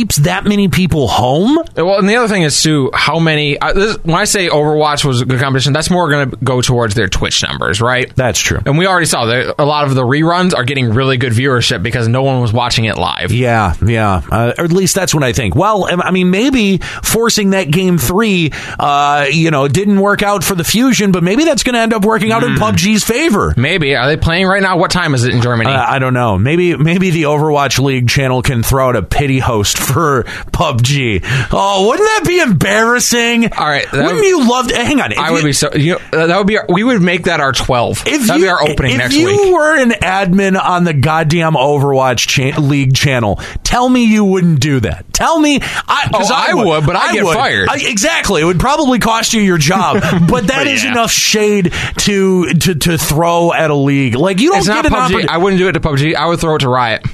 keeps 0.00 0.16
that 0.16 0.46
many 0.46 0.68
people 0.68 1.08
home? 1.08 1.58
Well, 1.76 1.98
and 1.98 2.08
the 2.08 2.16
other 2.16 2.28
thing 2.28 2.42
is 2.42 2.62
too 2.62 2.90
how 2.94 3.18
many. 3.18 3.58
Uh, 3.58 3.74
this, 3.74 3.96
when 4.02 4.16
I 4.16 4.24
say 4.24 4.48
Overwatch 4.48 5.04
was 5.04 5.20
a 5.20 5.26
good 5.26 5.38
competition, 5.40 5.74
that's 5.74 5.90
more 5.90 6.08
going 6.08 6.30
to 6.30 6.36
go 6.38 6.62
towards 6.62 6.94
their 6.94 7.06
Twitch 7.06 7.42
numbers, 7.42 7.82
right? 7.82 8.10
That's 8.16 8.38
true. 8.38 8.60
And 8.64 8.78
we 8.78 8.86
already 8.86 9.04
saw 9.04 9.26
that 9.26 9.56
a 9.58 9.64
lot 9.66 9.86
of 9.86 9.94
the 9.94 10.02
reruns 10.02 10.54
are 10.54 10.64
getting 10.64 10.94
really 10.94 11.18
good 11.18 11.34
viewership 11.34 11.82
because 11.82 12.08
no 12.08 12.22
one 12.22 12.40
was 12.40 12.50
watching 12.50 12.86
it 12.86 12.96
live. 12.96 13.30
Yeah, 13.30 13.74
yeah. 13.84 14.22
Uh, 14.30 14.54
or 14.56 14.64
at 14.64 14.72
least 14.72 14.94
that's 14.94 15.14
what 15.14 15.22
I 15.22 15.34
think. 15.34 15.54
Well, 15.54 15.86
I 15.90 16.10
mean, 16.12 16.30
maybe 16.30 16.78
forcing 16.78 17.50
that 17.50 17.70
game 17.70 17.98
three, 17.98 18.52
uh, 18.78 19.26
you 19.30 19.50
know, 19.50 19.68
didn't 19.68 20.00
work 20.00 20.22
out 20.22 20.42
for 20.42 20.54
the 20.54 20.64
Fusion, 20.64 21.12
but 21.12 21.22
maybe 21.22 21.44
that's 21.44 21.62
going 21.62 21.74
to 21.74 21.80
end 21.80 21.92
up 21.92 22.06
working 22.06 22.32
out 22.32 22.42
in 22.42 22.54
PUBG's 22.54 23.04
favor. 23.04 23.52
Maybe 23.54 23.94
are 23.96 24.06
they 24.06 24.16
playing 24.16 24.46
right 24.46 24.62
now? 24.62 24.78
What 24.78 24.90
time 24.90 25.12
is 25.14 25.24
it 25.24 25.34
in 25.34 25.42
Germany? 25.42 25.70
Uh, 25.70 25.84
I 25.86 25.98
don't 25.98 26.14
know. 26.14 26.38
Maybe 26.38 26.74
maybe 26.74 27.10
the 27.10 27.24
Overwatch 27.24 27.78
League 27.78 28.08
channel 28.08 28.40
can 28.40 28.62
throw 28.62 28.88
out 28.88 28.96
a 28.96 29.02
pity 29.02 29.38
host 29.38 29.76
for 29.92 30.24
PUBG. 30.52 31.22
Oh, 31.52 31.88
wouldn't 31.88 32.06
that 32.08 32.24
be 32.26 32.40
embarrassing? 32.40 33.52
All 33.52 33.66
right, 33.68 33.90
wouldn't 33.92 34.14
would- 34.14 34.24
you 34.24 34.48
love 34.48 34.68
to 34.68 34.76
hang 34.76 35.00
on? 35.00 35.12
I 35.18 35.30
would 35.30 35.38
you- 35.42 35.44
be 35.48 35.52
so. 35.52 35.70
You 35.74 35.92
know, 36.12 36.20
uh, 36.22 36.26
that 36.26 36.38
would 36.38 36.46
be. 36.46 36.58
Our, 36.58 36.66
we 36.68 36.84
would 36.84 37.02
make 37.02 37.24
that 37.24 37.40
our 37.40 37.52
twelve. 37.52 38.02
If 38.06 38.26
That'd 38.26 38.40
you, 38.40 38.46
be 38.46 38.48
our 38.48 38.62
opening 38.62 38.96
next 38.98 39.14
week. 39.14 39.26
if 39.26 39.46
you 39.46 39.52
were 39.54 39.76
an 39.80 39.90
admin 39.90 40.60
on 40.62 40.84
the 40.84 40.92
goddamn 40.94 41.54
Overwatch 41.54 42.26
cha- 42.26 42.60
League 42.60 42.94
channel, 42.94 43.36
tell 43.62 43.88
me 43.88 44.04
you 44.04 44.24
wouldn't 44.24 44.60
do 44.60 44.80
that. 44.80 45.12
Tell 45.12 45.38
me, 45.38 45.58
I, 45.62 46.08
Oh, 46.14 46.28
I 46.34 46.54
would, 46.54 46.86
but 46.86 46.96
I'd 46.96 47.12
get 47.14 47.24
would. 47.24 47.34
fired. 47.34 47.68
I- 47.68 47.78
exactly, 47.86 48.42
it 48.42 48.44
would 48.44 48.60
probably 48.60 48.98
cost 48.98 49.32
you 49.34 49.40
your 49.42 49.58
job, 49.58 50.02
but 50.28 50.46
that 50.48 50.66
is 50.66 50.84
yeah. 50.84 50.92
enough 50.92 51.10
shade 51.10 51.72
to 51.98 52.52
to 52.54 52.74
to 52.74 52.98
throw 52.98 53.52
at 53.52 53.70
a 53.70 53.74
league. 53.74 54.14
Like 54.14 54.40
you 54.40 54.50
don't 54.50 54.58
It's 54.58 54.68
get 54.68 54.90
not 54.90 55.10
an 55.10 55.18
PUBG. 55.20 55.28
I 55.28 55.38
wouldn't 55.38 55.58
do 55.58 55.68
it 55.68 55.72
to 55.72 55.80
PUBG. 55.80 56.14
I 56.14 56.26
would 56.26 56.40
throw 56.40 56.54
it 56.56 56.60
to 56.60 56.68
Riot. 56.68 57.04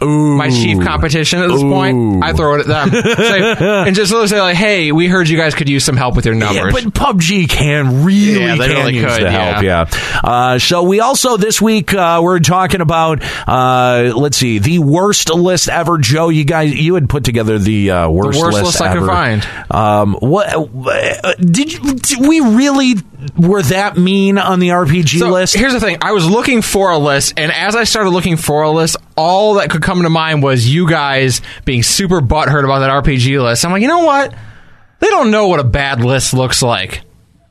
My 0.00 0.48
chief 0.48 0.80
competition 0.82 1.40
at 1.42 1.48
this 1.48 1.62
point, 1.62 2.22
I 2.24 2.32
throw 2.32 2.54
it 2.54 2.60
at 2.60 2.66
them. 2.66 2.90
Say- 2.90 3.56
and 3.86 3.94
just 3.96 4.10
say 4.30 4.40
like, 4.40 4.56
"Hey, 4.56 4.92
we 4.92 5.08
heard 5.08 5.28
you 5.28 5.36
guys 5.36 5.54
could 5.54 5.68
use 5.68 5.84
some 5.84 5.96
help 5.96 6.16
with 6.16 6.24
your 6.26 6.34
Yeah, 6.34 6.52
numbers." 6.52 6.84
but 6.84 6.94
PUBG 6.94 7.48
can 7.48 8.04
really, 8.04 8.40
Yeah, 8.40 8.56
they 8.56 8.68
can 8.68 8.76
really 8.76 8.94
use 8.96 9.12
could, 9.16 9.24
the 9.24 9.30
help. 9.30 9.62
Yeah. 9.62 9.86
Uh, 10.22 10.58
so 10.58 10.84
we 10.84 11.00
also 11.00 11.36
this 11.36 11.60
week 11.60 11.92
uh, 11.92 12.20
we're 12.22 12.38
talking 12.38 12.80
about 12.80 13.22
uh, 13.46 14.12
let's 14.16 14.36
see 14.36 14.58
the 14.58 14.78
worst 14.78 15.32
list 15.34 15.68
ever. 15.68 15.98
Joe, 15.98 16.28
you 16.28 16.44
guys, 16.44 16.72
you 16.72 16.94
had 16.94 17.08
put 17.08 17.24
together 17.24 17.58
the 17.58 17.90
uh, 17.90 18.08
worst, 18.08 18.40
worst 18.40 18.62
list 18.62 18.80
I 18.80 18.88
could 18.88 18.98
ever. 18.98 19.06
find. 19.06 19.46
Um, 19.70 20.14
what 20.14 20.48
uh, 20.54 21.34
did, 21.34 21.72
you, 21.72 21.94
did 21.96 22.20
we 22.26 22.40
really 22.40 22.94
were 23.36 23.62
that 23.62 23.98
mean 23.98 24.38
on 24.38 24.60
the 24.60 24.68
RPG 24.68 25.18
So, 25.18 25.30
list? 25.30 25.54
Here's 25.56 25.72
the 25.74 25.80
thing: 25.80 25.98
I 26.00 26.12
was 26.12 26.28
looking 26.28 26.62
for 26.62 26.90
a 26.90 26.98
list, 26.98 27.34
and 27.36 27.52
as 27.52 27.76
I 27.76 27.84
started 27.84 28.10
looking 28.10 28.36
for 28.36 28.62
a 28.62 28.70
list, 28.70 28.96
all 29.20 29.54
that 29.54 29.70
could 29.70 29.82
come 29.82 30.02
to 30.02 30.10
mind 30.10 30.42
was 30.42 30.72
you 30.72 30.88
guys 30.88 31.42
being 31.64 31.82
super 31.82 32.20
butthurt 32.20 32.64
about 32.64 32.78
that 32.80 33.04
RPG 33.04 33.42
list. 33.42 33.64
I'm 33.64 33.70
like, 33.72 33.82
you 33.82 33.88
know 33.88 34.04
what? 34.04 34.34
They 35.00 35.08
don't 35.08 35.30
know 35.30 35.48
what 35.48 35.60
a 35.60 35.64
bad 35.64 36.02
list 36.02 36.32
looks 36.32 36.62
like. 36.62 37.02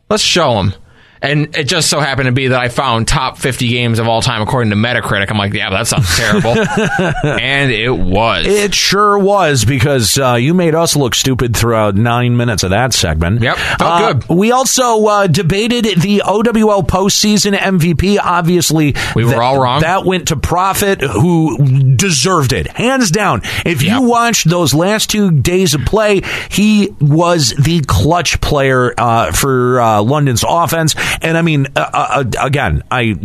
Let's 0.09 0.23
show 0.23 0.55
them. 0.55 0.73
And 1.21 1.55
it 1.57 1.65
just 1.65 1.89
so 1.89 1.99
happened 1.99 2.27
to 2.27 2.31
be 2.31 2.47
that 2.47 2.59
I 2.59 2.69
found 2.69 3.07
top 3.07 3.37
50 3.37 3.67
games 3.67 3.99
of 3.99 4.07
all 4.07 4.21
time 4.21 4.41
according 4.41 4.69
to 4.69 4.77
Metacritic. 4.77 5.29
I'm 5.29 5.37
like, 5.37 5.53
yeah, 5.53 5.69
that 5.69 5.85
sounds 5.87 6.15
terrible. 6.17 6.51
and 7.23 7.71
it 7.71 7.91
was. 7.91 8.45
It 8.45 8.73
sure 8.73 9.17
was 9.19 9.65
because 9.65 10.17
uh, 10.17 10.35
you 10.35 10.53
made 10.53 10.75
us 10.75 10.95
look 10.95 11.15
stupid 11.15 11.57
throughout 11.57 11.95
nine 11.95 12.37
minutes 12.37 12.63
of 12.63 12.69
that 12.69 12.93
segment. 12.93 13.41
Yep, 13.41 13.57
felt 13.57 13.81
Uh, 13.81 14.13
good. 14.13 14.29
We 14.29 14.51
also 14.53 15.05
uh, 15.05 15.27
debated 15.27 15.85
the 16.01 16.21
OWL 16.25 16.83
postseason 16.83 17.53
MVP. 17.57 18.17
Obviously, 18.21 18.95
We 19.15 19.23
were 19.25 19.31
th- 19.31 19.41
all 19.41 19.59
wrong. 19.61 19.81
That 19.81 20.05
went 20.05 20.29
to 20.29 20.37
Profit, 20.37 21.01
who 21.01 21.95
deserved 21.95 22.53
it 22.53 22.67
hands 22.67 23.11
down. 23.11 23.41
If 23.65 23.83
you 23.83 24.01
watched 24.03 24.49
those 24.49 24.73
last 24.73 25.09
two 25.09 25.31
days 25.31 25.73
of 25.73 25.81
play, 25.85 26.21
he 26.49 26.95
was 27.01 27.49
the 27.59 27.81
clutch 27.81 28.39
player 28.39 28.93
uh, 28.97 29.31
for 29.33 29.81
uh, 29.81 30.01
London's 30.01 30.45
offense. 30.47 30.95
And 31.21 31.37
I 31.37 31.41
mean, 31.41 31.67
uh, 31.75 31.89
uh, 31.93 32.23
again, 32.41 32.83
I 32.91 33.15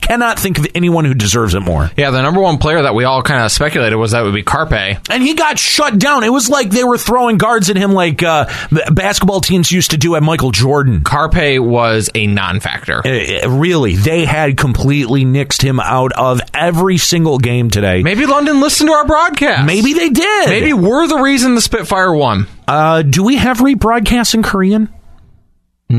cannot 0.00 0.38
think 0.38 0.58
of 0.58 0.66
anyone 0.74 1.04
who 1.04 1.14
deserves 1.14 1.54
it 1.54 1.60
more. 1.60 1.90
yeah, 1.96 2.10
the 2.10 2.20
number 2.22 2.40
one 2.40 2.58
player 2.58 2.82
that 2.82 2.94
we 2.94 3.04
all 3.04 3.22
kind 3.22 3.42
of 3.44 3.50
speculated 3.50 3.96
was 3.96 4.10
that 4.12 4.22
would 4.22 4.34
be 4.34 4.42
Carpe. 4.42 4.72
And 5.10 5.22
he 5.22 5.34
got 5.34 5.58
shut 5.58 5.98
down. 5.98 6.24
It 6.24 6.32
was 6.32 6.48
like 6.50 6.70
they 6.70 6.84
were 6.84 6.98
throwing 6.98 7.38
guards 7.38 7.70
at 7.70 7.76
him 7.76 7.92
like 7.92 8.22
uh, 8.22 8.46
basketball 8.92 9.40
teams 9.40 9.72
used 9.72 9.92
to 9.92 9.96
do 9.96 10.14
at 10.16 10.22
Michael 10.22 10.50
Jordan. 10.50 11.02
Carpe 11.04 11.58
was 11.60 12.10
a 12.14 12.26
non 12.26 12.60
factor. 12.60 12.98
Uh, 13.06 13.48
really, 13.48 13.96
they 13.96 14.24
had 14.24 14.56
completely 14.56 15.24
nixed 15.24 15.62
him 15.62 15.80
out 15.80 16.12
of 16.12 16.40
every 16.52 16.98
single 16.98 17.38
game 17.38 17.70
today. 17.70 18.02
Maybe 18.02 18.26
London 18.26 18.60
listened 18.60 18.88
to 18.88 18.92
our 18.94 19.06
broadcast. 19.06 19.66
Maybe 19.66 19.94
they 19.94 20.10
did. 20.10 20.48
Maybe 20.48 20.72
we're 20.72 21.06
the 21.06 21.16
reason 21.18 21.54
the 21.54 21.60
Spitfire 21.60 22.12
won. 22.12 22.46
Uh, 22.68 23.02
do 23.02 23.22
we 23.24 23.36
have 23.36 23.58
rebroadcasts 23.58 24.34
in 24.34 24.42
Korean? 24.42 24.92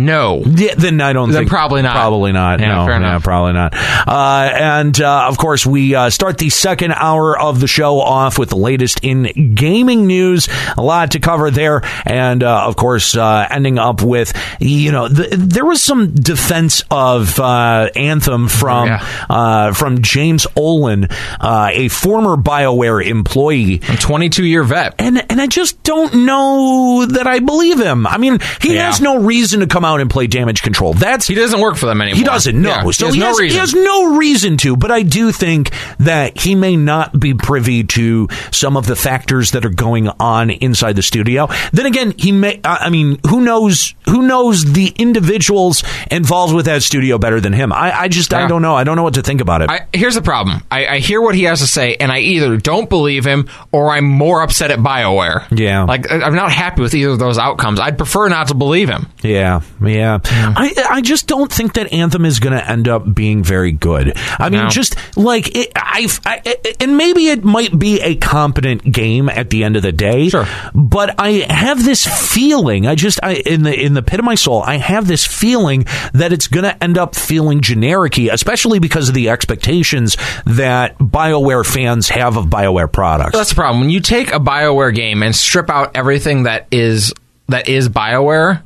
No. 0.04 0.42
Yeah, 0.46 0.76
then 0.76 1.00
I 1.02 1.14
don't 1.14 1.32
Then 1.32 1.42
think 1.42 1.50
probably 1.50 1.82
not. 1.82 1.94
Probably 1.96 2.32
not. 2.32 2.60
Yeah, 2.60 2.76
no, 2.76 2.86
fair 2.86 3.00
yeah, 3.02 3.20
probably 3.20 3.54
not. 3.54 3.74
Uh, 3.76 4.50
and 4.54 5.00
uh, 5.02 5.28
of 5.28 5.38
course, 5.38 5.66
we 5.66 5.96
uh, 5.96 6.10
start 6.10 6.38
the 6.38 6.50
second 6.50 6.92
hour 6.94 7.38
of 7.40 7.60
the 7.60 7.68
show 7.68 8.00
off 8.00 8.38
with 8.40 8.50
the 8.50 8.58
latest 8.58 9.00
in 9.04 9.54
gaming 9.56 10.08
news. 10.08 10.48
A 10.78 10.82
lot 10.82 11.12
to 11.12 11.20
cover 11.20 11.52
there, 11.52 11.82
and 12.06 12.44
uh, 12.44 12.66
of 12.68 12.76
course, 12.76 13.16
uh, 13.16 13.48
ending 13.50 13.78
up 13.80 14.02
with 14.02 14.34
you 14.60 14.92
know 14.92 15.08
the, 15.08 15.36
there 15.36 15.66
was 15.66 15.82
some 15.82 16.14
defense 16.14 16.84
of 16.92 17.40
uh, 17.40 17.90
Anthem 17.96 18.48
from 18.48 18.88
Yeah. 18.88 19.06
uh, 19.30 19.74
from 19.74 20.02
James 20.02 20.46
Ohlen, 20.56 21.12
uh, 21.40 21.70
a 21.72 21.88
former 21.88 22.36
Bioware 22.36 23.06
employee, 23.06 23.82
A 23.90 23.96
22 23.98 24.44
year 24.46 24.64
vet. 24.64 24.96
and 25.00 25.24
and 25.32 25.40
I 25.42 25.48
just 25.48 25.82
don't 25.84 26.26
know 26.26 27.06
that 27.06 27.28
I 27.28 27.40
believe 27.40 27.80
him. 27.80 28.06
I 28.08 28.18
mean, 28.18 28.40
he 28.62 28.76
has 28.76 29.00
no 29.02 29.20
reason 29.20 29.62
to 29.62 29.68
come 29.68 29.85
out 29.86 30.02
and 30.02 30.10
play 30.10 30.28
damage 30.28 30.62
control. 30.62 30.94
That's 30.94 31.28
He 31.28 31.36
doesn't 31.36 31.60
work 31.62 31.78
for 31.78 31.86
them 31.86 32.02
anymore. 32.02 32.18
he 32.18 32.24
doesn't 32.24 32.60
know. 32.62 32.70
Yeah, 32.70 32.92
so 32.92 33.12
he 33.12 33.20
has 33.20 33.34
no 33.34 33.38
reason. 33.38 33.50
he 33.56 33.60
has 33.60 33.74
no 33.74 34.18
reason 34.18 34.58
to. 34.58 34.76
But 34.76 34.92
I 34.92 35.04
do 35.04 35.32
think 35.32 35.72
that 36.00 36.38
he 36.42 36.56
may 36.56 36.76
not 36.76 37.18
be 37.20 37.34
privy 37.34 37.84
to 37.86 38.28
some 38.52 38.76
of 38.76 38.88
the 38.88 38.96
factors 38.96 39.52
that 39.52 39.66
are 39.66 39.70
going 39.70 40.10
on 40.20 40.50
inside 40.50 40.98
the 40.98 41.02
studio. 41.04 41.48
Then 41.72 41.86
again, 41.86 42.14
he 42.18 42.32
may. 42.32 42.60
I 42.64 42.86
I 42.86 42.90
mean, 42.90 43.20
who 43.28 43.42
knows? 43.42 43.94
Who 44.10 44.22
knows 44.24 44.64
the 44.74 44.94
individuals 44.98 45.84
involved 46.12 46.54
with 46.54 46.66
that 46.66 46.84
studio 46.84 47.18
better 47.18 47.40
than 47.40 47.54
him? 47.54 47.72
I, 47.74 48.02
I 48.02 48.08
just 48.08 48.34
I 48.34 48.48
don't 48.48 48.62
know. 48.62 48.76
I 48.76 48.84
don't 48.84 48.96
know 48.96 49.04
what 49.04 49.16
to 49.16 49.22
think 49.22 49.42
about 49.42 49.62
it. 49.62 49.70
I, 49.70 49.88
here's 49.94 50.16
the 50.16 50.22
problem. 50.22 50.62
I, 50.70 50.86
I 50.88 51.00
hear 51.00 51.22
what 51.22 51.36
he 51.36 51.44
has 51.44 51.60
to 51.62 51.68
say, 51.68 51.96
and 51.96 52.12
I 52.12 52.20
either 52.20 52.58
don't 52.58 52.90
believe 52.90 53.26
him 53.26 53.50
or 53.72 53.92
I'm 53.92 54.06
more 54.06 54.42
upset 54.42 54.72
at 54.72 54.80
BioWare. 54.80 55.48
Yeah. 55.58 55.84
Like, 55.84 56.12
I'm 56.12 56.36
not 56.36 56.52
happy 56.52 56.82
with 56.82 56.94
either 56.94 57.10
of 57.12 57.20
those 57.20 57.38
outcomes. 57.38 57.80
I'd 57.80 57.98
prefer 57.98 58.30
not 58.30 58.50
to 58.50 58.54
believe 58.56 58.90
him. 58.90 59.08
Yeah, 59.22 59.62
yeah. 59.82 60.20
Hmm. 60.24 60.54
I 60.56 60.74
I 60.90 61.02
just 61.02 61.28
don't 61.28 61.52
think 61.52 61.74
that 61.74 61.92
Anthem 61.92 62.26
is 62.26 62.40
going 62.40 62.58
to 62.58 62.70
end 62.70 62.88
up 62.88 63.14
being 63.14 63.44
very 63.44 63.72
good. 63.72 64.14
I 64.40 64.50
mean, 64.50 64.70
just 64.70 64.96
like 65.18 65.56
it, 65.56 65.72
I, 65.76 66.08
I, 66.26 66.76
and 66.80 66.98
maybe 66.98 67.28
it 67.28 67.44
might 67.44 67.78
be 67.78 68.02
a 68.02 68.16
competent 68.16 68.84
game 68.92 69.30
at 69.30 69.50
the 69.50 69.64
end 69.64 69.76
of 69.76 69.82
the 69.82 69.92
day. 69.92 70.30
Sure. 70.30 70.48
But 70.74 71.16
I 71.20 71.46
have 71.50 71.84
this 71.84 72.06
feeling. 72.06 72.88
I 72.88 72.96
just 72.96 73.20
I 73.24 73.34
in 73.34 73.64
the 73.64 73.74
in 73.74 73.94
the 73.94 74.02
pit 74.02 74.20
of 74.20 74.26
my 74.26 74.36
soul, 74.36 74.62
I 74.64 74.78
have 74.78 75.08
this 75.08 75.26
feeling 75.26 75.86
that 76.14 76.32
it's 76.32 76.48
going 76.48 76.64
to 76.64 76.84
end 76.84 76.98
up 76.98 77.16
feeling 77.16 77.62
generic-y, 77.62 78.30
especially 78.32 78.80
because 78.80 79.10
of 79.10 79.16
the 79.16 79.30
expectations 79.30 80.18
that 80.46 80.98
BioWare 80.98 81.66
fans 81.66 82.10
have 82.10 82.38
of 82.38 82.46
BioWare 82.46 82.92
products. 82.92 83.34
That's 83.34 83.50
the 83.50 83.56
problem. 83.56 83.82
When 83.82 83.90
you 83.90 84.00
take 84.00 84.34
a 84.34 84.40
BioWare 84.40 84.94
game 84.94 85.24
and 85.24 85.36
strip 85.36 85.70
out 85.70 85.96
everything 85.96 86.44
that 86.44 86.68
is 86.72 87.14
that 87.48 87.70
is 87.70 87.90
BioWare, 87.90 88.64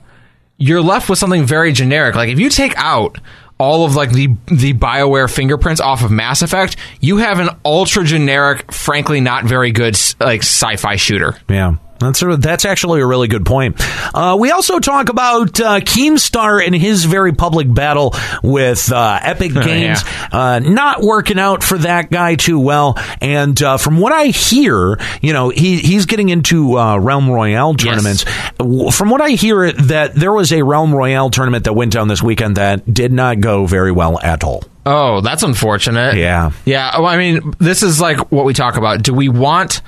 you're 0.60 0.82
left 0.82 1.10
with 1.10 1.18
something 1.18 1.46
very 1.46 1.72
generic. 1.72 2.16
Like 2.16 2.30
if 2.30 2.40
you 2.40 2.50
take 2.50 2.74
out 2.76 3.18
all 3.58 3.86
of 3.86 3.96
like 3.96 4.12
the 4.12 4.28
the 4.48 4.74
BioWare 4.74 5.34
fingerprints 5.34 5.82
off 5.82 6.04
of 6.04 6.12
Mass 6.12 6.42
Effect, 6.42 6.76
you 7.02 7.18
have 7.18 7.40
an 7.40 7.50
ultra 7.66 8.04
generic, 8.04 8.72
frankly 8.72 9.22
not 9.22 9.46
very 9.46 9.72
good 9.72 9.98
like 10.20 10.42
sci-fi 10.42 10.96
shooter. 10.98 11.38
Yeah. 11.50 11.76
That's 12.00 12.22
a, 12.22 12.38
that's 12.38 12.66
actually 12.66 13.02
a 13.02 13.06
really 13.06 13.28
good 13.28 13.46
point. 13.46 13.76
Uh, 14.14 14.38
we 14.40 14.52
also 14.52 14.80
talk 14.80 15.10
about 15.10 15.60
uh, 15.60 15.80
Keemstar 15.82 16.66
and 16.66 16.76
his 16.76 17.06
very 17.06 17.34
public 17.34 17.72
battle 17.74 18.16
with 18.44 18.92
uh, 18.92 19.20
Epic 19.22 19.54
Games. 19.66 20.00
uh, 20.32 20.60
not 20.60 21.02
working 21.02 21.40
out 21.40 21.64
for 21.64 21.78
that 21.80 22.10
guy 22.10 22.36
too 22.36 22.60
well. 22.60 22.98
And 23.22 23.62
uh, 23.62 23.78
from 23.78 23.98
what 24.00 24.14
I 24.14 24.26
hear, 24.28 24.98
you 25.22 25.34
know, 25.34 25.50
he 25.50 25.78
he's 25.78 26.06
getting 26.06 26.30
into 26.30 26.78
uh, 26.78 26.98
Realm 26.98 27.30
Royale 27.30 27.74
tournaments. 27.74 28.26
W- 28.58 28.92
From 28.92 29.10
what 29.10 29.22
I 29.22 29.32
hear, 29.32 29.72
that 29.72 30.16
there 30.16 30.32
was 30.34 30.52
a 30.52 30.64
Realm 30.64 30.94
Royale 30.94 31.30
tournament 31.30 31.66
that 31.66 31.74
went 31.74 31.92
down 31.94 32.08
this 32.08 32.24
weekend 32.24 32.58
that 32.58 32.92
did 32.92 33.12
not 33.12 33.40
go 33.40 33.66
very 33.66 33.92
well 33.92 34.20
at 34.22 34.44
all. 34.44 34.64
Oh, 34.86 35.22
that's 35.22 35.44
unfortunate. 35.44 36.16
Yeah. 36.16 36.52
Yeah. 36.66 36.98
Well, 36.98 37.08
I 37.08 37.18
mean, 37.18 37.54
this 37.60 37.84
is 37.84 38.00
like 38.02 38.32
what 38.32 38.46
we 38.46 38.54
talk 38.54 38.76
about. 38.78 39.04
Do 39.04 39.14
we 39.14 39.30
want 39.30 39.82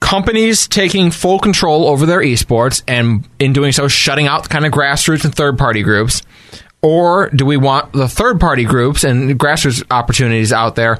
companies 0.00 0.66
taking 0.66 1.10
full 1.10 1.38
control 1.38 1.86
over 1.86 2.06
their 2.06 2.20
esports 2.20 2.82
and 2.88 3.28
in 3.38 3.52
doing 3.52 3.72
so 3.72 3.88
shutting 3.88 4.26
out 4.26 4.48
kind 4.48 4.66
of 4.66 4.72
grassroots 4.72 5.24
and 5.24 5.34
third 5.34 5.58
party 5.58 5.82
groups? 5.82 6.22
Or 6.82 7.28
do 7.28 7.44
we 7.44 7.56
want 7.56 7.92
the 7.92 8.08
third 8.08 8.40
party 8.40 8.64
groups 8.64 9.04
and 9.04 9.38
grassroots 9.38 9.82
opportunities 9.90 10.52
out 10.52 10.76
there? 10.76 10.98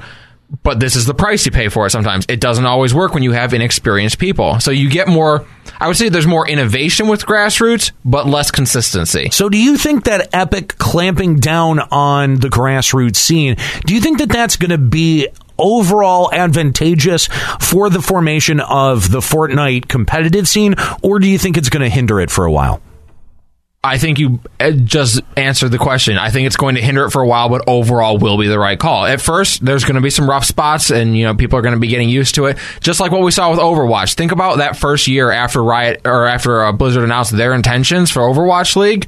But 0.63 0.81
this 0.81 0.97
is 0.97 1.05
the 1.05 1.13
price 1.13 1.45
you 1.45 1.51
pay 1.51 1.69
for 1.69 1.87
it 1.87 1.91
sometimes. 1.91 2.25
It 2.27 2.41
doesn't 2.41 2.65
always 2.65 2.93
work 2.93 3.13
when 3.13 3.23
you 3.23 3.31
have 3.31 3.53
inexperienced 3.53 4.19
people. 4.19 4.59
So 4.59 4.69
you 4.71 4.89
get 4.89 5.07
more, 5.07 5.45
I 5.79 5.87
would 5.87 5.95
say 5.95 6.09
there's 6.09 6.27
more 6.27 6.47
innovation 6.47 7.07
with 7.07 7.25
grassroots, 7.25 7.91
but 8.03 8.27
less 8.27 8.51
consistency. 8.51 9.29
So, 9.31 9.47
do 9.47 9.57
you 9.57 9.77
think 9.77 10.03
that 10.05 10.29
Epic 10.33 10.77
clamping 10.77 11.37
down 11.37 11.79
on 11.79 12.35
the 12.35 12.49
grassroots 12.49 13.15
scene, 13.15 13.55
do 13.85 13.95
you 13.95 14.01
think 14.01 14.19
that 14.19 14.27
that's 14.29 14.57
going 14.57 14.71
to 14.71 14.77
be 14.77 15.29
overall 15.61 16.31
advantageous 16.33 17.27
for 17.59 17.89
the 17.89 18.01
formation 18.01 18.59
of 18.59 19.11
the 19.11 19.19
Fortnite 19.19 19.87
competitive 19.87 20.47
scene, 20.47 20.75
or 21.01 21.19
do 21.19 21.27
you 21.27 21.37
think 21.37 21.57
it's 21.57 21.69
going 21.69 21.83
to 21.83 21.89
hinder 21.89 22.19
it 22.19 22.31
for 22.31 22.45
a 22.45 22.51
while? 22.51 22.81
I 23.83 23.97
think 23.97 24.19
you 24.19 24.39
uh, 24.59 24.71
just 24.71 25.21
answered 25.35 25.69
the 25.69 25.79
question. 25.79 26.15
I 26.19 26.29
think 26.29 26.45
it's 26.45 26.55
going 26.55 26.75
to 26.75 26.81
hinder 26.81 27.05
it 27.05 27.09
for 27.09 27.23
a 27.23 27.27
while, 27.27 27.49
but 27.49 27.63
overall 27.67 28.19
will 28.19 28.37
be 28.37 28.47
the 28.47 28.59
right 28.59 28.77
call. 28.77 29.05
At 29.05 29.21
first, 29.21 29.65
there's 29.65 29.85
going 29.85 29.95
to 29.95 30.01
be 30.01 30.11
some 30.11 30.29
rough 30.29 30.45
spots, 30.45 30.91
and 30.91 31.17
you 31.17 31.25
know 31.25 31.33
people 31.33 31.57
are 31.57 31.63
going 31.63 31.73
to 31.73 31.79
be 31.79 31.87
getting 31.87 32.07
used 32.07 32.35
to 32.35 32.45
it. 32.45 32.59
Just 32.79 32.99
like 32.99 33.11
what 33.11 33.21
we 33.21 33.31
saw 33.31 33.49
with 33.49 33.59
Overwatch. 33.59 34.13
Think 34.13 34.31
about 34.31 34.59
that 34.59 34.77
first 34.77 35.07
year 35.07 35.31
after 35.31 35.63
Riot 35.63 36.01
or 36.05 36.27
after 36.27 36.63
uh, 36.63 36.71
Blizzard 36.73 37.03
announced 37.03 37.35
their 37.35 37.55
intentions 37.55 38.11
for 38.11 38.21
Overwatch 38.21 38.75
League. 38.75 39.07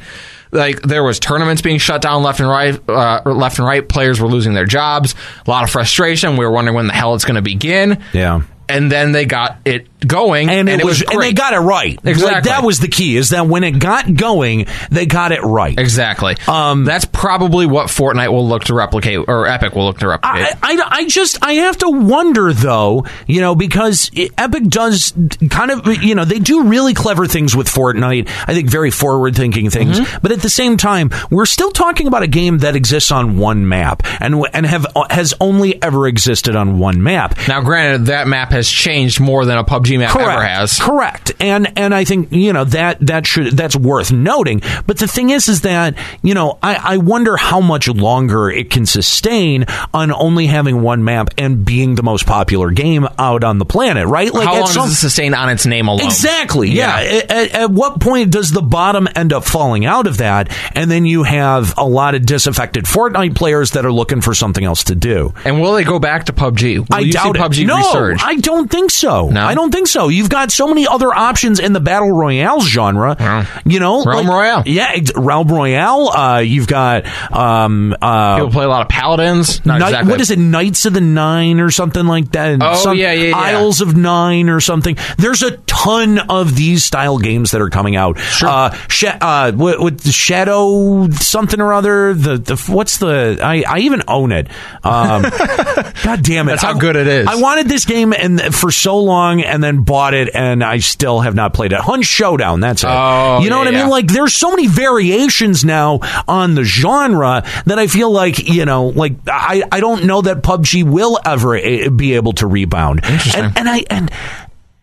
Like 0.53 0.81
there 0.81 1.03
was 1.03 1.19
tournaments 1.19 1.61
being 1.61 1.77
shut 1.79 2.01
down 2.01 2.23
left 2.23 2.39
and 2.39 2.47
right, 2.47 2.79
uh, 2.89 3.21
left 3.25 3.57
and 3.57 3.67
right. 3.67 3.87
Players 3.87 4.21
were 4.21 4.27
losing 4.27 4.53
their 4.53 4.65
jobs. 4.65 5.15
A 5.45 5.49
lot 5.49 5.63
of 5.63 5.69
frustration. 5.69 6.37
We 6.37 6.45
were 6.45 6.51
wondering 6.51 6.75
when 6.75 6.87
the 6.87 6.93
hell 6.93 7.15
it's 7.15 7.25
going 7.25 7.35
to 7.35 7.41
begin 7.41 8.01
Yeah. 8.13 8.41
And 8.73 8.91
then 8.91 9.11
they 9.11 9.25
got 9.25 9.57
it 9.65 9.87
going, 10.05 10.49
and 10.49 10.67
it, 10.67 10.83
was, 10.83 11.01
and 11.01 11.21
they 11.21 11.31
got 11.31 11.53
it 11.53 11.59
right. 11.59 11.97
Exactly. 12.03 12.33
Like, 12.33 12.43
that 12.45 12.63
was 12.63 12.79
the 12.79 12.87
key. 12.89 13.15
Is 13.15 13.29
that 13.29 13.47
when 13.47 13.63
it 13.63 13.79
got 13.79 14.13
going, 14.13 14.65
they 14.91 15.05
got 15.05 15.31
it 15.31 15.41
right. 15.41 15.77
Exactly. 15.79 16.35
Um, 16.47 16.83
that's 16.83 17.05
probably 17.05 17.65
what 17.65 17.87
Fortnite 17.87 18.29
will 18.31 18.47
look 18.47 18.65
to 18.65 18.73
replicate, 18.73 19.19
or 19.27 19.47
Epic 19.47 19.73
will 19.75 19.85
look 19.85 19.99
to 19.99 20.07
replicate. 20.09 20.57
I, 20.61 20.73
I, 20.73 20.87
I 21.03 21.07
just 21.07 21.37
I 21.43 21.53
have 21.53 21.77
to 21.77 21.89
wonder 21.89 22.51
though, 22.51 23.05
you 23.27 23.39
know, 23.39 23.55
because 23.55 24.11
Epic 24.37 24.63
does 24.65 25.13
kind 25.49 25.71
of 25.71 26.03
you 26.03 26.15
know 26.15 26.25
they 26.25 26.39
do 26.39 26.63
really 26.63 26.93
clever 26.93 27.25
things 27.27 27.55
with 27.55 27.67
Fortnite. 27.67 28.27
I 28.47 28.53
think 28.53 28.69
very 28.69 28.91
forward 28.91 29.35
thinking 29.35 29.69
things, 29.69 29.99
Mm-hmm. 29.99 30.19
but 30.21 30.31
at 30.31 30.41
the 30.41 30.49
same 30.49 30.77
time, 30.77 31.11
we're 31.29 31.45
still 31.45 31.71
talking 31.71 32.07
about 32.07 32.23
a 32.23 32.27
game 32.27 32.59
that 32.59 32.75
exists 32.75 33.11
on 33.11 33.37
one 33.37 33.67
map 33.67 34.01
and 34.19 34.45
and 34.53 34.65
have 34.65 34.85
has 35.09 35.33
only 35.39 35.81
ever 35.81 36.07
existed 36.07 36.55
on 36.55 36.79
one 36.79 37.03
map. 37.03 37.37
now, 37.47 37.61
granted, 37.61 38.07
that 38.07 38.27
map 38.27 38.51
has 38.51 38.62
changed 38.69 39.19
more 39.19 39.45
than 39.45 39.57
a 39.57 39.63
PUBG 39.63 39.97
map 39.99 40.11
Correct. 40.11 40.29
ever 40.29 40.43
has. 40.43 40.79
Correct. 40.79 41.31
And 41.39 41.77
and 41.77 41.93
I 41.93 42.03
think 42.05 42.31
you 42.31 42.53
know 42.53 42.63
that 42.65 42.99
that 43.07 43.27
should 43.27 43.53
that's 43.57 43.75
worth 43.75 44.11
noting. 44.11 44.61
But 44.85 44.97
the 44.97 45.07
thing 45.07 45.29
is, 45.29 45.47
is 45.49 45.61
that 45.61 45.95
you 46.21 46.33
know 46.33 46.57
I, 46.61 46.75
I 46.75 46.97
wonder 46.97 47.35
how 47.37 47.59
much 47.61 47.87
longer 47.87 48.49
it 48.49 48.69
can 48.69 48.85
sustain 48.85 49.65
on 49.93 50.11
only 50.11 50.47
having 50.47 50.81
one 50.81 51.03
map 51.03 51.29
and 51.37 51.63
being 51.65 51.95
the 51.95 52.03
most 52.03 52.25
popular 52.25 52.71
game 52.71 53.07
out 53.17 53.43
on 53.43 53.57
the 53.57 53.65
planet. 53.65 54.07
Right? 54.07 54.33
Like 54.33 54.47
How 54.47 54.59
long 54.59 54.67
some- 54.67 54.83
does 54.85 54.93
it 54.93 54.95
sustain 54.97 55.33
on 55.33 55.49
its 55.49 55.65
name 55.65 55.87
alone? 55.87 56.05
Exactly. 56.05 56.69
Yeah. 56.69 56.97
At, 56.99 57.31
at- 57.31 57.51
at 57.53 57.69
what 57.71 57.99
point 57.99 58.31
does 58.31 58.49
the 58.51 58.61
bottom 58.61 59.07
end 59.15 59.31
up 59.33 59.43
falling 59.45 59.85
out 59.85 60.07
of 60.07 60.17
that, 60.17 60.49
and 60.75 60.89
then 60.89 61.05
you 61.05 61.23
have 61.23 61.73
a 61.77 61.85
lot 61.85 62.15
of 62.15 62.25
disaffected 62.25 62.85
Fortnite 62.85 63.35
players 63.35 63.71
that 63.71 63.85
are 63.85 63.91
looking 63.91 64.21
for 64.21 64.33
something 64.33 64.63
else 64.63 64.85
to 64.85 64.95
do? 64.95 65.33
And 65.45 65.61
will 65.61 65.73
they 65.73 65.83
go 65.83 65.99
back 65.99 66.25
to 66.25 66.33
PUBG? 66.33 66.79
Will 66.79 66.85
I 66.91 67.09
doubt 67.09 67.35
PUBG 67.35 67.61
it. 67.63 67.67
No, 67.67 67.77
resurge? 67.77 68.21
I 68.23 68.35
don't 68.43 68.69
think 68.69 68.91
so. 68.91 69.29
No? 69.29 69.43
I 69.45 69.55
don't 69.55 69.71
think 69.71 69.87
so. 69.87 70.09
You've 70.09 70.29
got 70.29 70.51
so 70.51 70.67
many 70.67 70.85
other 70.87 71.13
options 71.13 71.59
in 71.59 71.73
the 71.73 71.79
battle 71.79 72.11
royale 72.11 72.61
genre. 72.61 73.17
You 73.65 73.79
know, 73.79 74.03
Realm 74.03 74.27
like- 74.27 74.35
Royale. 74.35 74.63
Yeah, 74.65 74.99
Realm 75.15 75.47
Royale. 75.47 76.09
Uh, 76.09 76.39
you've 76.39 76.67
got 76.67 77.05
um, 77.35 77.95
uh, 78.01 78.35
People 78.37 78.51
play 78.51 78.65
a 78.65 78.69
lot 78.69 78.81
of 78.83 78.89
paladins. 78.89 79.65
Not 79.65 79.79
Knight- 79.79 79.87
exactly. 79.89 80.11
What 80.11 80.21
is 80.21 80.31
it? 80.31 80.39
Knights 80.39 80.85
of 80.85 80.93
the 80.93 81.01
Nine 81.01 81.59
or 81.59 81.71
something 81.71 82.05
like 82.05 82.31
that. 82.33 82.59
Oh, 82.61 82.75
Some 82.75 82.97
yeah, 82.97 83.13
yeah, 83.13 83.29
yeah. 83.29 83.37
Isles 83.37 83.81
of 83.81 83.95
Nine 83.97 84.49
or 84.49 84.59
something. 84.59 84.97
There's 85.17 85.41
a 85.41 85.57
ton 85.65 86.19
of 86.29 86.55
these 86.55 86.83
style 86.83 87.17
games 87.17 87.51
that 87.51 87.61
are 87.61 87.69
coming 87.69 87.95
out. 87.95 88.19
Sure. 88.19 88.49
Uh, 88.49 88.73
Sha- 88.89 89.17
uh, 89.19 89.51
with, 89.55 89.79
with 89.79 89.99
the 90.01 90.11
Shadow 90.11 91.09
something 91.11 91.59
or 91.61 91.73
other. 91.73 92.13
The, 92.13 92.37
the 92.37 92.55
what's 92.67 92.97
the? 92.97 93.39
I, 93.41 93.63
I 93.67 93.79
even 93.79 94.03
own 94.07 94.31
it. 94.31 94.47
Um, 94.83 95.21
God 96.03 96.21
damn 96.23 96.47
it! 96.47 96.51
That's 96.51 96.63
how 96.63 96.75
I- 96.75 96.79
good 96.79 96.95
it 96.95 97.07
is. 97.07 97.27
I 97.27 97.35
wanted 97.35 97.67
this 97.67 97.85
game 97.85 98.13
and 98.13 98.32
for 98.39 98.71
so 98.71 98.99
long, 98.99 99.41
and 99.41 99.63
then 99.63 99.83
bought 99.83 100.13
it, 100.13 100.29
and 100.33 100.63
I 100.63 100.79
still 100.79 101.21
have 101.21 101.35
not 101.35 101.53
played 101.53 101.73
it. 101.73 101.79
Hunt 101.79 102.05
Showdown. 102.05 102.59
That's 102.59 102.83
it. 102.83 102.89
Oh, 102.89 103.39
you 103.41 103.49
know 103.49 103.57
yeah, 103.57 103.59
what 103.59 103.67
I 103.67 103.71
mean? 103.71 103.79
yeah. 103.79 103.87
Like 103.87 104.07
there's 104.07 104.33
so 104.33 104.49
many 104.49 104.67
variations 104.67 105.63
now 105.65 105.99
on 106.27 106.55
the 106.55 106.63
genre 106.63 107.43
that 107.65 107.79
I 107.79 107.87
feel 107.87 108.11
like 108.11 108.47
you 108.47 108.65
know, 108.65 108.87
like 108.87 109.13
I 109.27 109.63
I 109.71 109.79
don't 109.79 110.05
know 110.05 110.21
that 110.21 110.43
PUBG 110.43 110.83
will 110.83 111.19
ever 111.25 111.55
eh, 111.55 111.89
be 111.89 112.13
able 112.15 112.33
to 112.33 112.47
rebound. 112.47 113.03
Interesting. 113.03 113.45
And, 113.45 113.57
and 113.57 113.69
I 113.69 113.83
and. 113.89 114.11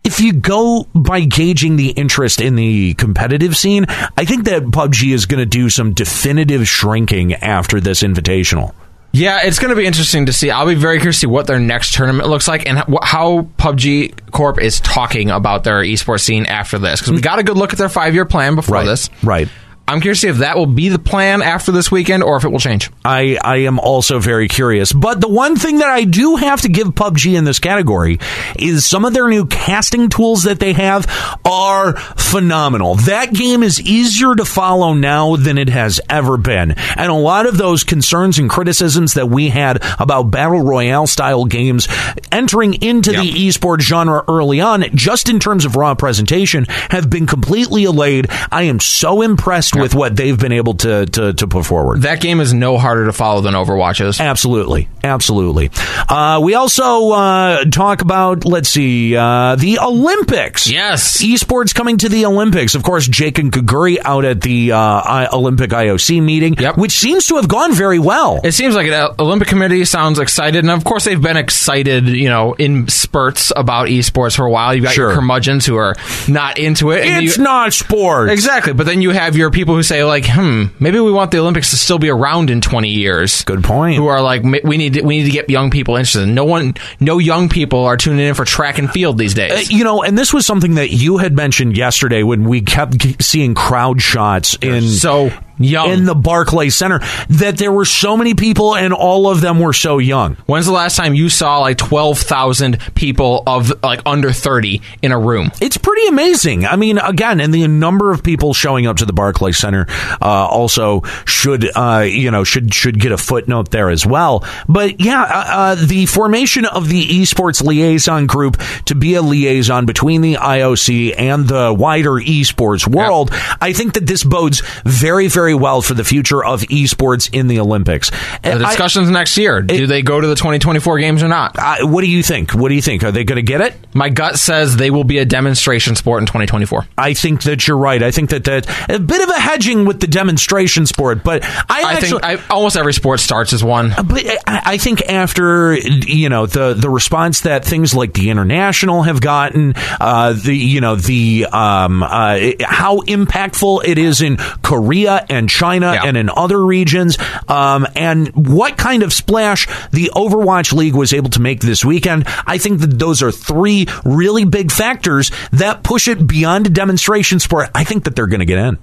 If 0.03 0.19
you 0.19 0.33
go 0.33 0.89
by 0.95 1.21
gauging 1.21 1.77
the 1.77 1.91
interest 1.91 2.41
in 2.41 2.57
the 2.57 2.95
competitive 2.95 3.55
scene, 3.55 3.85
I 4.17 4.25
think 4.25 4.45
that 4.47 4.63
PUBG 4.63 5.13
is 5.13 5.27
going 5.27 5.41
to 5.41 5.47
do 5.47 5.69
some 5.69 5.93
definitive 5.93 6.67
shrinking 6.67 7.35
after 7.35 7.81
this 7.81 8.03
invitational. 8.03 8.73
Yeah, 9.13 9.41
it's 9.43 9.59
going 9.59 9.71
to 9.71 9.77
be 9.77 9.87
interesting 9.87 10.27
to 10.27 10.33
see. 10.33 10.51
I'll 10.51 10.67
be 10.67 10.75
very 10.75 10.99
curious 10.99 11.17
to 11.17 11.21
see 11.21 11.27
what 11.27 11.47
their 11.47 11.59
next 11.59 11.95
tournament 11.95 12.29
looks 12.29 12.47
like 12.47 12.67
and 12.69 12.79
how 13.03 13.49
PUBG 13.59 14.31
Corp 14.31 14.61
is 14.61 14.81
talking 14.81 15.31
about 15.31 15.65
their 15.65 15.83
esports 15.83 16.21
scene 16.21 16.47
after 16.47 16.79
this. 16.79 17.01
Because 17.01 17.13
we 17.13 17.19
hmm. 17.19 17.23
got 17.23 17.39
a 17.39 17.43
good 17.43 17.57
look 17.57 17.73
at 17.73 17.79
their 17.79 17.89
five 17.89 18.15
year 18.15 18.25
plan 18.25 18.55
before 18.55 18.77
Right. 18.77 18.87
this. 18.87 19.11
Right. 19.23 19.49
I'm 19.91 20.01
curious 20.01 20.21
to 20.21 20.27
see 20.27 20.31
if 20.31 20.37
that 20.39 20.57
will 20.57 20.67
be 20.67 20.89
the 20.89 21.01
plan 21.01 21.43
after 21.43 21.73
this 21.73 21.91
weekend 21.91 22.23
or 22.23 22.37
if 22.37 22.45
it 22.45 22.53
will 22.53 22.61
change. 22.61 22.93
I, 23.05 23.37
I 23.43 23.57
am 23.57 23.81
also 23.81 24.21
very 24.21 24.47
curious. 24.47 24.93
But 24.93 25.21
the 25.21 25.27
one 25.29 25.57
thing 25.57 25.79
that 25.79 25.91
I 25.91 26.05
do 26.05 26.37
have 26.37 26.61
to 26.61 26.69
give 26.69 26.89
PUBG 26.89 27.37
in 27.37 27.43
this 27.43 27.59
category 27.59 28.21
is 28.57 28.87
some 28.87 29.05
of 29.05 29.15
their 29.15 29.27
new 29.27 29.47
casting 29.47 30.09
tools 30.09 30.45
that 30.45 30.61
they 30.61 30.75
have 30.75 31.09
are 31.45 31.97
phenomenal. 31.97 32.95
That 32.95 33.33
game 33.33 33.65
is 33.65 33.81
easier 33.81 34.37
to 34.37 34.45
follow 34.45 34.95
now 34.95 35.35
than 35.35 35.59
it 35.59 35.71
has 35.71 36.01
ever 36.09 36.37
been. 36.37 36.77
And 36.97 37.11
a 37.11 37.15
lot 37.15 37.47
of 37.47 37.59
those 37.59 37.83
concerns 37.83 38.39
and 38.39 38.49
criticisms 38.49 39.15
that 39.15 39.29
we 39.29 39.49
had 39.49 39.83
about 39.99 40.31
battle 40.31 40.61
royale 40.61 41.09
style 41.09 41.47
games 41.47 41.89
entering 42.31 42.75
into 42.75 43.11
the 43.11 43.49
esports 43.49 43.81
genre 43.81 44.23
early 44.29 44.61
on, 44.61 44.85
just 44.95 45.29
in 45.29 45.41
terms 45.41 45.65
of 45.65 45.75
raw 45.75 45.97
presentation, 45.97 46.67
have 46.91 47.11
been 47.11 47.27
completely 47.27 47.83
allayed. 47.87 48.29
I 48.53 48.63
am 48.63 48.79
so 48.79 49.23
impressed 49.23 49.80
with 49.81 49.95
what 49.95 50.17
they've 50.17 50.39
been 50.39 50.53
able 50.53 50.75
to, 50.75 51.07
to, 51.07 51.33
to 51.33 51.47
put 51.47 51.65
forward. 51.67 52.03
That 52.03 52.21
game 52.21 52.41
is 52.41 52.53
no 52.53 52.79
harder 52.79 53.07
to 53.07 53.13
follow 53.13 53.41
than 53.41 53.55
Overwatch 53.55 54.05
is. 54.05 54.21
Absolutely, 54.21 54.89
absolutely. 55.05 55.71
Uh, 56.09 56.41
we 56.43 56.55
also 56.55 57.11
uh, 57.11 57.65
talk 57.67 58.03
about 58.03 58.45
let's 58.45 58.69
see 58.69 59.17
uh, 59.17 59.57
the 59.57 59.79
Olympics. 59.81 60.71
Yes, 60.71 61.23
esports 61.23 61.75
coming 61.75 61.99
to 61.99 62.09
the 62.09 62.27
Olympics. 62.27 62.75
Of 62.75 62.83
course, 62.83 63.07
Jake 63.07 63.39
and 63.39 63.53
Kaguri 63.53 63.99
out 64.05 64.25
at 64.25 64.41
the 64.41 64.73
uh, 64.73 65.29
Olympic 65.33 65.71
IOC 65.71 66.23
meeting, 66.23 66.57
which 66.77 66.93
seems 66.93 67.27
to 67.29 67.37
have 67.37 67.49
gone 67.49 67.75
very 67.75 67.99
well. 67.99 68.41
It 68.45 68.53
seems 68.53 68.75
like 68.75 68.89
the 68.89 69.15
Olympic 69.21 69.49
Committee 69.49 69.85
sounds 69.85 70.19
excited, 70.19 70.59
and 70.65 70.71
of 70.71 70.85
course 70.85 71.05
they've 71.05 71.21
been 71.21 71.37
excited, 71.37 72.09
you 72.09 72.29
know, 72.29 72.55
in 72.55 72.89
spurts 72.89 73.53
about 73.55 73.89
esports 73.89 74.37
for 74.37 74.45
a 74.47 74.51
while. 74.51 74.75
You've 74.75 74.85
got 74.85 74.95
Sure. 74.95 75.09
your 75.11 75.15
curmudgeons 75.15 75.67
who 75.67 75.77
are 75.77 75.95
not 76.29 76.59
into 76.59 76.91
it. 76.91 77.05
It's 77.05 77.37
you- 77.37 77.45
not 77.45 77.73
sports, 77.73 78.33
exactly. 78.33 78.73
But 78.73 78.87
then 78.87 79.03
you 79.03 79.11
have 79.11 79.37
your 79.37 79.51
people 79.51 79.70
who 79.75 79.83
say 79.83 80.05
like, 80.05 80.27
"Hmm, 80.27 80.67
maybe 80.79 81.01
we 81.01 81.13
want 81.13 81.31
the 81.31 81.39
Olympics 81.39 81.71
to 81.71 81.77
still 81.77 81.99
be 81.99 82.09
around 82.09 82.51
in 82.51 82.61
twenty 82.61 82.91
years." 82.91 83.45
Good 83.45 83.65
point. 83.65 83.97
Who 83.97 84.07
are 84.07 84.21
like, 84.21 84.43
we 84.43 84.77
need 84.77 84.95
to, 84.95 85.03
we 85.03 85.19
need 85.19 85.25
to 85.25 85.31
get 85.31 85.49
young 85.51 85.71
people 85.71 85.97
interested. 85.97 86.27
No 86.27 86.45
one, 86.45 86.75
no 86.99 87.19
young 87.19 87.49
people 87.49 87.85
are 87.85 87.97
tuning 87.97 88.27
in 88.27 88.35
for 88.35 88.45
track 88.45 88.79
and 88.79 88.91
field 88.91 89.19
these 89.19 89.35
days. 89.35 89.53
Uh, 89.53 89.75
you 89.75 89.85
know, 89.85 90.03
and 90.03 90.17
this 90.17 90.33
was 90.33 90.47
something 90.47 90.75
that 90.75 90.91
you 90.91 91.19
had 91.19 91.35
mentioned 91.35 91.77
yesterday 91.77 92.23
when 92.23 92.45
we 92.45 92.61
kept 92.61 93.23
seeing 93.23 93.55
crowd 93.55 94.01
shots 94.01 94.57
in 94.61 94.83
so 94.83 95.31
young 95.61 95.91
in 95.91 96.05
the 96.05 96.15
Barclays 96.15 96.75
Center 96.75 97.01
that 97.29 97.59
there 97.59 97.73
were 97.73 97.85
so 97.85 98.17
many 98.17 98.35
people 98.35 98.75
and 98.75 98.93
all 98.93 99.29
of 99.29 99.41
them 99.41 99.61
were 99.61 99.73
so 99.73 99.99
young. 99.99 100.37
When's 100.47 100.67
the 100.67 100.73
last 100.73 100.97
time 100.97 101.15
you 101.15 101.29
saw 101.29 101.59
like 101.59 101.79
twelve 101.79 102.19
thousand 102.19 102.79
people 102.95 103.43
of 103.47 103.73
like 103.83 104.01
under 104.07 104.33
thirty 104.33 104.83
in 105.03 105.13
a 105.13 105.19
room? 105.19 105.51
It's 105.61 105.77
pretty 105.77 106.07
amazing. 106.09 106.67
I 106.67 106.77
mean, 106.77 106.99
again, 106.99 107.41
and 107.41 107.53
the 107.53 107.67
number 107.69 108.11
of 108.11 108.23
people 108.23 108.55
showing 108.55 108.87
up 108.87 108.97
to 108.99 109.05
the 109.05 109.13
Barclays 109.13 109.59
Center 109.59 109.87
uh, 110.21 110.47
also 110.47 111.03
should, 111.27 111.71
uh, 111.77 112.07
you 112.09 112.31
know, 112.31 112.45
should 112.45 112.75
should 112.75 112.99
get 112.99 113.13
a 113.13 113.19
footnote 113.19 113.71
there 113.71 113.91
as 113.91 114.07
well. 114.07 114.45
But 114.69 115.01
yeah, 115.01 115.23
uh, 115.23 115.45
uh, 115.61 115.75
the 115.75 116.07
formation 116.07 116.65
of 116.65 116.89
the 116.89 117.07
esports 117.07 117.63
liaison 117.63 118.27
group 118.27 118.61
to 118.87 118.95
be 118.95 119.15
a 119.15 119.23
liaison 119.23 119.87
between 119.87 120.21
the 120.21 120.35
IOC 120.35 121.15
and 121.19 121.47
the 121.47 121.75
wider 121.77 122.13
esports 122.13 122.87
world, 122.87 123.31
I 123.61 123.73
think 123.73 123.95
that 123.95 124.07
this 124.07 124.25
bodes 124.25 124.63
very, 124.85 125.29
very 125.29 125.50
well 125.55 125.83
for 125.83 125.95
the 125.95 126.05
future 126.05 126.45
of 126.45 126.63
esports 126.63 127.33
in 127.33 127.47
the 127.47 127.61
Olympics. 127.61 128.11
The 128.11 128.53
I- 128.53 128.59
discussions 128.59 129.11
next 129.11 129.37
year. 129.37 129.63
Do 129.63 129.87
they 129.87 130.03
go 130.03 130.21
to 130.21 130.27
the 130.27 130.35
2024 130.35 130.99
games 130.99 131.23
or 131.23 131.29
not? 131.29 131.59
I- 131.59 131.85
what 131.85 132.03
do 132.03 132.09
you 132.11 132.23
think? 132.23 132.53
What 132.53 132.69
do 132.69 132.75
you 132.75 132.83
think? 132.83 133.05
Are 133.05 133.13
they 133.13 133.25
going 133.25 133.37
to 133.37 133.43
get 133.43 133.61
it? 133.61 133.75
My 133.95 134.09
gut 134.09 134.39
says 134.39 134.77
they 134.77 134.91
will 134.91 135.05
be 135.05 135.19
a 135.19 135.25
demonstration 135.25 135.97
sport 135.97 136.23
in 136.23 136.27
2024. 136.27 136.87
I 136.97 137.15
think 137.15 137.43
that 137.45 137.67
you're 137.67 137.77
right. 137.77 138.03
I 138.03 138.11
think 138.11 138.31
that 138.31 138.45
that 138.45 138.67
a 138.91 138.99
bit 138.99 139.23
of 139.23 139.29
a 139.29 139.41
hedging 139.41 139.85
with 139.85 140.01
the 140.01 140.07
demonstration 140.07 140.87
sport, 140.87 141.23
but 141.25 141.43
I, 141.45 141.61
I 141.69 141.93
actually, 141.95 142.09
think 142.11 142.25
I, 142.25 142.39
almost 142.51 142.77
every 142.77 142.93
sport 142.93 143.21
starts 143.21 143.53
as 143.53 143.65
one. 143.65 143.93
but 144.05 144.25
I, 144.47 144.63
I 144.65 144.77
think 144.79 145.09
after 145.09 145.75
you 145.75 146.29
know 146.29 146.47
the 146.47 146.75
the 146.75 146.91
response 146.91 147.43
that 147.43 147.65
things 147.65 147.95
like 147.95 148.13
the 148.13 148.31
international 148.31 149.03
have 149.03 149.21
gotten, 149.21 149.75
uh, 150.01 150.33
the 150.33 150.55
you 150.55 150.81
know 150.81 150.97
the 150.97 151.47
um, 151.47 152.03
uh, 152.03 152.39
how 152.63 152.99
impactful 153.01 153.85
it 153.85 153.99
is 153.99 154.21
in 154.21 154.37
Korea 154.63 155.25
and 155.29 155.40
China 155.49 155.93
and 156.05 156.17
in 156.17 156.31
other 156.31 156.63
regions, 156.65 157.19
um, 157.49 157.87
and 157.95 158.29
what 158.35 158.77
kind 158.77 159.03
of 159.03 159.13
splash 159.13 159.67
the 159.91 160.11
Overwatch 160.15 160.73
League 160.73 160.95
was 160.95 161.13
able 161.13 161.31
to 161.31 161.41
make 161.41 161.61
this 161.61 161.85
weekend. 161.85 162.25
I 162.47 162.59
think 162.59 162.81
that 162.81 162.99
those 162.99 163.23
are 163.23 163.33
three 163.33 163.87
really 164.05 164.45
big 164.45 164.71
factors 164.71 165.31
that 165.53 165.83
push 165.83 166.09
it 166.09 166.27
beyond 166.27 166.67
a 166.67 166.71
demonstration 166.71 167.41
sport. 167.41 167.71
I 167.75 167.85
think 167.85 168.05
that 168.05 168.17
they're 168.17 168.27
going 168.27 168.41
to 168.41 168.47
get 168.47 168.59
in. 168.59 168.79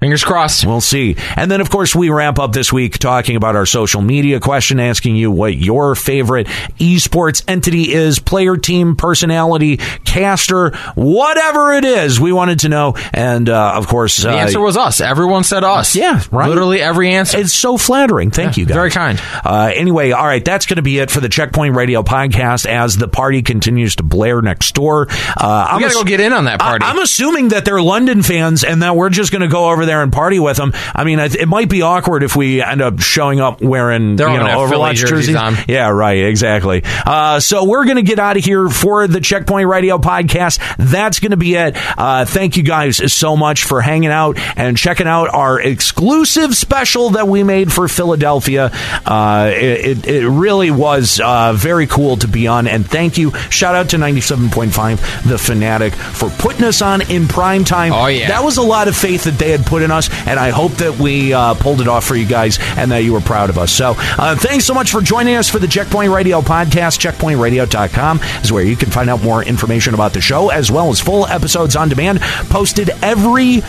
Fingers 0.00 0.24
crossed. 0.24 0.64
We'll 0.64 0.80
see. 0.80 1.16
And 1.36 1.50
then, 1.50 1.60
of 1.60 1.68
course, 1.68 1.94
we 1.94 2.08
wrap 2.08 2.38
up 2.38 2.52
this 2.52 2.72
week 2.72 2.98
talking 2.98 3.36
about 3.36 3.54
our 3.54 3.66
social 3.66 4.00
media 4.00 4.40
question, 4.40 4.80
asking 4.80 5.16
you 5.16 5.30
what 5.30 5.54
your 5.54 5.94
favorite 5.94 6.46
esports 6.78 7.44
entity 7.46 7.92
is, 7.92 8.18
player, 8.18 8.56
team, 8.56 8.96
personality, 8.96 9.76
caster, 10.06 10.70
whatever 10.94 11.72
it 11.74 11.84
is. 11.84 12.18
We 12.18 12.32
wanted 12.32 12.60
to 12.60 12.70
know. 12.70 12.94
And, 13.12 13.48
uh, 13.50 13.72
of 13.76 13.88
course, 13.88 14.16
The 14.16 14.30
uh, 14.30 14.36
answer 14.36 14.60
was 14.60 14.76
us. 14.78 15.02
Everyone 15.02 15.44
said 15.44 15.64
us. 15.64 15.94
Yeah, 15.94 16.22
right. 16.32 16.48
Literally 16.48 16.80
every 16.80 17.10
answer. 17.12 17.38
It's 17.38 17.52
so 17.52 17.76
flattering. 17.76 18.30
Thank 18.30 18.56
you, 18.56 18.64
guys. 18.64 18.74
Very 18.74 18.90
kind. 18.90 19.20
Uh, 19.44 19.70
anyway, 19.74 20.12
all 20.12 20.24
right, 20.24 20.42
that's 20.44 20.64
going 20.64 20.76
to 20.76 20.82
be 20.82 20.98
it 20.98 21.10
for 21.10 21.20
the 21.20 21.28
Checkpoint 21.28 21.74
Radio 21.76 22.02
podcast 22.02 22.64
as 22.64 22.96
the 22.96 23.06
party 23.08 23.42
continues 23.42 23.96
to 23.96 24.02
blare 24.02 24.40
next 24.40 24.74
door. 24.74 25.08
Uh, 25.10 25.66
I'm 25.68 25.76
we 25.76 25.82
gotta 25.82 25.94
ass- 25.98 26.02
go 26.02 26.04
get 26.04 26.20
in 26.20 26.32
on 26.32 26.44
that 26.46 26.58
party. 26.60 26.86
I- 26.86 26.90
I'm 26.90 26.98
assuming 27.00 27.48
that 27.48 27.66
they're 27.66 27.82
London 27.82 28.22
fans 28.22 28.64
and 28.64 28.82
that 28.82 28.96
we're 28.96 29.10
just 29.10 29.30
going 29.30 29.42
to 29.42 29.48
go 29.48 29.68
over 29.70 29.84
there 29.84 29.89
and 30.02 30.12
party 30.12 30.38
with 30.38 30.56
them. 30.56 30.72
I 30.94 31.04
mean, 31.04 31.18
I 31.18 31.28
th- 31.28 31.42
it 31.42 31.46
might 31.46 31.68
be 31.68 31.82
awkward 31.82 32.22
if 32.22 32.36
we 32.36 32.62
end 32.62 32.80
up 32.82 33.00
showing 33.00 33.40
up 33.40 33.60
wearing 33.60 34.16
They're 34.16 34.28
you 34.28 34.38
know 34.38 34.46
gonna 34.46 34.76
Overwatch 34.76 34.94
jerseys 34.94 35.34
on. 35.34 35.56
Yeah, 35.66 35.88
right, 35.88 36.24
exactly. 36.24 36.82
Uh, 36.84 37.40
so 37.40 37.64
we're 37.64 37.84
going 37.84 37.96
to 37.96 38.02
get 38.02 38.18
out 38.18 38.36
of 38.36 38.44
here 38.44 38.68
for 38.68 39.06
the 39.06 39.20
Checkpoint 39.20 39.68
Radio 39.68 39.98
podcast. 39.98 40.60
That's 40.78 41.20
going 41.20 41.32
to 41.32 41.36
be 41.36 41.54
it. 41.56 41.74
Uh, 41.98 42.24
thank 42.24 42.56
you 42.56 42.62
guys 42.62 43.12
so 43.12 43.36
much 43.36 43.64
for 43.64 43.80
hanging 43.80 44.10
out 44.10 44.38
and 44.56 44.76
checking 44.76 45.06
out 45.06 45.32
our 45.34 45.60
exclusive 45.60 46.54
special 46.56 47.10
that 47.10 47.26
we 47.28 47.42
made 47.42 47.72
for 47.72 47.88
Philadelphia. 47.88 48.70
Uh, 49.04 49.50
it, 49.52 50.04
it, 50.04 50.06
it 50.06 50.28
really 50.28 50.70
was 50.70 51.20
uh, 51.20 51.52
very 51.54 51.86
cool 51.86 52.16
to 52.18 52.28
be 52.28 52.46
on, 52.46 52.66
and 52.66 52.86
thank 52.86 53.18
you. 53.18 53.32
Shout 53.50 53.74
out 53.74 53.90
to 53.90 53.96
97.5 53.96 55.28
The 55.28 55.38
Fanatic 55.38 55.94
for 55.94 56.30
putting 56.30 56.64
us 56.64 56.82
on 56.82 57.02
in 57.10 57.28
prime 57.28 57.64
time. 57.64 57.92
Oh, 57.92 58.06
yeah. 58.06 58.28
That 58.28 58.44
was 58.44 58.56
a 58.56 58.62
lot 58.62 58.88
of 58.88 58.96
faith 58.96 59.24
that 59.24 59.38
they 59.38 59.50
had 59.50 59.64
put 59.66 59.79
in 59.82 59.90
us, 59.90 60.10
and 60.26 60.38
I 60.38 60.50
hope 60.50 60.72
that 60.72 60.98
we 60.98 61.32
uh, 61.32 61.54
pulled 61.54 61.80
it 61.80 61.88
off 61.88 62.04
for 62.04 62.16
you 62.16 62.26
guys 62.26 62.58
and 62.76 62.90
that 62.90 63.04
you 63.04 63.12
were 63.12 63.20
proud 63.20 63.50
of 63.50 63.58
us. 63.58 63.72
So, 63.72 63.94
uh, 63.96 64.36
thanks 64.36 64.64
so 64.64 64.74
much 64.74 64.90
for 64.90 65.00
joining 65.00 65.36
us 65.36 65.48
for 65.48 65.58
the 65.58 65.68
Checkpoint 65.68 66.12
Radio 66.12 66.40
podcast. 66.40 66.98
CheckpointRadio.com 67.00 68.20
is 68.42 68.52
where 68.52 68.64
you 68.64 68.76
can 68.76 68.90
find 68.90 69.10
out 69.10 69.22
more 69.22 69.42
information 69.44 69.94
about 69.94 70.12
the 70.12 70.20
show, 70.20 70.50
as 70.50 70.70
well 70.70 70.90
as 70.90 71.00
full 71.00 71.26
episodes 71.26 71.76
on 71.76 71.88
demand, 71.88 72.20
posted 72.20 72.90
every 73.02 73.62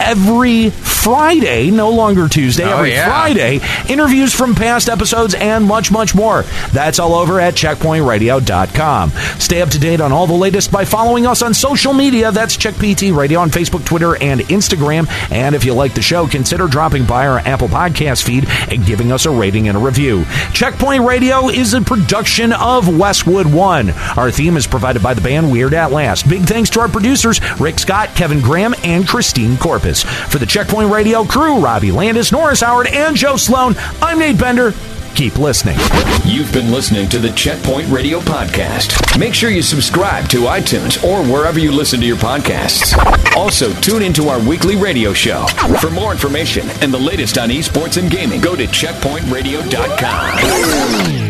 every 0.00 0.70
Friday, 0.70 1.70
no 1.70 1.90
longer 1.90 2.28
Tuesday, 2.28 2.64
Oh, 2.64 2.78
every 2.78 2.92
yeah. 2.92 3.06
Friday, 3.06 3.60
interviews 3.88 4.34
from 4.34 4.54
past 4.54 4.88
episodes 4.88 5.34
and 5.34 5.64
much, 5.64 5.92
much 5.92 6.14
more. 6.14 6.42
That's 6.72 6.98
all 6.98 7.14
over 7.14 7.38
at 7.40 7.54
checkpointradio.com. 7.54 9.10
Stay 9.38 9.62
up 9.62 9.68
to 9.70 9.78
date 9.78 10.00
on 10.00 10.12
all 10.12 10.26
the 10.26 10.32
latest 10.34 10.72
by 10.72 10.84
following 10.84 11.26
us 11.26 11.42
on 11.42 11.54
social 11.54 11.92
media. 11.92 12.32
That's 12.32 12.56
Check 12.56 12.74
PT 12.74 13.12
Radio 13.12 13.40
on 13.40 13.50
Facebook, 13.50 13.84
Twitter, 13.84 14.16
and 14.20 14.40
Instagram. 14.42 15.06
And 15.30 15.54
if 15.54 15.64
you 15.64 15.74
like 15.74 15.94
the 15.94 16.02
show, 16.02 16.26
consider 16.26 16.66
dropping 16.66 17.04
by 17.06 17.26
our 17.26 17.38
Apple 17.40 17.68
Podcast 17.68 18.24
feed 18.24 18.46
and 18.70 18.84
giving 18.84 19.12
us 19.12 19.26
a 19.26 19.30
rating 19.30 19.68
and 19.68 19.76
a 19.76 19.80
review. 19.80 20.24
Checkpoint 20.52 21.04
Radio 21.04 21.48
is 21.48 21.74
a 21.74 21.80
production 21.80 22.52
of 22.52 22.88
Westwood 22.98 23.46
One. 23.46 23.90
Our 24.16 24.30
theme 24.30 24.56
is 24.56 24.66
provided 24.66 25.02
by 25.02 25.14
the 25.14 25.20
band 25.20 25.50
Weird 25.52 25.74
at 25.74 25.92
Last. 25.92 26.28
Big 26.28 26.42
thanks 26.42 26.70
to 26.70 26.80
our 26.80 26.88
producers, 26.88 27.40
Rick 27.60 27.78
Scott, 27.78 28.10
Kevin 28.16 28.40
Graham, 28.40 28.74
and 28.82 29.06
Christine 29.06 29.56
For 29.94 30.38
the 30.38 30.46
Checkpoint 30.46 30.90
Radio 30.90 31.24
crew, 31.24 31.60
Robbie 31.60 31.92
Landis, 31.92 32.32
Norris 32.32 32.60
Howard, 32.60 32.88
and 32.88 33.14
Joe 33.14 33.36
Sloan, 33.36 33.76
I'm 34.02 34.18
Nate 34.18 34.36
Bender. 34.38 34.72
Keep 35.14 35.38
listening. 35.38 35.76
You've 36.24 36.52
been 36.52 36.70
listening 36.72 37.08
to 37.10 37.18
the 37.18 37.30
Checkpoint 37.30 37.88
Radio 37.88 38.18
Podcast. 38.20 39.18
Make 39.18 39.32
sure 39.32 39.48
you 39.48 39.62
subscribe 39.62 40.28
to 40.28 40.40
iTunes 40.40 41.02
or 41.02 41.22
wherever 41.32 41.58
you 41.58 41.72
listen 41.72 42.00
to 42.00 42.06
your 42.06 42.16
podcasts. 42.16 42.94
Also, 43.34 43.72
tune 43.80 44.02
into 44.02 44.28
our 44.28 44.38
weekly 44.46 44.76
radio 44.76 45.14
show. 45.14 45.46
For 45.80 45.88
more 45.90 46.12
information 46.12 46.68
and 46.82 46.92
the 46.92 46.98
latest 46.98 47.38
on 47.38 47.48
esports 47.48 47.96
and 47.96 48.10
gaming, 48.10 48.42
go 48.42 48.54
to 48.56 48.66
checkpointradio.com. 48.66 51.25